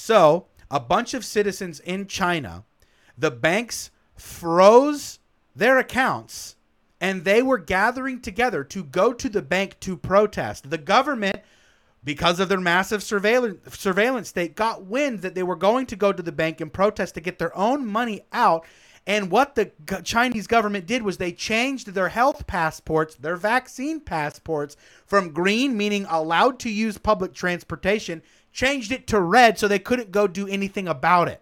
So, 0.00 0.46
a 0.70 0.78
bunch 0.78 1.12
of 1.12 1.24
citizens 1.24 1.80
in 1.80 2.06
China, 2.06 2.64
the 3.18 3.32
banks 3.32 3.90
froze 4.14 5.18
their 5.56 5.76
accounts 5.76 6.54
and 7.00 7.24
they 7.24 7.42
were 7.42 7.58
gathering 7.58 8.20
together 8.20 8.62
to 8.62 8.84
go 8.84 9.12
to 9.12 9.28
the 9.28 9.42
bank 9.42 9.80
to 9.80 9.96
protest. 9.96 10.70
The 10.70 10.78
government 10.78 11.40
because 12.04 12.38
of 12.38 12.48
their 12.48 12.60
massive 12.60 13.02
surveillance 13.02 13.76
surveillance 13.76 14.28
state 14.28 14.54
got 14.54 14.84
wind 14.84 15.22
that 15.22 15.34
they 15.34 15.42
were 15.42 15.56
going 15.56 15.84
to 15.86 15.96
go 15.96 16.12
to 16.12 16.22
the 16.22 16.30
bank 16.30 16.60
and 16.60 16.72
protest 16.72 17.14
to 17.16 17.20
get 17.20 17.40
their 17.40 17.54
own 17.58 17.84
money 17.84 18.20
out 18.32 18.64
and 19.08 19.30
what 19.30 19.54
the 19.54 19.72
Chinese 20.04 20.46
government 20.46 20.86
did 20.86 21.02
was 21.02 21.16
they 21.16 21.32
changed 21.32 21.94
their 21.94 22.10
health 22.10 22.46
passports, 22.46 23.14
their 23.14 23.36
vaccine 23.36 24.00
passports 24.00 24.76
from 25.06 25.32
green 25.32 25.78
meaning 25.78 26.04
allowed 26.10 26.58
to 26.60 26.70
use 26.70 26.98
public 26.98 27.32
transportation, 27.32 28.22
changed 28.52 28.92
it 28.92 29.06
to 29.08 29.20
red 29.20 29.58
so 29.58 29.68
they 29.68 29.78
couldn't 29.78 30.10
go 30.12 30.26
do 30.26 30.46
anything 30.48 30.88
about 30.88 31.28
it. 31.28 31.40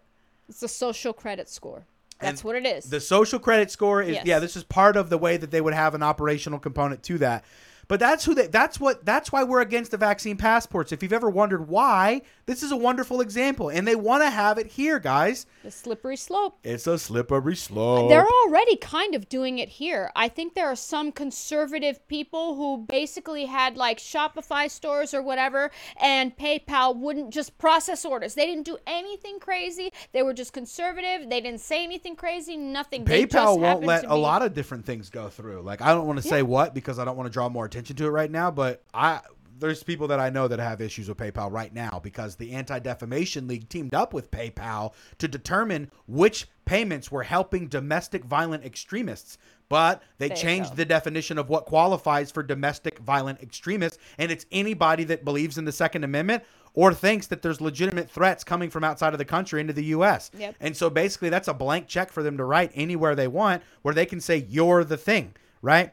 It's 0.49 0.62
a 0.62 0.69
social 0.69 1.12
credit 1.12 1.49
score. 1.49 1.85
That's 2.21 2.42
what 2.42 2.57
it 2.57 2.64
is. 2.64 2.88
The 2.88 3.01
social 3.01 3.38
credit 3.38 3.71
score 3.71 4.03
is 4.03 4.14
Yes. 4.14 4.27
yeah, 4.27 4.38
this 4.38 4.57
is 4.57 4.64
part 4.64 4.97
of 4.97 5.11
the 5.11 5.19
way 5.19 5.37
that 5.37 5.51
they 5.51 5.61
would 5.61 5.75
have 5.75 5.95
an 5.95 6.03
operational 6.03 6.59
component 6.59 7.03
to 7.05 7.19
that. 7.19 7.45
But 7.88 8.01
that's 8.01 8.25
who 8.25 8.35
they 8.35 8.49
that's 8.49 8.81
what 8.81 9.05
that's 9.05 9.31
why 9.31 9.44
we're 9.44 9.61
against 9.61 9.92
the 9.92 9.96
vaccine 9.96 10.37
passports. 10.37 10.90
If 10.90 11.03
you've 11.03 11.12
ever 11.12 11.31
wondered 11.31 11.68
why, 11.68 12.22
this 12.46 12.62
is 12.62 12.72
a 12.72 12.77
wonderful 12.77 13.20
example 13.20 13.68
and 13.68 13.87
they 13.87 13.94
want 13.94 14.25
to 14.25 14.31
have 14.31 14.59
it 14.59 14.66
here, 14.66 14.99
guys. 14.99 15.46
the 15.62 15.70
slippery 15.70 16.16
slope. 16.16 16.59
It's 16.64 16.87
a 16.87 16.99
slippery 16.99 17.55
slope. 17.55 18.09
They're 18.09 18.27
already 18.27 18.77
kind 18.77 19.14
of 19.14 19.29
doing 19.29 19.59
it 19.59 19.68
here. 19.68 20.11
I 20.16 20.29
think 20.29 20.55
there 20.55 20.66
are 20.66 20.77
some 20.77 21.12
conservative 21.12 22.07
people 22.09 22.57
who 22.57 22.85
basically 22.88 23.44
had 23.44 23.77
like 23.77 23.99
Shopify 23.99 24.68
stores 24.68 25.14
or 25.14 25.22
whatever, 25.22 25.70
and 26.01 26.37
PayPal 26.37 26.96
wouldn't 26.96 27.33
just 27.33 27.57
process 27.59 28.05
orders. 28.05 28.35
They 28.35 28.46
didn't 28.46 28.64
do 28.64 28.79
anything 28.87 29.38
crazy. 29.38 29.92
They 30.12 30.22
were 30.22 30.35
just 30.35 30.53
conservative. 30.53 31.31
They 31.31 31.40
didn't 31.40 31.61
say 31.61 31.85
anything 31.85 32.16
crazy. 32.16 32.57
Nothing. 32.57 33.05
PayPal 33.05 33.61
won't 33.61 33.85
let 33.85 34.05
a 34.07 34.14
lot 34.16 34.42
of 34.42 34.55
different 34.55 34.85
things 34.85 35.09
go 35.09 35.29
through. 35.29 35.62
Like 35.62 35.83
I 35.83 35.94
don't 35.94 36.07
want 36.07 36.20
to 36.20 36.29
say 36.29 36.42
what 36.42 36.75
because 36.75 36.99
I 36.99 37.05
don't 37.05 37.16
want 37.16 37.29
to 37.29 37.33
draw 37.33 37.49
more 37.49 37.64
attention 37.64 37.75
to 37.84 38.06
it 38.06 38.10
right 38.10 38.30
now, 38.30 38.50
but 38.50 38.82
I 38.92 39.20
there's 39.58 39.82
people 39.82 40.08
that 40.08 40.20
I 40.20 40.30
know 40.30 40.48
that 40.48 40.58
have 40.58 40.80
issues 40.80 41.08
with 41.08 41.16
PayPal 41.16 41.50
right 41.50 41.72
now 41.72 42.00
because 42.02 42.36
the 42.36 42.52
Anti-Defamation 42.52 43.48
League 43.48 43.68
teamed 43.68 43.94
up 43.94 44.12
with 44.12 44.30
PayPal 44.30 44.92
to 45.18 45.28
determine 45.28 45.90
which 46.06 46.46
payments 46.64 47.10
were 47.10 47.22
helping 47.22 47.68
domestic 47.68 48.24
violent 48.24 48.64
extremists. 48.64 49.38
But 49.68 50.02
they 50.18 50.28
There 50.28 50.36
changed 50.36 50.76
the 50.76 50.84
definition 50.84 51.38
of 51.38 51.48
what 51.48 51.66
qualifies 51.66 52.30
for 52.30 52.42
domestic 52.42 52.98
violent 53.00 53.40
extremists, 53.42 53.98
and 54.18 54.30
it's 54.30 54.46
anybody 54.52 55.04
that 55.04 55.24
believes 55.24 55.58
in 55.58 55.64
the 55.64 55.72
Second 55.72 56.04
Amendment 56.04 56.44
or 56.74 56.92
thinks 56.92 57.26
that 57.28 57.42
there's 57.42 57.60
legitimate 57.60 58.08
threats 58.10 58.44
coming 58.44 58.70
from 58.70 58.84
outside 58.84 59.14
of 59.14 59.18
the 59.18 59.24
country 59.24 59.60
into 59.60 59.72
the 59.72 59.86
U.S. 59.86 60.30
Yep. 60.38 60.56
And 60.60 60.76
so 60.76 60.90
basically, 60.90 61.30
that's 61.30 61.48
a 61.48 61.54
blank 61.54 61.88
check 61.88 62.12
for 62.12 62.22
them 62.22 62.36
to 62.36 62.44
write 62.44 62.70
anywhere 62.74 63.14
they 63.14 63.28
want, 63.28 63.62
where 63.82 63.94
they 63.94 64.06
can 64.06 64.20
say 64.20 64.46
you're 64.48 64.84
the 64.84 64.98
thing, 64.98 65.34
right? 65.62 65.92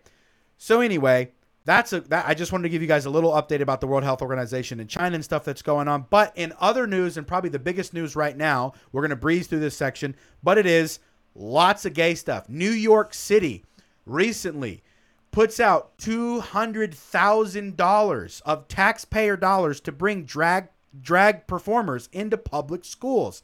So 0.57 0.81
anyway, 0.81 1.31
that's 1.65 1.93
a 1.93 2.02
that 2.02 2.26
I 2.28 2.34
just 2.34 2.52
wanted 2.52 2.63
to 2.63 2.69
give 2.69 2.82
you 2.82 2.88
guys 2.88 3.06
a 3.06 3.10
little 3.10 3.32
update 3.32 3.62
about 3.62 3.82
the 3.82 3.88
World 3.88 4.04
Health 4.04 4.21
Organization 4.21 4.80
and 4.80 4.89
China 4.89 5.15
and 5.15 5.23
stuff 5.23 5.45
that's 5.45 5.62
going 5.62 5.88
on. 5.88 6.06
But 6.10 6.34
in 6.36 6.54
other 6.60 6.88
news, 6.88 7.17
and 7.17 7.28
probably 7.28 7.49
the 7.49 7.60
biggest 7.60 7.93
news 7.93 8.15
right 8.15 8.36
now, 8.36 8.73
we're 8.91 9.02
gonna 9.02 9.15
breeze 9.15 9.47
through 9.47 9.60
this 9.60 9.78
section, 9.78 10.15
but 10.41 10.58
it 10.58 10.65
is 10.65 10.99
lots 11.36 11.86
of 11.86 11.93
gay 11.93 12.15
stuff. 12.15 12.49
New 12.49 12.71
York 12.71 13.13
City 13.13 13.63
recently 14.06 14.84
puts 15.32 15.60
out 15.60 15.97
two 15.97 16.41
hundred 16.41 16.93
thousand 16.93 17.78
dollars 17.78 18.41
of 18.45 18.67
taxpayer 18.67 19.38
dollars 19.38 19.80
to 19.82 19.91
bring 19.91 20.23
drag 20.26 20.67
drag 21.02 21.47
performers 21.47 22.10
into 22.12 22.38
public 22.38 22.86
schools. 22.86 23.41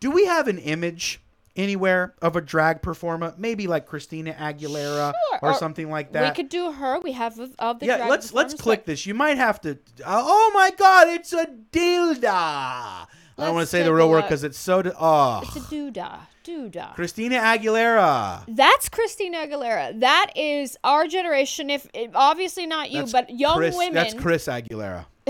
Do 0.00 0.10
we 0.10 0.26
have 0.26 0.48
an 0.48 0.58
image 0.58 1.20
anywhere 1.58 2.14
of 2.22 2.36
a 2.36 2.40
drag 2.40 2.80
performer? 2.80 3.34
Maybe 3.36 3.66
like 3.66 3.86
Christina 3.86 4.32
Aguilera 4.32 5.12
Sure, 5.12 5.38
or, 5.42 5.50
or 5.50 5.54
something 5.54 5.90
like 5.90 6.12
that. 6.12 6.30
We 6.30 6.34
could 6.34 6.48
do 6.48 6.72
her. 6.72 7.00
We 7.00 7.12
have 7.12 7.38
of, 7.38 7.54
of 7.58 7.80
the 7.80 7.86
yeah, 7.86 8.06
let's 8.06 8.32
let's 8.32 8.54
click 8.54 8.86
this. 8.86 9.04
You 9.04 9.14
might 9.14 9.36
have 9.36 9.60
to. 9.62 9.72
Uh, 10.04 10.22
oh 10.24 10.50
my 10.54 10.70
God, 10.70 11.08
it's 11.08 11.32
a 11.32 11.46
dilda. 11.46 13.06
I 13.40 13.44
don't 13.44 13.54
want 13.54 13.66
to 13.66 13.70
say 13.70 13.82
the 13.82 13.92
real 13.92 14.10
word 14.10 14.22
because 14.22 14.42
it's 14.42 14.58
so. 14.58 14.82
Di- 14.82 14.92
oh, 14.98 15.42
It's 15.44 15.56
a 15.56 15.60
doodah. 15.60 16.20
Doodah. 16.44 16.94
Christina 16.94 17.36
Aguilera. 17.36 18.42
That's 18.48 18.88
Christina 18.88 19.46
Aguilera. 19.46 20.00
That 20.00 20.32
is 20.34 20.78
our 20.82 21.06
generation. 21.06 21.68
If 21.68 21.86
it, 21.92 22.10
obviously 22.14 22.66
not 22.66 22.90
you, 22.90 23.00
That's 23.00 23.12
but 23.12 23.30
young 23.30 23.58
Chris, 23.58 23.76
women. 23.76 23.94
That's 23.94 24.14
Chris 24.14 24.46
Aguilera. 24.46 25.04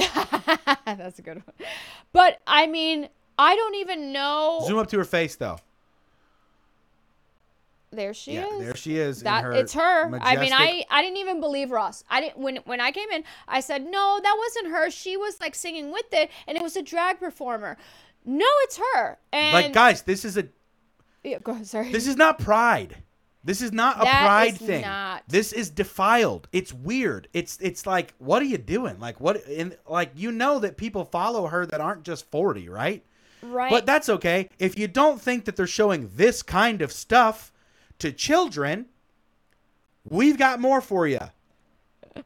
That's 0.86 1.18
a 1.18 1.22
good 1.22 1.42
one. 1.44 1.68
But 2.12 2.38
I 2.46 2.66
mean, 2.66 3.08
I 3.36 3.56
don't 3.56 3.74
even 3.74 4.12
know. 4.12 4.62
Zoom 4.66 4.78
up 4.78 4.88
to 4.88 4.98
her 4.98 5.04
face 5.04 5.36
though. 5.36 5.58
There 7.90 8.12
she 8.12 8.34
Yeah, 8.34 8.46
is. 8.46 8.64
there 8.64 8.76
she 8.76 8.98
is 8.98 9.22
That 9.22 9.44
her 9.44 9.52
it's 9.52 9.72
her. 9.72 10.14
I 10.20 10.36
mean, 10.36 10.52
I 10.52 10.84
I 10.90 11.00
didn't 11.02 11.16
even 11.18 11.40
believe 11.40 11.70
Ross. 11.70 12.04
I 12.10 12.20
didn't 12.20 12.38
when 12.38 12.56
when 12.64 12.80
I 12.80 12.90
came 12.90 13.10
in. 13.10 13.24
I 13.46 13.60
said 13.60 13.84
no, 13.86 14.20
that 14.22 14.36
wasn't 14.38 14.74
her. 14.74 14.90
She 14.90 15.16
was 15.16 15.40
like 15.40 15.54
singing 15.54 15.90
with 15.90 16.12
it, 16.12 16.30
and 16.46 16.56
it 16.56 16.62
was 16.62 16.76
a 16.76 16.82
drag 16.82 17.18
performer. 17.18 17.76
No, 18.24 18.46
it's 18.64 18.78
her. 18.94 19.18
And 19.32 19.54
Like 19.54 19.72
guys, 19.72 20.02
this 20.02 20.24
is 20.24 20.36
a 20.36 20.48
yeah, 21.24 21.38
go 21.38 21.52
ahead. 21.52 21.66
Sorry. 21.66 21.90
This 21.90 22.06
is 22.06 22.16
not 22.16 22.38
pride. 22.38 22.96
This 23.44 23.62
is 23.62 23.72
not 23.72 23.96
a 24.00 24.04
That 24.04 24.26
pride 24.26 24.52
is 24.54 24.58
thing. 24.58 24.82
not. 24.82 25.22
This 25.28 25.52
is 25.54 25.70
defiled. 25.70 26.48
It's 26.52 26.74
weird. 26.74 27.28
It's 27.32 27.56
it's 27.62 27.86
like 27.86 28.12
what 28.18 28.42
are 28.42 28.46
you 28.46 28.58
doing? 28.58 28.98
Like 28.98 29.18
what 29.20 29.46
and 29.46 29.76
like 29.88 30.10
you 30.14 30.30
know 30.30 30.58
that 30.58 30.76
people 30.76 31.04
follow 31.06 31.46
her 31.46 31.64
that 31.64 31.80
aren't 31.80 32.02
just 32.02 32.30
40, 32.30 32.68
right? 32.68 33.02
right. 33.42 33.70
But 33.70 33.86
that's 33.86 34.08
okay. 34.10 34.50
If 34.58 34.78
you 34.78 34.88
don't 34.88 35.20
think 35.20 35.46
that 35.46 35.56
they're 35.56 35.66
showing 35.66 36.10
this 36.14 36.42
kind 36.42 36.82
of 36.82 36.92
stuff 36.92 37.50
to 37.98 38.12
children, 38.12 38.86
we've 40.08 40.38
got 40.38 40.60
more 40.60 40.80
for 40.80 41.06
you. 41.06 41.18
Uh, 42.16 42.22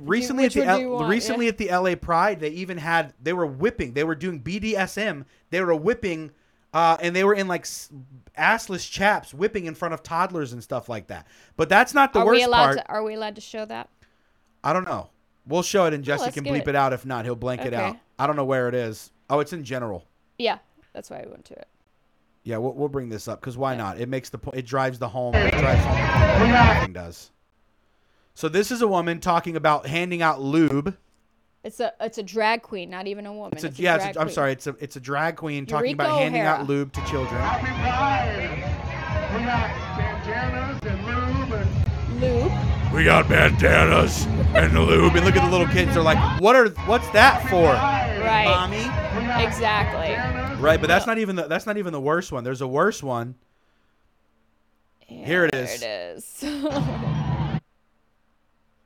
Recently 0.00 0.44
at 0.46 0.52
the 0.52 0.60
one 0.64 0.76
do 0.76 0.80
you 0.82 0.94
L- 0.96 1.04
recently 1.08 1.46
Yeah. 1.46 1.50
at 1.50 1.58
the 1.58 1.68
LA 1.70 1.94
Pride, 1.96 2.40
they 2.40 2.50
even 2.50 2.78
had 2.78 3.14
they 3.20 3.32
were 3.32 3.46
whipping. 3.46 3.94
They 3.94 4.04
were 4.04 4.14
doing 4.14 4.40
BDSM. 4.40 5.24
They 5.50 5.60
were 5.60 5.74
whipping, 5.74 6.30
uh, 6.72 6.96
and 7.00 7.14
they 7.16 7.24
were 7.24 7.34
in 7.34 7.48
like 7.48 7.64
assless 7.64 8.88
chaps 8.88 9.34
whipping 9.34 9.66
in 9.66 9.74
front 9.74 9.92
of 9.92 10.02
toddlers 10.04 10.52
and 10.52 10.62
stuff 10.62 10.88
like 10.88 11.08
that. 11.08 11.26
But 11.56 11.68
that's 11.68 11.92
not 11.94 12.12
the 12.12 12.20
are 12.20 12.26
worst 12.26 12.36
we 12.38 12.42
allowed 12.44 12.64
part. 12.64 12.76
to? 12.78 12.88
Are 12.88 13.02
we 13.02 13.14
allowed 13.14 13.34
to 13.34 13.40
show 13.40 13.64
that? 13.64 13.88
I 14.62 14.72
don't 14.72 14.84
know. 14.84 15.10
We'll 15.46 15.62
show 15.62 15.86
it, 15.86 15.94
and 15.94 16.04
Jesse 16.04 16.22
let's 16.24 16.34
can 16.34 16.44
bleep 16.44 16.60
it- 16.62 16.68
it. 16.68 16.76
out. 16.76 16.92
If 16.92 17.04
not, 17.04 17.24
he'll 17.24 17.34
blank 17.34 17.64
it 17.64 17.74
out. 17.74 17.96
I 18.18 18.26
don't 18.28 18.36
know 18.36 18.44
where 18.44 18.68
it 18.68 18.74
is. 18.74 19.10
Oh, 19.28 19.40
it's 19.40 19.52
in 19.52 19.64
general. 19.64 20.04
Yeah, 20.38 20.58
that's 20.92 21.10
why 21.10 21.18
I 21.18 21.26
went 21.28 21.44
to 21.46 21.54
it. 21.54 21.66
Yeah, 22.42 22.56
we'll, 22.56 22.72
we'll 22.72 22.88
bring 22.88 23.10
this 23.10 23.28
up 23.28 23.38
because 23.40 23.56
why 23.58 23.76
not? 23.76 24.00
It 24.00 24.08
makes 24.08 24.30
the 24.30 24.38
point. 24.38 24.56
It 24.56 24.64
drives 24.66 24.98
the 24.98 25.08
home. 25.08 25.34
It 25.34 25.50
drives 25.52 25.84
home 25.84 25.96
the 25.96 26.38
point 26.38 26.52
that 26.52 26.70
everything 26.76 26.92
does. 26.94 27.30
So 28.34 28.48
this 28.48 28.70
is 28.70 28.80
a 28.80 28.88
woman 28.88 29.20
talking 29.20 29.56
about 29.56 29.86
handing 29.86 30.22
out 30.22 30.40
lube. 30.40 30.96
It's 31.62 31.78
a 31.80 31.92
it's 32.00 32.16
a 32.16 32.22
drag 32.22 32.62
queen, 32.62 32.88
not 32.88 33.06
even 33.06 33.26
a 33.26 33.32
woman. 33.34 33.52
It's 33.52 33.64
a, 33.64 33.66
It's 33.66 33.78
a 33.78 33.82
yeah, 33.82 33.96
drag 33.98 34.08
it's 34.08 34.16
a, 34.16 34.20
I'm 34.20 34.26
queen. 34.28 34.34
sorry. 34.34 34.52
It's 34.52 34.66
a 34.66 34.74
it's 34.80 34.96
a 34.96 35.00
drag 35.00 35.36
queen 35.36 35.66
talking 35.66 35.90
Eureka 35.90 36.02
about 36.04 36.18
handing 36.20 36.40
out 36.40 36.66
lube 36.66 36.90
to 36.94 37.04
children. 37.04 37.38
We 37.42 37.48
got 39.44 39.70
bandanas 39.98 40.80
and 40.82 41.06
lube 41.06 41.52
and 41.52 41.68
lube. 42.20 42.52
We 42.94 43.04
got 43.04 43.28
bandanas 43.28 44.24
and 44.54 44.72
lube, 44.74 45.14
and 45.14 45.24
look 45.24 45.36
at 45.36 45.44
the 45.44 45.50
little 45.50 45.68
kids. 45.68 45.92
They're 45.92 46.02
like, 46.02 46.40
"What 46.40 46.56
are? 46.56 46.70
What's 46.86 47.08
that 47.10 47.42
for?" 47.50 47.74
Right. 47.74 48.46
Mommy. 48.46 48.88
Exactly. 49.44 50.16
Right, 50.60 50.80
but 50.80 50.88
that's 50.88 51.06
not 51.06 51.18
even 51.18 51.36
the 51.36 51.44
that's 51.44 51.66
not 51.66 51.78
even 51.78 51.92
the 51.92 52.00
worst 52.00 52.32
one. 52.32 52.44
There's 52.44 52.60
a 52.60 52.68
worse 52.68 53.02
one. 53.02 53.34
Here 54.98 55.44
it 55.44 55.54
is. 55.54 55.80
There 55.80 56.12
it 56.12 56.16
is. 56.16 56.44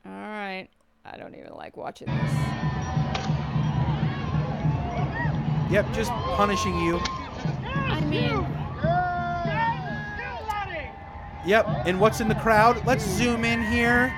All 0.05 0.11
right. 0.11 0.67
I 1.05 1.17
don't 1.17 1.35
even 1.35 1.53
like 1.53 1.77
watching 1.77 2.07
this. 2.07 2.31
Yep, 5.71 5.93
just 5.93 6.11
punishing 6.11 6.79
you. 6.79 6.99
I 7.63 7.99
mean, 8.01 8.45
Yep, 11.45 11.67
and 11.85 11.99
what's 11.99 12.21
in 12.21 12.27
the 12.27 12.35
crowd? 12.35 12.83
Let's 12.87 13.05
zoom 13.05 13.45
in 13.45 13.63
here. 13.63 14.11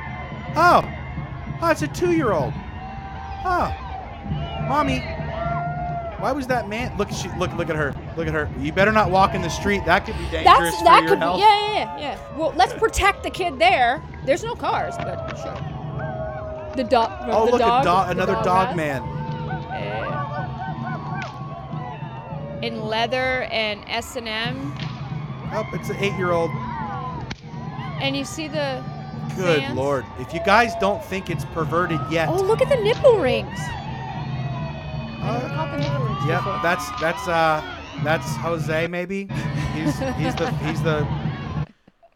Oh, 0.55 0.81
oh, 1.61 1.71
it's 1.71 1.81
a 1.81 1.87
two-year-old. 1.87 2.53
Oh, 3.43 3.75
mommy. 4.69 5.16
Why 6.19 6.31
was 6.31 6.47
that 6.47 6.67
man? 6.67 6.97
Look, 6.97 7.11
she, 7.11 7.29
look, 7.37 7.53
look 7.53 7.69
at 7.69 7.75
her. 7.75 7.93
Look 8.15 8.27
at 8.27 8.33
her. 8.33 8.49
You 8.59 8.71
better 8.71 8.91
not 8.91 9.11
walk 9.11 9.35
in 9.35 9.41
the 9.41 9.49
street. 9.49 9.85
That 9.85 10.05
could 10.05 10.17
be 10.17 10.23
dangerous 10.29 10.45
that's 10.47 10.77
for 10.79 10.83
that 10.85 11.01
your 11.03 11.09
could 11.11 11.19
health. 11.19 11.37
be. 11.37 11.41
Yeah, 11.41 11.59
yeah, 11.73 11.73
yeah, 11.73 11.99
yeah. 11.99 12.37
Well, 12.37 12.53
let's 12.55 12.73
protect 12.73 13.21
the 13.23 13.29
kid 13.29 13.59
there. 13.59 14.01
There's 14.25 14.43
no 14.43 14.55
cars, 14.55 14.95
but 14.97 15.35
sure. 15.37 15.53
The 16.75 16.83
dog. 16.83 17.11
Oh, 17.31 17.45
the 17.45 17.51
look, 17.53 17.59
dog, 17.61 17.81
a 17.81 17.85
dog, 17.85 18.05
the 18.07 18.11
another 18.11 18.33
dog, 18.43 18.67
has- 18.69 18.75
man. 18.77 19.03
In 22.63 22.81
leather 22.81 23.43
and 23.51 23.81
S 23.87 24.15
and 24.15 24.27
M, 24.27 24.73
Oh, 25.53 25.63
it's 25.73 25.89
an 25.89 25.97
eight-year-old. 25.97 26.49
and 28.01 28.17
you 28.17 28.25
see 28.25 28.47
the. 28.47 28.83
Good 29.35 29.59
fans. 29.61 29.75
lord. 29.77 30.05
If 30.19 30.33
you 30.33 30.39
guys 30.43 30.73
don't 30.81 31.03
think 31.05 31.29
it's 31.29 31.45
perverted 31.45 31.99
yet, 32.09 32.27
Oh, 32.29 32.35
look 32.41 32.61
at 32.61 32.69
the 32.69 32.75
nipple 32.77 33.19
rings. 33.19 33.59
Uh, 35.19 35.39
Never 35.39 35.47
caught 35.55 35.71
the 35.71 35.77
nipple 35.83 36.05
rings 36.05 36.25
Yep, 36.27 36.39
before. 36.39 36.59
that's 36.63 37.01
that's 37.01 37.27
uh 37.27 37.61
that's 38.03 38.35
Jose 38.37 38.87
maybe. 38.87 39.27
He's 39.73 39.97
he's 39.99 40.35
the 40.35 40.51
he's 40.63 40.81
the 40.83 41.07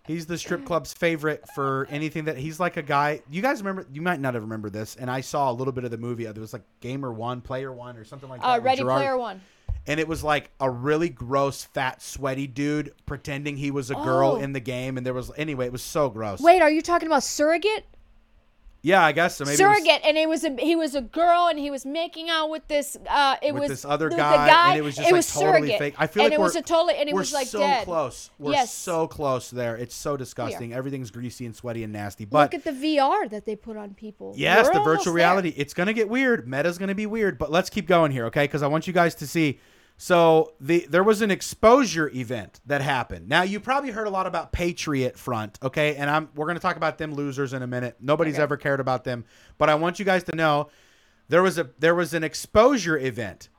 he's 0.07 0.25
the 0.25 0.37
strip 0.37 0.65
club's 0.65 0.93
favorite 0.93 1.43
for 1.55 1.87
anything 1.89 2.25
that 2.25 2.37
he's 2.37 2.59
like 2.59 2.77
a 2.77 2.81
guy. 2.81 3.21
You 3.29 3.41
guys 3.41 3.59
remember? 3.61 3.87
You 3.91 4.01
might 4.01 4.19
not 4.19 4.33
have 4.33 4.43
remembered 4.43 4.73
this, 4.73 4.95
and 4.95 5.09
I 5.09 5.21
saw 5.21 5.51
a 5.51 5.53
little 5.53 5.73
bit 5.73 5.83
of 5.83 5.91
the 5.91 5.97
movie. 5.97 6.25
There 6.25 6.41
was 6.41 6.53
like 6.53 6.63
Gamer 6.79 7.11
One, 7.11 7.41
Player 7.41 7.71
One, 7.71 7.97
or 7.97 8.03
something 8.03 8.29
like 8.29 8.41
that. 8.41 8.47
Uh, 8.47 8.59
Ready 8.61 8.81
Player 8.83 9.17
One. 9.17 9.41
And 9.87 9.99
it 9.99 10.07
was 10.07 10.23
like 10.23 10.51
a 10.59 10.69
really 10.69 11.09
gross, 11.09 11.63
fat, 11.63 12.03
sweaty 12.03 12.45
dude 12.45 12.93
pretending 13.07 13.57
he 13.57 13.71
was 13.71 13.89
a 13.89 13.95
girl 13.95 14.33
Oh. 14.33 14.41
in 14.41 14.53
the 14.53 14.59
game, 14.59 14.95
and 14.97 15.03
there 15.05 15.13
was 15.13 15.31
anyway. 15.37 15.65
It 15.65 15.71
was 15.71 15.81
so 15.81 16.07
gross. 16.09 16.39
Wait, 16.39 16.61
are 16.61 16.69
you 16.69 16.81
talking 16.83 17.07
about 17.07 17.23
surrogate? 17.23 17.85
Yeah, 18.83 19.03
I 19.03 19.11
guess 19.11 19.35
so. 19.35 19.45
Maybe 19.45 19.61
it 19.61 19.67
was- 19.67 19.77
surrogate, 19.77 20.01
and 20.03 20.17
it 20.17 20.27
was 20.27 20.43
a 20.43 20.55
he 20.55 20.75
was 20.75 20.95
a 20.95 21.01
girl, 21.01 21.47
and 21.47 21.59
he 21.59 21.69
was 21.69 21.85
making 21.85 22.29
out 22.31 22.49
with 22.49 22.67
this. 22.67 22.97
Uh, 23.07 23.35
it 23.41 23.53
with 23.53 23.61
was 23.61 23.69
this 23.69 23.85
other 23.85 24.09
guy, 24.09 24.47
guy, 24.47 24.69
and 24.69 24.79
it 24.79 24.81
was 24.81 24.95
just 24.95 25.07
it 25.07 25.11
like 25.11 25.19
was 25.19 25.31
totally 25.31 25.51
surrogate. 25.51 25.79
fake. 25.79 25.95
I 25.99 26.07
feel 26.07 26.23
and 26.23 26.31
like 26.31 26.39
it 26.39 26.41
was 26.41 26.55
a 26.55 26.61
totally, 26.63 26.95
and 26.95 27.07
it 27.07 27.13
we're 27.13 27.21
was 27.21 27.31
like 27.31 27.45
so 27.45 27.59
dead. 27.59 27.85
close. 27.85 28.31
We're 28.39 28.53
yes. 28.53 28.73
so 28.73 29.07
close 29.07 29.51
there. 29.51 29.75
It's 29.77 29.93
so 29.93 30.17
disgusting. 30.17 30.69
We 30.69 30.75
are. 30.75 30.79
Everything's 30.79 31.11
greasy 31.11 31.45
and 31.45 31.55
sweaty 31.55 31.83
and 31.83 31.93
nasty. 31.93 32.25
But 32.25 32.51
Look 32.53 32.65
at 32.65 32.81
the 32.81 32.87
VR 32.97 33.29
that 33.29 33.45
they 33.45 33.55
put 33.55 33.77
on 33.77 33.93
people. 33.93 34.33
yes, 34.35 34.65
We're 34.65 34.73
the 34.73 34.79
virtual 34.81 35.13
there. 35.13 35.13
reality. 35.13 35.53
It's 35.55 35.75
gonna 35.75 35.93
get 35.93 36.09
weird. 36.09 36.47
Meta's 36.47 36.79
gonna 36.79 36.95
be 36.95 37.05
weird. 37.05 37.37
But 37.37 37.51
let's 37.51 37.69
keep 37.69 37.87
going 37.87 38.11
here, 38.11 38.25
okay? 38.25 38.45
Because 38.45 38.63
I 38.63 38.67
want 38.67 38.87
you 38.87 38.93
guys 38.93 39.13
to 39.15 39.27
see. 39.27 39.59
So 40.03 40.53
the 40.59 40.87
there 40.89 41.03
was 41.03 41.21
an 41.21 41.29
exposure 41.29 42.09
event 42.09 42.59
that 42.65 42.81
happened. 42.81 43.29
Now 43.29 43.43
you 43.43 43.59
probably 43.59 43.91
heard 43.91 44.07
a 44.07 44.09
lot 44.09 44.25
about 44.25 44.51
Patriot 44.51 45.15
Front, 45.15 45.59
okay? 45.61 45.95
And 45.95 46.09
I'm 46.09 46.27
we're 46.33 46.47
gonna 46.47 46.59
talk 46.59 46.75
about 46.75 46.97
them 46.97 47.13
losers 47.13 47.53
in 47.53 47.61
a 47.61 47.67
minute. 47.67 47.97
Nobody's 48.01 48.33
Okay. 48.33 48.41
ever 48.41 48.57
cared 48.57 48.79
about 48.79 49.03
them, 49.03 49.25
but 49.59 49.69
I 49.69 49.75
want 49.75 49.99
you 49.99 50.05
guys 50.05 50.23
to 50.23 50.35
know 50.35 50.69
there 51.29 51.43
was 51.43 51.59
a 51.59 51.69
there 51.77 51.93
was 51.93 52.15
an 52.15 52.23
exposure 52.23 52.97
event 52.97 53.49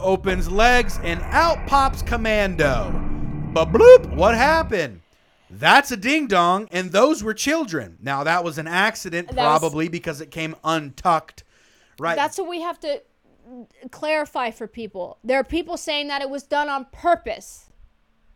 opens 0.00 0.50
legs 0.50 0.98
and 1.04 1.20
out 1.26 1.64
pops 1.68 2.02
commando. 2.02 2.90
But 3.52 3.70
bloop, 3.70 4.16
what 4.16 4.34
happened? 4.34 5.00
That's 5.50 5.90
a 5.90 5.96
ding 5.96 6.26
dong, 6.26 6.68
and 6.70 6.92
those 6.92 7.22
were 7.22 7.34
children. 7.34 7.96
Now 8.02 8.24
that 8.24 8.44
was 8.44 8.58
an 8.58 8.66
accident, 8.66 9.28
That 9.28 9.36
was- 9.36 9.58
probably 9.60 9.88
because 9.88 10.20
it 10.20 10.30
came 10.30 10.54
untucked. 10.64 11.44
Right. 11.98 12.16
That's 12.16 12.38
what 12.38 12.48
we 12.48 12.60
have 12.60 12.78
to 12.80 13.02
clarify 13.90 14.50
for 14.50 14.66
people. 14.66 15.18
There 15.24 15.38
are 15.40 15.44
people 15.44 15.76
saying 15.76 16.08
that 16.08 16.22
it 16.22 16.30
was 16.30 16.42
done 16.42 16.68
on 16.68 16.86
purpose. 16.92 17.68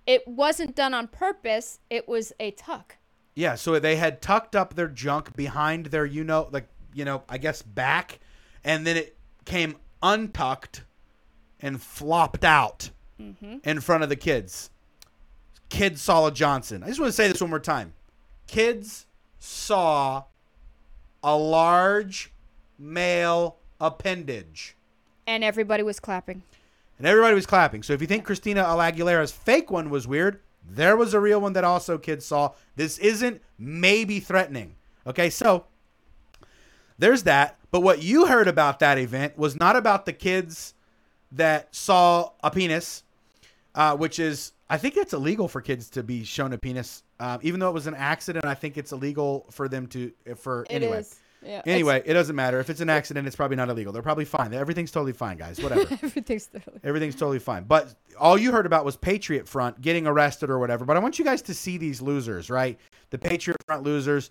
It 0.07 0.27
wasn't 0.27 0.75
done 0.75 0.95
on 0.95 1.07
purpose. 1.09 1.79
It 1.91 2.09
was 2.09 2.33
a 2.41 2.51
tuck. 2.53 2.97
Yeah, 3.35 3.55
so 3.55 3.79
they 3.79 3.97
had 3.97 4.21
tucked 4.21 4.57
up 4.57 4.75
their 4.75 4.89
junk 4.89 5.37
behind 5.37 5.87
their, 5.87 6.05
you 6.05 6.25
know, 6.25 6.49
like, 6.51 6.67
you 6.93 7.05
know, 7.05 7.23
I 7.29 7.39
guess 7.39 7.63
back, 7.63 8.21
and 8.65 8.87
then 8.87 8.97
it 8.97 9.17
came 9.45 9.77
untucked 10.03 10.85
and 11.61 11.81
flopped 11.81 12.45
out 12.45 12.91
Mm-hmm. 13.21 13.59
in 13.63 13.81
front 13.81 14.03
of 14.03 14.09
the 14.09 14.17
kids. 14.17 14.71
Kids 15.73 16.03
saw 16.03 16.27
a 16.27 16.31
Johnson. 16.31 16.83
I 16.83 16.89
just 16.89 17.01
want 17.01 17.09
to 17.09 17.17
say 17.17 17.29
this 17.29 17.41
one 17.41 17.49
more 17.49 17.59
time. 17.59 17.95
Kids 18.47 19.07
saw 19.39 20.25
a 21.25 21.35
large 21.35 22.31
male 22.79 23.57
appendage. 23.81 24.77
And 25.27 25.43
everybody 25.43 25.83
was 25.83 25.99
clapping. 25.99 26.43
And 26.99 27.07
everybody 27.07 27.35
was 27.35 27.47
clapping. 27.47 27.83
So 27.83 27.95
if 27.95 28.03
you 28.03 28.07
think 28.07 28.25
Christina 28.25 28.63
Aguilera's 28.65 29.33
fake 29.33 29.71
one 29.71 29.89
was 29.89 30.07
weird, 30.07 30.41
there 30.63 30.95
was 30.95 31.15
a 31.15 31.21
real 31.21 31.41
one 31.41 31.55
that 31.55 31.65
also 31.65 31.97
kids 31.97 32.27
saw. 32.27 32.53
This 32.77 32.99
isn't 32.99 33.41
maybe 33.59 34.21
threatening. 34.21 34.75
Okay, 35.07 35.31
so 35.31 35.65
there's 36.99 37.23
that. 37.23 37.57
But 37.71 37.81
what 37.81 38.03
you 38.03 38.27
heard 38.27 38.47
about 38.47 38.79
that 38.81 38.99
event 38.99 39.39
was 39.39 39.59
not 39.59 39.77
about 39.77 40.05
the 40.05 40.13
kids 40.13 40.75
that 41.33 41.75
saw 41.75 42.33
a 42.45 42.51
penis, 42.51 43.05
uh, 43.75 43.97
which 43.97 44.19
is, 44.19 44.53
I 44.73 44.79
think 44.79 44.97
it's 44.97 45.13
illegal 45.13 45.49
for 45.49 45.61
kids 45.61 45.91
to 45.91 46.03
be 46.03 46.25
shown 46.25 46.53
a 46.53 46.59
penis. 46.59 47.03
Um, 47.21 47.39
even 47.43 47.61
though 47.61 47.69
it 47.69 47.75
was 47.75 47.87
an 47.87 47.95
accident, 47.95 48.45
I 48.47 48.55
think 48.55 48.79
it's 48.79 48.93
illegal 48.93 49.47
for 49.51 49.69
them 49.69 49.87
to, 49.89 50.13
for 50.37 50.63
It 50.65 50.73
anyway. 50.73 51.01
is. 51.01 51.21
Yeah, 51.45 51.61
Anyway, 51.67 52.01
it 52.07 52.15
doesn't 52.15 52.37
matter. 52.37 52.61
If 52.61 52.71
it's 52.71 52.81
an 52.81 52.89
accident, 52.89 53.27
it's 53.27 53.35
probably 53.35 53.57
not 53.57 53.69
illegal. 53.69 53.93
They're 53.93 54.01
probably 54.01 54.25
fine. 54.25 54.55
Everything's 54.55 54.93
totally 54.93 55.13
fine, 55.13 55.37
guys. 55.37 55.61
Whatever. 55.63 55.83
Everything's 56.03 56.47
totally. 56.47 56.81
Everything's 56.85 57.17
totally 57.17 57.41
fine. 57.41 57.65
But 57.65 57.95
all 58.19 58.39
you 58.39 58.53
heard 58.53 58.65
about 58.65 58.85
was 58.85 58.97
Patriot 58.97 59.49
Front 59.49 59.81
getting 59.81 60.07
arrested 60.07 60.51
or 60.51 60.59
whatever. 60.59 60.85
But 60.85 60.97
I 60.97 61.01
want 61.01 61.19
you 61.19 61.25
guys 61.25 61.43
to 61.43 61.55
see 61.55 61.79
these 61.79 62.01
losers, 62.01 62.49
right? 62.49 62.79
The 63.11 63.19
Patriot 63.19 63.57
Front 63.67 63.83
losers. 63.83 64.31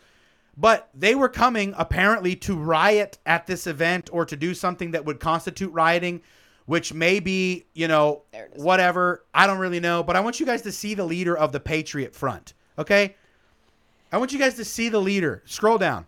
But 0.58 0.90
they 0.94 1.16
were 1.16 1.30
coming 1.30 1.74
apparently 1.78 2.36
to 2.38 2.56
riot 2.56 3.18
at 3.26 3.46
this 3.46 3.68
event 3.68 4.10
or 4.12 4.26
to 4.26 4.36
do 4.36 4.54
something 4.54 4.92
that 4.92 5.04
would 5.06 5.20
constitute 5.20 5.72
rioting, 5.74 6.22
which 6.66 6.94
may 6.94 7.20
be, 7.20 7.66
you 7.74 7.88
know, 7.88 8.24
whatever. 8.56 9.26
I 9.34 9.48
don't 9.48 9.60
really 9.60 9.80
know. 9.80 10.04
But 10.04 10.16
I 10.16 10.20
want 10.20 10.40
you 10.40 10.46
guys 10.46 10.62
to 10.64 10.72
see 10.72 10.94
the 10.94 11.06
leader 11.06 11.38
of 11.38 11.52
the 11.52 11.60
Patriot 11.60 12.16
Front, 12.16 12.54
okay? 12.78 13.16
I 14.12 14.18
want 14.18 14.34
you 14.34 14.40
guys 14.40 14.56
to 14.56 14.66
see 14.66 14.90
the 14.90 15.00
leader. 15.00 15.42
Scroll 15.46 15.78
down. 15.78 16.06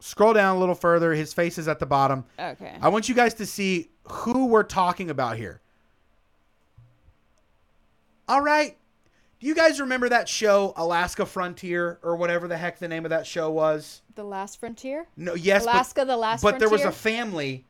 Scroll 0.00 0.32
down 0.32 0.56
a 0.56 0.58
little 0.58 0.74
further. 0.74 1.12
His 1.12 1.32
face 1.32 1.58
is 1.58 1.68
at 1.68 1.78
the 1.78 1.86
bottom. 1.86 2.24
Okay. 2.38 2.76
I 2.80 2.88
want 2.88 3.08
you 3.08 3.14
guys 3.14 3.34
to 3.34 3.46
see 3.46 3.90
who 4.04 4.46
we're 4.46 4.62
talking 4.64 5.10
about 5.10 5.36
here. 5.36 5.60
All 8.28 8.40
right. 8.40 8.76
Do 9.40 9.46
you 9.48 9.54
guys 9.54 9.80
remember 9.80 10.08
that 10.08 10.28
show, 10.28 10.72
Alaska 10.76 11.26
Frontier, 11.26 11.98
or 12.04 12.14
whatever 12.14 12.46
the 12.46 12.56
heck 12.56 12.78
the 12.78 12.86
name 12.86 13.04
of 13.04 13.10
that 13.10 13.26
show 13.26 13.50
was? 13.50 14.02
The 14.14 14.22
Last 14.24 14.60
Frontier? 14.60 15.06
No, 15.16 15.34
yes, 15.34 15.64
but- 15.64 15.74
Alaska, 15.74 16.04
the 16.04 16.16
Last 16.16 16.42
Frontier. 16.42 16.58
But 16.58 16.60
there 16.60 16.70
was 16.70 16.84
a 16.84 16.92
family 16.92 17.64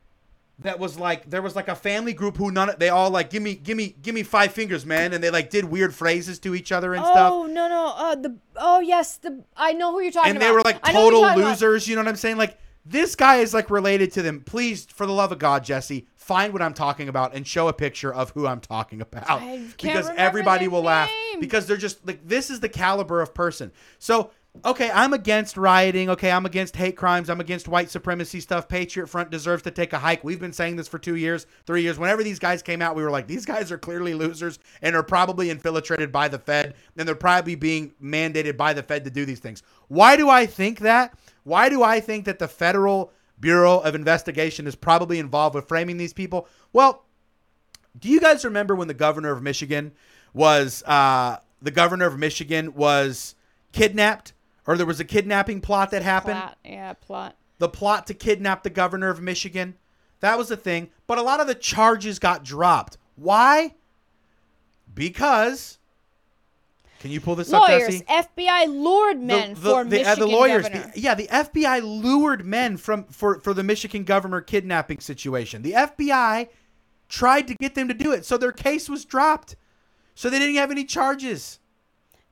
that 0.62 0.78
was 0.78 0.98
like 0.98 1.28
there 1.28 1.42
was 1.42 1.56
like 1.56 1.68
a 1.68 1.74
family 1.74 2.12
group 2.12 2.36
who 2.36 2.50
none 2.50 2.72
they 2.78 2.88
all 2.88 3.10
like 3.10 3.30
give 3.30 3.42
me 3.42 3.54
give 3.54 3.76
me 3.76 3.94
give 4.02 4.14
me 4.14 4.22
five 4.22 4.52
fingers, 4.52 4.84
man, 4.86 5.12
and 5.12 5.22
they 5.22 5.30
like 5.30 5.50
did 5.50 5.64
weird 5.64 5.94
phrases 5.94 6.38
to 6.40 6.54
each 6.54 6.72
other 6.72 6.94
and 6.94 7.04
stuff. 7.04 7.32
Oh 7.32 7.46
no 7.46 7.68
no 7.68 7.94
uh 7.96 8.14
the 8.14 8.36
oh 8.56 8.80
yes 8.80 9.16
the 9.16 9.42
I 9.56 9.72
know 9.72 9.92
who 9.92 10.00
you're 10.00 10.12
talking 10.12 10.30
and 10.30 10.38
about. 10.38 10.46
And 10.46 10.52
they 10.52 10.56
were 10.56 10.62
like 10.62 10.78
I 10.82 10.92
know 10.92 10.98
who 10.98 11.04
you're 11.04 11.10
total 11.12 11.20
talking 11.22 11.42
about. 11.42 11.50
losers. 11.50 11.88
You 11.88 11.96
know 11.96 12.02
what 12.02 12.08
I'm 12.08 12.16
saying? 12.16 12.36
Like 12.36 12.58
this 12.84 13.14
guy 13.14 13.36
is 13.36 13.54
like 13.54 13.70
related 13.70 14.12
to 14.12 14.22
them. 14.22 14.40
Please, 14.40 14.86
for 14.86 15.06
the 15.06 15.12
love 15.12 15.30
of 15.32 15.38
God, 15.38 15.64
Jesse, 15.64 16.06
find 16.16 16.52
what 16.52 16.62
I'm 16.62 16.74
talking 16.74 17.08
about 17.08 17.34
and 17.34 17.46
show 17.46 17.68
a 17.68 17.72
picture 17.72 18.12
of 18.12 18.30
who 18.30 18.46
I'm 18.46 18.60
talking 18.60 19.00
about 19.00 19.40
because 19.76 20.10
everybody 20.16 20.68
will 20.68 20.82
laugh 20.82 21.10
because 21.40 21.66
they're 21.66 21.76
just 21.76 22.06
like 22.06 22.26
this 22.26 22.50
is 22.50 22.60
the 22.60 22.68
caliber 22.68 23.20
of 23.20 23.34
person. 23.34 23.72
So. 23.98 24.30
Okay, 24.64 24.90
I'm 24.92 25.14
against 25.14 25.56
rioting. 25.56 26.10
Okay, 26.10 26.30
I'm 26.30 26.44
against 26.44 26.76
hate 26.76 26.94
crimes. 26.94 27.30
I'm 27.30 27.40
against 27.40 27.68
white 27.68 27.90
supremacy 27.90 28.38
stuff. 28.38 28.68
Patriot 28.68 29.06
Front 29.08 29.30
deserves 29.30 29.62
to 29.62 29.70
take 29.70 29.92
a 29.92 29.98
hike. 29.98 30.22
We've 30.22 30.38
been 30.38 30.52
saying 30.52 30.76
this 30.76 30.86
for 30.86 30.98
two 30.98 31.16
years, 31.16 31.46
three 31.66 31.82
years. 31.82 31.98
Whenever 31.98 32.22
these 32.22 32.38
guys 32.38 32.62
came 32.62 32.82
out, 32.82 32.94
we 32.94 33.02
were 33.02 33.10
like, 33.10 33.26
these 33.26 33.46
guys 33.46 33.72
are 33.72 33.78
clearly 33.78 34.14
losers 34.14 34.58
and 34.82 34.94
are 34.94 35.02
probably 35.02 35.48
infiltrated 35.50 36.12
by 36.12 36.28
the 36.28 36.38
Fed, 36.38 36.74
and 36.96 37.08
they're 37.08 37.14
probably 37.14 37.54
being 37.54 37.92
mandated 38.00 38.56
by 38.56 38.72
the 38.72 38.82
Fed 38.82 39.04
to 39.04 39.10
do 39.10 39.24
these 39.24 39.40
things. 39.40 39.62
Why 39.88 40.16
do 40.16 40.28
I 40.28 40.46
think 40.46 40.80
that? 40.80 41.18
Why 41.44 41.68
do 41.68 41.82
I 41.82 41.98
think 41.98 42.26
that 42.26 42.38
the 42.38 42.46
Federal 42.46 43.10
Bureau 43.40 43.80
of 43.80 43.94
Investigation 43.94 44.66
is 44.66 44.76
probably 44.76 45.18
involved 45.18 45.54
with 45.54 45.66
framing 45.66 45.96
these 45.96 46.12
people? 46.12 46.46
Well, 46.72 47.04
do 47.98 48.08
you 48.08 48.20
guys 48.20 48.44
remember 48.44 48.76
when 48.76 48.86
the 48.88 48.94
governor 48.94 49.32
of 49.32 49.42
Michigan 49.42 49.92
was 50.34 50.82
uh, 50.84 51.38
the 51.60 51.70
governor 51.70 52.06
of 52.06 52.18
Michigan 52.18 52.74
was 52.74 53.34
kidnapped, 53.72 54.34
or 54.66 54.76
there 54.76 54.86
was 54.86 55.00
a 55.00 55.04
kidnapping 55.04 55.60
plot 55.60 55.90
that 55.90 56.02
happened? 56.02 56.38
Plot, 56.38 56.58
yeah, 56.64 56.92
plot. 56.94 57.36
The 57.58 57.68
plot 57.68 58.06
to 58.08 58.14
kidnap 58.14 58.62
the 58.62 58.70
governor 58.70 59.08
of 59.08 59.20
Michigan. 59.20 59.76
That 60.20 60.38
was 60.38 60.48
the 60.48 60.56
thing. 60.56 60.90
But 61.06 61.18
a 61.18 61.22
lot 61.22 61.40
of 61.40 61.46
the 61.46 61.54
charges 61.54 62.18
got 62.18 62.44
dropped. 62.44 62.96
Why? 63.16 63.74
Because 64.94 65.78
Can 67.00 67.10
you 67.10 67.20
pull 67.20 67.34
this 67.34 67.52
up, 67.52 67.68
Lawyers, 67.68 68.00
Jesse? 68.00 68.04
FBI 68.04 68.66
lured 68.68 69.20
men 69.20 69.54
for 69.54 69.84
the, 69.84 69.90
Michigan 69.90 70.12
uh, 70.12 70.14
the 70.14 70.26
lawyers, 70.26 70.62
governor. 70.68 70.92
the- 70.94 71.00
yeah, 71.00 71.14
the 71.14 71.26
FBI 71.28 71.82
lured 71.82 72.44
men 72.44 72.76
from 72.76 73.04
for 73.04 73.40
for 73.40 73.54
the 73.54 73.62
Michigan 73.62 74.04
governor 74.04 74.40
kidnapping 74.40 75.00
situation. 75.00 75.62
The 75.62 75.72
FBI 75.72 76.48
tried 77.08 77.48
to 77.48 77.54
get 77.54 77.74
them 77.74 77.88
to 77.88 77.94
do 77.94 78.12
it, 78.12 78.24
so 78.24 78.36
their 78.36 78.52
case 78.52 78.88
was 78.88 79.04
dropped, 79.04 79.56
so 80.14 80.30
they 80.30 80.38
didn't 80.38 80.56
have 80.56 80.70
any 80.70 80.84
charges. 80.84 81.58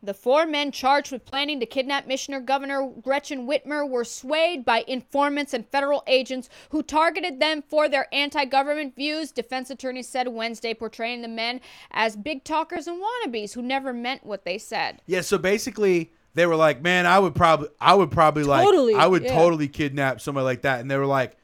The 0.03 0.15
four 0.15 0.47
men 0.47 0.73
charged 0.73 1.13
with 1.13 1.27
planning 1.27 1.61
to 1.61 1.67
kidnap 1.67 2.07
Michigan 2.07 2.47
Governor 2.47 2.91
Gretchen 3.03 3.47
Whitmer 3.47 3.87
were 3.87 4.05
swayed 4.05 4.65
by 4.65 4.83
informants 4.87 5.53
and 5.53 5.69
federal 5.69 6.03
agents 6.07 6.49
who 6.71 6.83
targeted 6.83 7.39
them 7.39 7.63
for 7.69 7.87
their 7.87 8.07
anti 8.13 8.47
government 8.47 8.97
views, 8.97 9.31
defense 9.31 9.69
attorneys 9.69 10.09
said 10.09 10.29
Wednesday, 10.29 10.73
portraying 10.73 11.21
the 11.21 11.29
men 11.29 11.61
as 11.91 12.17
big 12.17 12.45
talkers 12.45 12.87
and 12.87 13.03
wannabes 13.03 13.53
who 13.53 13.61
never 13.61 13.93
meant 13.93 14.25
what 14.25 14.47
they 14.47 14.57
said. 14.57 15.03
Yeah, 15.07 15.21
so 15.21 15.37
basically 15.37 16.13
they 16.33 16.47
were 16.47 16.57
like, 16.57 16.81
"Man, 16.81 17.05
I 17.05 17.19
would 17.19 17.35
probably, 17.35 17.69
I 17.79 17.95
would 17.95 18.11
probably 18.11 18.45
Totally, 18.45 18.95
like, 18.95 19.03
I 19.03 19.07
would 19.07 19.25
yeah. 19.25 19.35
totally 19.35 19.69
kidnap 19.69 20.23
somebody 20.23 20.45
like 20.45 20.63
that," 20.63 20.81
and 20.81 20.91
they 20.91 20.97
were 20.97 21.07
like. 21.07 21.37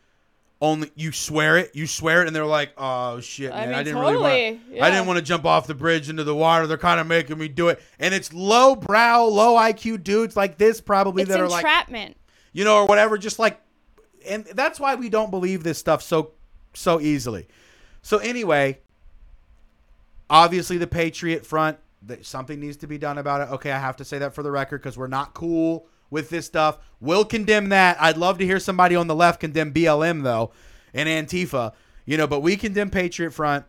Only 0.58 0.90
you 0.94 1.12
swear 1.12 1.58
it, 1.58 1.72
you 1.74 1.86
swear 1.86 2.22
it, 2.22 2.28
and 2.28 2.34
they're 2.34 2.46
like, 2.46 2.72
"Oh 2.78 3.20
shit, 3.20 3.50
man! 3.50 3.68
I, 3.68 3.76
mean, 3.76 3.84
didn't 3.84 4.00
really 4.00 4.12
totally, 4.14 4.50
want. 4.52 4.62
yeah. 4.70 4.84
I 4.86 4.90
didn't 4.90 5.06
want 5.06 5.18
to 5.18 5.24
jump 5.24 5.44
off 5.44 5.66
the 5.66 5.74
bridge 5.74 6.08
into 6.08 6.24
the 6.24 6.34
water. 6.34 6.66
They're 6.66 6.78
kind 6.78 6.98
of 6.98 7.06
making 7.06 7.36
me 7.36 7.48
do 7.48 7.68
it, 7.68 7.82
and 7.98 8.14
it's 8.14 8.32
low 8.32 8.74
brow, 8.74 9.24
low 9.24 9.56
IQ 9.56 10.02
dudes 10.02 10.34
like 10.34 10.56
this 10.56 10.80
probably 10.80 11.24
It's 11.24 11.30
that 11.30 11.40
are 11.40 11.48
like, 11.48 11.62
entrapment. 11.62 12.16
you 12.54 12.64
know, 12.64 12.78
or 12.78 12.86
whatever. 12.86 13.18
Just 13.18 13.38
like, 13.38 13.60
and 14.26 14.46
that's 14.46 14.80
why 14.80 14.94
we 14.94 15.10
don't 15.10 15.30
believe 15.30 15.62
this 15.62 15.78
stuff 15.78 16.00
so 16.02 16.30
so 16.72 17.02
easily. 17.02 17.48
So 18.00 18.16
anyway, 18.16 18.78
obviously 20.30 20.78
the 20.78 20.86
Patriot 20.86 21.44
Front, 21.44 21.78
that 22.02 22.24
something 22.24 22.58
needs 22.60 22.78
to 22.78 22.86
be 22.86 22.96
done 22.98 23.18
about 23.18 23.42
it. 23.42 23.52
Okay, 23.52 23.72
I 23.72 23.78
have 23.78 23.96
to 23.96 24.04
say 24.04 24.18
that 24.18 24.34
for 24.34 24.42
the 24.42 24.50
record 24.50 24.80
because 24.80 24.96
we're 24.96 25.06
not 25.06 25.34
cool 25.34 25.86
with 26.10 26.30
this 26.30 26.46
stuff. 26.46 26.78
We'll 27.00 27.24
condemn 27.24 27.68
that. 27.70 27.96
I'd 28.00 28.16
love 28.16 28.38
to 28.38 28.44
hear 28.44 28.60
somebody 28.60 28.96
on 28.96 29.06
the 29.06 29.14
left 29.14 29.40
condemn 29.40 29.72
BLM 29.72 30.22
though, 30.22 30.52
and 30.94 31.08
Antifa. 31.08 31.72
You 32.04 32.16
know, 32.16 32.26
but 32.26 32.40
we 32.40 32.56
condemn 32.56 32.90
Patriot 32.90 33.32
Front. 33.32 33.64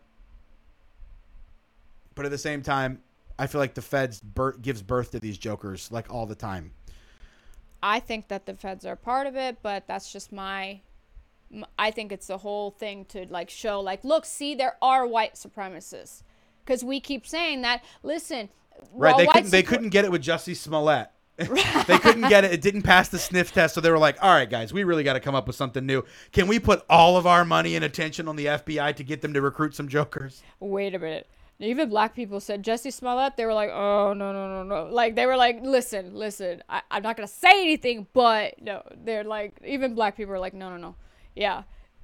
But 2.14 2.24
at 2.24 2.30
the 2.30 2.38
same 2.38 2.62
time, 2.62 3.02
I 3.38 3.46
feel 3.46 3.60
like 3.60 3.74
the 3.74 3.82
feds 3.82 4.22
gives 4.60 4.82
birth 4.82 5.12
to 5.12 5.20
these 5.20 5.38
jokers 5.38 5.90
like 5.92 6.12
all 6.12 6.26
the 6.26 6.34
time. 6.34 6.72
I 7.82 8.00
think 8.00 8.28
that 8.28 8.46
the 8.46 8.54
feds 8.54 8.84
are 8.84 8.96
part 8.96 9.26
of 9.26 9.36
it, 9.36 9.58
but 9.62 9.86
that's 9.86 10.12
just 10.12 10.32
my. 10.32 10.80
I 11.78 11.90
think 11.90 12.12
it's 12.12 12.26
the 12.26 12.38
whole 12.38 12.72
thing 12.72 13.06
to 13.06 13.26
like 13.30 13.48
show, 13.48 13.80
like, 13.80 14.04
look, 14.04 14.26
see, 14.26 14.54
there 14.54 14.76
are 14.82 15.06
white 15.06 15.34
supremacists, 15.34 16.22
because 16.64 16.84
we 16.84 17.00
keep 17.00 17.26
saying 17.26 17.62
that. 17.62 17.82
Listen, 18.02 18.50
Right. 18.92 19.16
They 19.16 19.26
couldn't. 19.26 19.50
They 19.50 19.62
couldn't 19.62 19.88
get 19.90 20.04
it 20.04 20.12
with 20.12 20.22
Jussie 20.22 20.56
Smollett. 20.56 21.08
They 21.38 21.98
couldn't 21.98 22.28
get 22.28 22.44
it. 22.44 22.52
It 22.52 22.60
didn't 22.60 22.82
pass 22.82 23.08
the 23.08 23.18
sniff 23.18 23.52
test. 23.52 23.74
So 23.74 23.80
they 23.80 23.90
were 23.90 23.98
like, 23.98 24.16
"All 24.22 24.32
right, 24.32 24.48
guys, 24.48 24.72
we 24.72 24.84
really 24.84 25.04
got 25.04 25.12
to 25.14 25.20
come 25.20 25.34
up 25.34 25.46
with 25.46 25.56
something 25.56 25.86
new. 25.86 26.04
Can 26.32 26.48
we 26.48 26.58
put 26.58 26.84
all 26.90 27.16
of 27.16 27.26
our 27.26 27.44
money 27.44 27.76
and 27.76 27.84
attention 27.84 28.28
on 28.28 28.36
the 28.36 28.46
FBI 28.46 28.94
to 28.96 29.04
get 29.04 29.22
them 29.22 29.32
to 29.34 29.40
recruit 29.40 29.74
some 29.74 29.88
jokers?" 29.88 30.42
Wait 30.60 30.94
a 30.94 30.98
minute. 30.98 31.28
Even 31.60 31.88
black 31.88 32.14
people 32.14 32.38
said 32.38 32.62
Jesse 32.62 32.90
Smollett. 32.90 33.36
They 33.36 33.44
were 33.44 33.54
like, 33.54 33.70
"Oh 33.70 34.12
no, 34.14 34.32
no, 34.32 34.48
no, 34.48 34.62
no!" 34.62 34.92
Like 34.92 35.14
they 35.14 35.26
were 35.26 35.36
like, 35.36 35.60
"Listen, 35.62 36.14
listen. 36.14 36.62
I, 36.68 36.82
I'm 36.90 37.02
not 37.02 37.16
gonna 37.16 37.26
say 37.26 37.62
anything, 37.62 38.06
but 38.12 38.60
no." 38.60 38.82
They're 39.04 39.24
like, 39.24 39.60
even 39.64 39.94
black 39.94 40.16
people 40.16 40.34
are 40.34 40.38
like, 40.38 40.54
"No, 40.54 40.70
no, 40.70 40.76
no. 40.76 40.96
Yeah, 41.34 41.62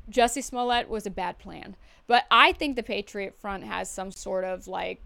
Jesse 0.08 0.42
Smollett 0.42 0.88
was 0.88 1.06
a 1.06 1.10
bad 1.10 1.38
plan." 1.38 1.76
But 2.06 2.24
I 2.30 2.52
think 2.52 2.76
the 2.76 2.82
Patriot 2.82 3.34
Front 3.40 3.64
has 3.64 3.90
some 3.90 4.10
sort 4.10 4.44
of 4.44 4.68
like, 4.68 5.02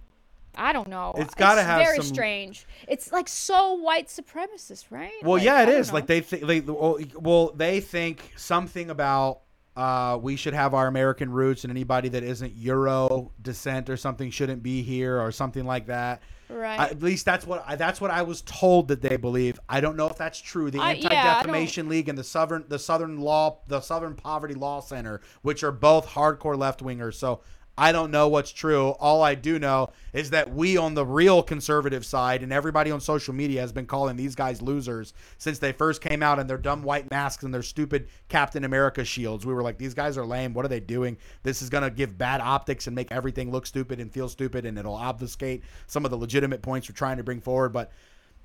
I 0.55 0.73
don't 0.73 0.89
know. 0.89 1.15
It's 1.17 1.35
gotta 1.35 1.63
have 1.63 1.83
very 1.85 1.99
some- 1.99 2.07
strange. 2.07 2.67
It's 2.89 3.13
like 3.13 3.29
so 3.29 3.75
white 3.75 4.09
supremacist, 4.09 4.87
right? 4.91 5.13
Well, 5.23 5.35
Like, 5.35 5.45
yeah, 5.45 5.63
it 5.63 5.69
is. 5.69 5.93
Like 5.93 6.07
they 6.07 6.21
think. 6.21 6.47
They, 6.47 6.61
well, 6.61 7.53
they 7.55 7.81
think 7.81 8.33
something 8.37 8.91
about. 8.91 9.41
Uh, 9.77 10.19
we 10.21 10.35
should 10.35 10.55
have 10.55 10.75
our 10.75 10.89
American 10.89 11.31
roots, 11.31 11.63
and 11.63 11.71
anybody 11.71 12.09
that 12.09 12.25
isn't 12.25 12.57
Euro 12.57 13.31
descent 13.41 13.89
or 13.89 13.97
something 13.97 14.29
shouldn't 14.29 14.61
be 14.61 14.83
here, 14.83 15.21
or 15.21 15.31
something 15.31 15.65
like 15.65 15.87
that. 15.87 16.21
Right. 16.49 16.81
I- 16.81 16.89
at 16.89 17.01
least 17.01 17.25
that's 17.25 17.47
what 17.47 17.63
I, 17.65 17.77
that's 17.77 18.01
what 18.01 18.11
I 18.11 18.23
was 18.23 18.43
told 18.43 18.89
that 18.89 19.01
they 19.03 19.17
believe. 19.17 19.61
I 19.69 19.81
don't 19.81 19.97
know 19.97 20.09
if 20.09 20.17
that's 20.17 20.41
true. 20.41 20.73
The 20.73 20.79
yeah, 20.79 20.85
Anti 20.89 21.09
Defamation 21.11 21.89
League 21.89 22.09
and 22.09 22.19
the 22.19 22.25
Southern 22.25 22.65
the 22.67 22.79
Southern 22.79 23.21
Law 23.21 23.61
the 23.69 23.81
Southern 23.81 24.15
Poverty 24.17 24.55
Law 24.55 24.81
Center, 24.81 25.21
which 25.43 25.63
are 25.63 25.71
both 25.71 26.09
hardcore 26.09 26.59
left 26.59 26.83
wingers. 26.83 27.15
So 27.15 27.43
I 27.79 27.93
don't 27.93 28.11
know 28.11 28.27
what's 28.27 28.51
true. 28.51 28.89
All 28.99 29.23
I 29.23 29.37
do 29.37 29.61
know 29.61 29.93
is 30.13 30.31
that 30.31 30.53
we 30.53 30.77
on 30.77 30.95
the 30.95 31.07
real 31.07 31.45
conservative 31.45 32.05
side 32.05 32.43
and 32.43 32.53
everybody 32.53 32.91
on 32.91 33.01
social 33.01 33.33
media 33.33 33.61
has 33.61 33.71
been 33.73 33.87
calling 33.87 34.17
these 34.17 34.35
guys 34.35 34.61
losers 34.61 35.15
since 35.39 35.61
they 35.61 35.71
first 35.71 36.03
came 36.03 36.21
out 36.21 36.41
in 36.41 36.49
their 36.49 36.59
dumb 36.59 36.83
white 36.83 37.09
masks 37.13 37.45
and 37.45 37.55
their 37.55 37.63
stupid 37.63 38.09
Captain 38.29 38.65
America 38.65 39.05
shields. 39.05 39.47
We 39.47 39.55
were 39.55 39.63
like, 39.63 39.79
these 39.79 39.95
guys 39.95 40.19
are 40.19 40.27
lame. 40.27 40.55
What 40.55 40.65
are 40.65 40.69
they 40.69 40.81
doing? 40.81 41.17
This 41.45 41.63
is 41.63 41.71
going 41.71 41.85
to 41.85 41.91
give 41.91 42.19
bad 42.19 42.41
optics 42.41 42.89
and 42.89 42.97
make 42.97 43.13
everything 43.13 43.53
look 43.53 43.65
stupid 43.65 44.01
and 44.01 44.13
feel 44.13 44.29
stupid, 44.29 44.67
and 44.67 44.77
it'll 44.77 44.95
obfuscate 44.97 45.63
some 45.87 46.05
of 46.05 46.11
the 46.11 46.19
legitimate 46.19 46.63
points 46.63 46.89
we're 46.89 46.97
trying 46.97 47.19
to 47.19 47.23
bring 47.23 47.41
forward. 47.41 47.73
But 47.73 47.93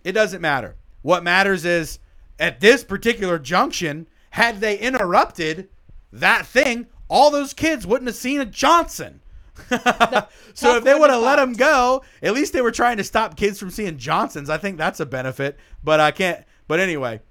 it 0.04 0.12
doesn't 0.12 0.42
matter. 0.42 0.76
What 1.02 1.24
matters 1.24 1.66
is 1.66 1.98
at 2.38 2.60
this 2.60 2.84
particular 2.84 3.40
junction, 3.40 4.08
had 4.30 4.60
they 4.60 4.78
interrupted 4.78 5.70
that 6.12 6.46
thing, 6.46 6.86
all 7.10 7.32
those 7.32 7.54
kids 7.54 7.86
wouldn't 7.86 8.08
have 8.08 8.16
seen 8.16 8.42
a 8.42 8.46
Johnson. 8.46 9.22
so 10.54 10.78
if 10.78 10.84
they 10.84 10.96
would 10.96 11.10
have 11.10 11.22
let 11.22 11.36
them 11.36 11.54
go, 11.54 12.04
at 12.22 12.34
least 12.34 12.54
they 12.54 12.62
were 12.62 12.72
trying 12.72 12.98
to 12.98 13.04
stop 13.04 13.38
kids 13.38 13.60
from 13.60 13.70
seeing 13.70 13.98
Johnsons. 13.98 14.50
I 14.50 14.58
think 14.58 14.78
that's 14.78 15.00
a 15.00 15.06
benefit. 15.06 15.58
But 15.84 16.00
I 16.00 16.12
can't. 16.12 16.44
But 16.68 16.80
anyway, 16.80 17.22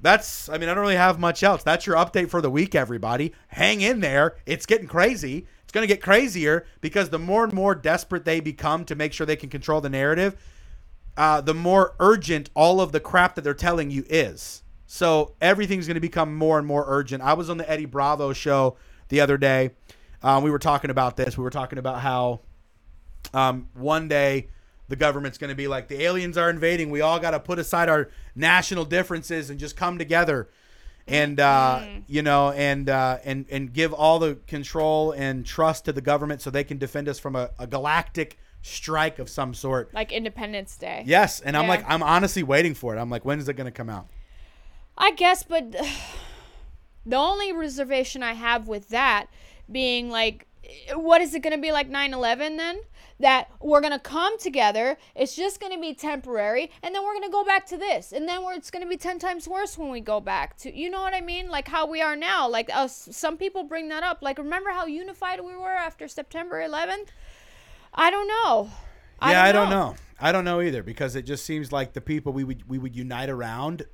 that's. 0.00 0.48
I 0.48 0.58
mean, 0.58 0.68
I 0.68 0.74
don't 0.74 0.82
really 0.82 0.96
have 0.96 1.18
much 1.18 1.42
else. 1.42 1.62
That's 1.62 1.86
your 1.86 1.96
update 1.96 2.28
for 2.28 2.42
the 2.42 2.50
week, 2.50 2.74
everybody. 2.74 3.32
Hang 3.48 3.80
in 3.80 4.00
there. 4.00 4.36
It's 4.46 4.66
getting 4.66 4.86
crazy. 4.86 5.46
It's 5.62 5.72
going 5.72 5.86
to 5.86 5.94
get 5.94 6.02
crazier 6.02 6.66
because 6.80 7.10
the 7.10 7.18
more 7.18 7.44
and 7.44 7.52
more 7.52 7.74
desperate 7.74 8.24
they 8.24 8.40
become 8.40 8.84
to 8.86 8.96
make 8.96 9.12
sure 9.12 9.24
they 9.24 9.36
can 9.36 9.50
control 9.50 9.80
the 9.80 9.88
narrative, 9.88 10.36
uh, 11.16 11.40
the 11.40 11.54
more 11.54 11.94
urgent 12.00 12.50
all 12.54 12.80
of 12.80 12.90
the 12.92 12.98
crap 12.98 13.36
that 13.36 13.42
they're 13.42 13.54
telling 13.54 13.90
you 13.90 14.04
is. 14.08 14.62
So 14.92 15.36
everything's 15.40 15.86
going 15.86 15.94
to 15.94 16.00
become 16.00 16.34
more 16.34 16.58
and 16.58 16.66
more 16.66 16.84
urgent. 16.88 17.22
I 17.22 17.34
was 17.34 17.48
on 17.48 17.58
the 17.58 17.70
Eddie 17.70 17.84
Bravo 17.84 18.32
show 18.32 18.76
the 19.08 19.20
other 19.20 19.38
day. 19.38 19.70
Um, 20.20 20.42
we 20.42 20.50
were 20.50 20.58
talking 20.58 20.90
about 20.90 21.16
this. 21.16 21.38
We 21.38 21.44
were 21.44 21.50
talking 21.50 21.78
about 21.78 22.00
how 22.00 22.40
um, 23.32 23.68
one 23.74 24.08
day 24.08 24.48
the 24.88 24.96
government's 24.96 25.38
going 25.38 25.50
to 25.50 25.54
be 25.54 25.68
like, 25.68 25.86
the 25.86 26.02
aliens 26.02 26.36
are 26.36 26.50
invading. 26.50 26.90
We 26.90 27.02
all 27.02 27.20
got 27.20 27.30
to 27.30 27.38
put 27.38 27.60
aside 27.60 27.88
our 27.88 28.10
national 28.34 28.84
differences 28.84 29.48
and 29.48 29.60
just 29.60 29.76
come 29.76 29.96
together. 29.96 30.48
And 31.06 31.38
uh, 31.38 31.86
you 32.08 32.22
know, 32.22 32.50
and 32.50 32.90
uh, 32.90 33.18
and 33.24 33.46
and 33.48 33.72
give 33.72 33.92
all 33.92 34.18
the 34.18 34.40
control 34.48 35.12
and 35.12 35.46
trust 35.46 35.84
to 35.84 35.92
the 35.92 36.00
government 36.00 36.42
so 36.42 36.50
they 36.50 36.64
can 36.64 36.78
defend 36.78 37.08
us 37.08 37.20
from 37.20 37.36
a, 37.36 37.50
a 37.60 37.66
galactic 37.68 38.38
strike 38.62 39.20
of 39.20 39.30
some 39.30 39.54
sort. 39.54 39.94
like 39.94 40.10
Independence 40.10 40.76
Day. 40.76 41.04
Yes, 41.06 41.38
and 41.38 41.56
I'm 41.56 41.68
like, 41.68 41.84
I'm 41.88 42.02
honestly 42.02 42.42
waiting 42.42 42.74
for 42.74 42.96
it. 42.96 42.98
I'm 42.98 43.08
like, 43.08 43.24
when 43.24 43.38
is 43.38 43.48
it 43.48 43.54
going 43.54 43.66
to 43.66 43.70
come 43.70 43.88
out? 43.88 44.08
I 44.96 45.12
guess, 45.12 45.42
but 45.42 45.72
the 47.06 47.16
only 47.16 47.52
reservation 47.52 48.22
I 48.22 48.34
have 48.34 48.68
with 48.68 48.88
that 48.90 49.26
being 49.70 50.10
like, 50.10 50.46
eh, 50.64 50.94
what 50.94 51.20
is 51.20 51.34
it 51.34 51.42
going 51.42 51.56
to 51.56 51.62
be 51.62 51.72
like 51.72 51.88
9 51.88 52.12
11 52.14 52.56
then? 52.56 52.80
That 53.18 53.50
we're 53.60 53.82
going 53.82 53.92
to 53.92 53.98
come 53.98 54.38
together, 54.38 54.96
it's 55.14 55.36
just 55.36 55.60
going 55.60 55.74
to 55.74 55.80
be 55.80 55.92
temporary, 55.92 56.70
and 56.82 56.94
then 56.94 57.04
we're 57.04 57.12
going 57.12 57.24
to 57.24 57.30
go 57.30 57.44
back 57.44 57.66
to 57.66 57.76
this. 57.76 58.12
And 58.12 58.26
then 58.26 58.42
we're, 58.42 58.54
it's 58.54 58.70
going 58.70 58.82
to 58.82 58.88
be 58.88 58.96
10 58.96 59.18
times 59.18 59.46
worse 59.46 59.76
when 59.76 59.90
we 59.90 60.00
go 60.00 60.20
back 60.20 60.56
to, 60.58 60.74
you 60.74 60.88
know 60.88 61.02
what 61.02 61.12
I 61.12 61.20
mean? 61.20 61.50
Like 61.50 61.68
how 61.68 61.86
we 61.86 62.00
are 62.00 62.16
now. 62.16 62.48
Like 62.48 62.70
us, 62.72 63.10
some 63.12 63.36
people 63.36 63.64
bring 63.64 63.90
that 63.90 64.02
up. 64.02 64.20
Like, 64.22 64.38
remember 64.38 64.70
how 64.70 64.86
unified 64.86 65.40
we 65.40 65.54
were 65.54 65.68
after 65.68 66.08
September 66.08 66.66
11th? 66.66 67.08
I 67.92 68.10
don't 68.10 68.28
know. 68.28 68.70
yeah, 69.22 69.42
I 69.44 69.52
don't 69.52 69.68
know. 69.68 69.96
I 70.20 70.32
don't 70.32 70.44
know 70.44 70.60
either 70.60 70.82
because 70.82 71.16
it 71.16 71.22
just 71.22 71.44
seems 71.44 71.72
like 71.72 71.92
the 71.94 72.00
people 72.00 72.32
we 72.32 72.44
would 72.44 72.68
we 72.68 72.78
would 72.78 72.94
unite 72.94 73.30
around. 73.30 73.84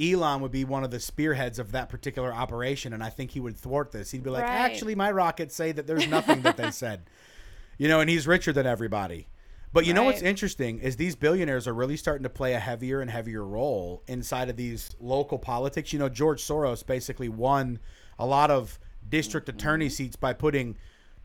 Elon 0.00 0.40
would 0.40 0.50
be 0.52 0.64
one 0.64 0.84
of 0.84 0.90
the 0.90 1.00
spearheads 1.00 1.58
of 1.58 1.72
that 1.72 1.88
particular 1.88 2.32
operation, 2.32 2.92
and 2.92 3.02
I 3.02 3.10
think 3.10 3.32
he 3.32 3.40
would 3.40 3.56
thwart 3.56 3.92
this. 3.92 4.10
He'd 4.10 4.22
be 4.22 4.30
like, 4.30 4.44
Right. 4.44 4.52
"Actually, 4.52 4.94
my 4.94 5.10
rockets 5.10 5.54
say 5.54 5.72
that 5.72 5.86
there's 5.86 6.06
nothing 6.06 6.42
that 6.42 6.56
they 6.56 6.70
said," 6.70 7.02
you 7.78 7.88
know, 7.88 8.00
and 8.00 8.08
he's 8.08 8.26
richer 8.26 8.52
than 8.52 8.66
everybody. 8.66 9.28
But 9.72 9.84
you 9.84 9.92
know 9.92 10.04
what's 10.04 10.22
interesting 10.22 10.78
is 10.78 10.96
these 10.96 11.14
billionaires 11.14 11.68
are 11.68 11.74
really 11.74 11.96
starting 11.96 12.22
to 12.22 12.30
play 12.30 12.54
a 12.54 12.58
heavier 12.58 13.00
and 13.00 13.10
heavier 13.10 13.44
role 13.44 14.02
inside 14.06 14.48
of 14.48 14.56
these 14.56 14.90
local 14.98 15.38
politics. 15.38 15.92
You 15.92 15.98
know, 15.98 16.08
George 16.08 16.42
Soros 16.42 16.84
basically 16.84 17.28
won 17.28 17.78
a 18.18 18.24
lot 18.24 18.50
of 18.50 18.78
district 19.08 19.46
mm-hmm. 19.46 19.58
attorney 19.58 19.88
seats 19.90 20.16
by 20.16 20.32
putting 20.32 20.76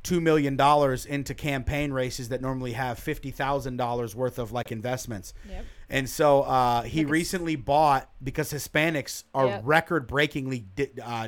two 0.04 0.20
million 0.20 0.58
dollars 0.58 1.06
into 1.06 1.34
campaign 1.34 1.94
races 1.94 2.30
that 2.30 2.42
normally 2.42 2.74
have 2.74 3.00
fifty 3.00 3.32
thousand 3.32 3.78
dollars 3.78 4.14
worth 4.14 4.38
of 4.38 4.52
like 4.52 4.72
investments. 4.72 5.34
Yep. 5.50 5.66
And 5.94 6.10
so 6.10 6.42
uh, 6.42 6.82
he 6.82 7.06
recently 7.06 7.56
bought 7.56 8.10
because 8.24 8.52
Hispanics 8.52 9.26
are 9.36 9.46
Yep. 9.46 9.62
record 9.64 10.08
breakingly 10.08 10.66
di- 10.76 10.90
uh, 11.00 11.28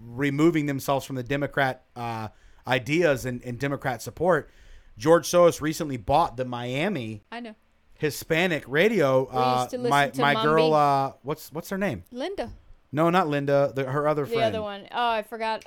removing 0.00 0.64
themselves 0.64 1.04
from 1.04 1.16
the 1.16 1.22
Democrat 1.22 1.84
uh, 1.94 2.28
ideas 2.66 3.26
and, 3.26 3.42
and 3.44 3.58
Democrat 3.58 4.00
support. 4.00 4.48
George 4.96 5.28
Soros 5.28 5.60
recently 5.60 5.98
bought 5.98 6.38
the 6.38 6.46
Miami 6.46 7.24
I 7.30 7.40
know. 7.40 7.54
Hispanic 7.98 8.64
radio. 8.66 9.26
Uh, 9.26 9.68
my 9.88 10.10
my 10.16 10.42
girl. 10.42 10.72
Uh, 10.72 11.12
what's 11.22 11.52
what's 11.52 11.68
her 11.68 11.76
name? 11.78 12.02
Linda, 12.10 12.50
No, 12.92 13.10
not 13.10 13.28
Linda. 13.28 13.70
The, 13.74 13.84
her 13.84 14.08
other 14.08 14.24
friend. 14.24 14.40
the 14.40 14.44
other 14.46 14.62
one. 14.62 14.88
Oh, 14.92 15.10
I 15.10 15.22
forgot. 15.24 15.66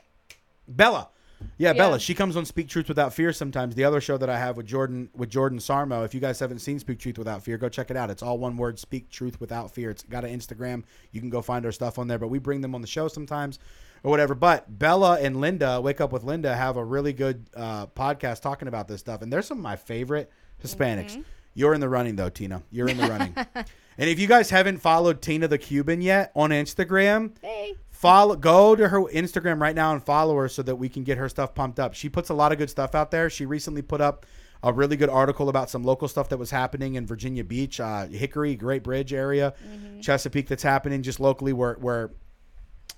Bella. 0.68 1.10
Yeah, 1.58 1.70
Yeah. 1.70 1.74
Bella. 1.74 2.00
She 2.00 2.14
comes 2.14 2.36
on 2.36 2.46
Speak 2.46 2.68
Truth 2.70 2.88
Without 2.88 3.14
Fear 3.14 3.34
sometimes. 3.34 3.76
The 3.76 3.84
other 3.84 4.02
show 4.02 4.18
that 4.18 4.30
I 4.30 4.38
have 4.38 4.58
with 4.58 4.66
Jordan 4.66 5.10
with 5.16 5.30
Jordan 5.30 5.60
Sarmo. 5.60 6.04
If 6.06 6.14
you 6.14 6.20
guys 6.20 6.40
haven't 6.40 6.60
seen 6.60 6.80
Speak 6.80 7.00
Truth 7.00 7.18
Without 7.18 7.44
Fear, 7.44 7.58
go 7.58 7.70
check 7.70 7.90
it 7.92 7.98
out. 7.98 8.10
It's 8.10 8.24
all 8.24 8.38
one 8.38 8.58
word: 8.58 8.80
Speak 8.80 9.10
Truth 9.10 9.40
Without 9.40 9.72
Fear. 9.72 9.90
It's 9.92 10.04
got 10.04 10.26
an 10.26 10.38
Instagram. 10.38 10.84
You 11.12 11.22
can 11.22 11.30
go 11.30 11.42
find 11.42 11.66
our 11.66 11.72
stuff 11.72 11.98
on 12.00 12.08
there. 12.08 12.20
But 12.20 12.28
we 12.30 12.40
bring 12.40 12.62
them 12.62 12.76
on 12.76 12.82
the 12.82 12.88
show 12.88 13.08
sometimes 13.08 13.60
or 14.04 14.12
whatever. 14.12 14.36
But 14.36 14.80
Bella 14.80 15.20
and 15.20 15.40
Linda, 15.42 15.80
Wake 15.82 16.02
Up 16.02 16.12
with 16.12 16.24
Linda, 16.24 16.56
have 16.56 16.78
a 16.78 16.84
really 16.84 17.14
good 17.14 17.46
uh, 17.56 17.88
podcast 17.88 18.42
talking 18.42 18.68
about 18.68 18.88
this 18.88 19.00
stuff. 19.00 19.22
And 19.22 19.32
they're 19.32 19.42
some 19.42 19.58
of 19.58 19.64
my 19.64 19.76
favorite 19.76 20.32
Hispanics. 20.64 21.12
Mm-hmm. 21.12 21.22
You're 21.56 21.74
in 21.74 21.82
the 21.82 21.90
running 21.90 22.16
though, 22.16 22.30
Tina. 22.30 22.64
You're 22.72 22.88
in 22.88 22.98
the 22.98 23.08
running. 23.08 23.34
and 23.56 24.10
if 24.10 24.20
you 24.20 24.28
guys 24.28 24.50
haven't 24.50 24.78
followed 24.78 25.22
Tina 25.22 25.48
the 25.48 25.58
Cuban 25.58 26.02
yet 26.02 26.32
on 26.36 26.52
Instagram, 26.52 27.32
Hey. 27.42 27.76
Follow 28.00 28.34
go 28.34 28.78
to 28.78 28.88
her 28.88 29.02
Instagram 29.08 29.60
right 29.60 29.76
now 29.76 29.92
and 29.92 30.02
follow 30.02 30.38
her 30.38 30.48
so 30.48 30.62
that 30.62 30.78
we 30.78 30.88
can 30.88 31.04
get 31.04 31.18
her 31.18 31.28
stuff 31.28 31.54
pumped 31.54 31.82
up. 31.82 31.94
She 31.94 32.08
puts 32.08 32.30
a 32.30 32.34
lot 32.34 32.54
of 32.54 32.58
good 32.58 32.70
stuff 32.70 32.96
out 32.96 33.12
there. 33.12 33.30
She 33.30 33.46
recently 33.46 33.82
put 33.82 34.00
up 34.00 34.26
a 34.64 34.72
really 34.72 34.96
good 34.96 35.10
article 35.10 35.50
about 35.50 35.70
some 35.70 35.84
local 35.84 36.08
stuff 36.08 36.30
that 36.30 36.38
was 36.38 36.50
happening 36.50 36.96
in 36.96 37.06
Virginia 37.06 37.44
Beach, 37.44 37.78
uh, 37.82 38.08
Hickory, 38.08 38.56
Great 38.56 38.84
Bridge 38.84 39.12
area, 39.12 39.54
Chesapeake. 40.02 40.48
That's 40.48 40.64
happening 40.64 41.04
just 41.04 41.20
locally 41.20 41.52
where 41.52 41.74
where 41.74 42.12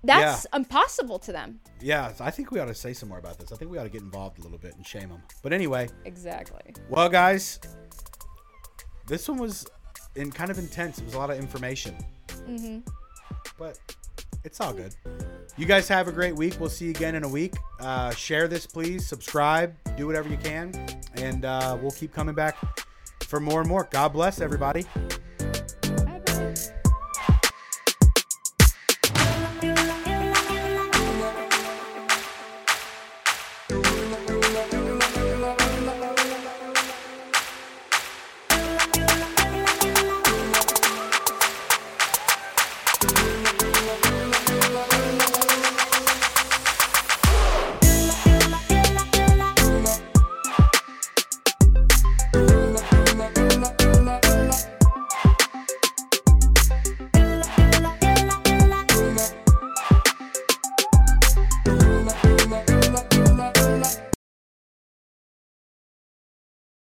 that's 0.04 0.48
impossible 0.52 1.20
to 1.20 1.30
them. 1.30 1.60
Yeah, 1.80 2.12
I 2.18 2.32
think 2.32 2.50
we 2.50 2.58
ought 2.58 2.66
to 2.66 2.74
say 2.74 2.92
some 2.92 3.08
more 3.08 3.18
about 3.18 3.38
this. 3.38 3.52
I 3.52 3.56
think 3.56 3.70
we 3.70 3.78
ought 3.78 3.84
to 3.84 3.88
get 3.88 4.02
involved 4.02 4.40
a 4.40 4.42
little 4.42 4.58
bit 4.58 4.74
and 4.74 4.84
shame 4.84 5.08
them. 5.08 5.22
But 5.42 5.52
anyway, 5.52 5.90
exactly. 6.04 6.74
Well, 6.90 7.08
guys, 7.08 7.60
this 9.06 9.28
one 9.28 9.38
was 9.38 9.66
in 10.16 10.30
kind 10.30 10.50
of 10.50 10.58
intense. 10.58 10.98
It 10.98 11.04
was 11.04 11.14
a 11.14 11.18
lot 11.18 11.30
of 11.30 11.38
information, 11.38 11.96
mm-hmm. 12.28 12.78
but 13.58 13.78
it's 14.44 14.60
all 14.60 14.72
good. 14.72 14.94
You 15.56 15.66
guys 15.66 15.88
have 15.88 16.08
a 16.08 16.12
great 16.12 16.34
week. 16.34 16.56
We'll 16.58 16.70
see 16.70 16.86
you 16.86 16.90
again 16.90 17.14
in 17.14 17.24
a 17.24 17.28
week. 17.28 17.54
Uh, 17.80 18.10
share 18.10 18.48
this, 18.48 18.66
please. 18.66 19.06
Subscribe. 19.06 19.74
Do 19.96 20.06
whatever 20.06 20.28
you 20.28 20.38
can, 20.38 20.72
and 21.14 21.44
uh, 21.44 21.76
we'll 21.80 21.90
keep 21.90 22.12
coming 22.12 22.34
back 22.34 22.56
for 23.22 23.40
more 23.40 23.60
and 23.60 23.68
more. 23.68 23.88
God 23.90 24.12
bless 24.12 24.40
everybody. 24.40 24.86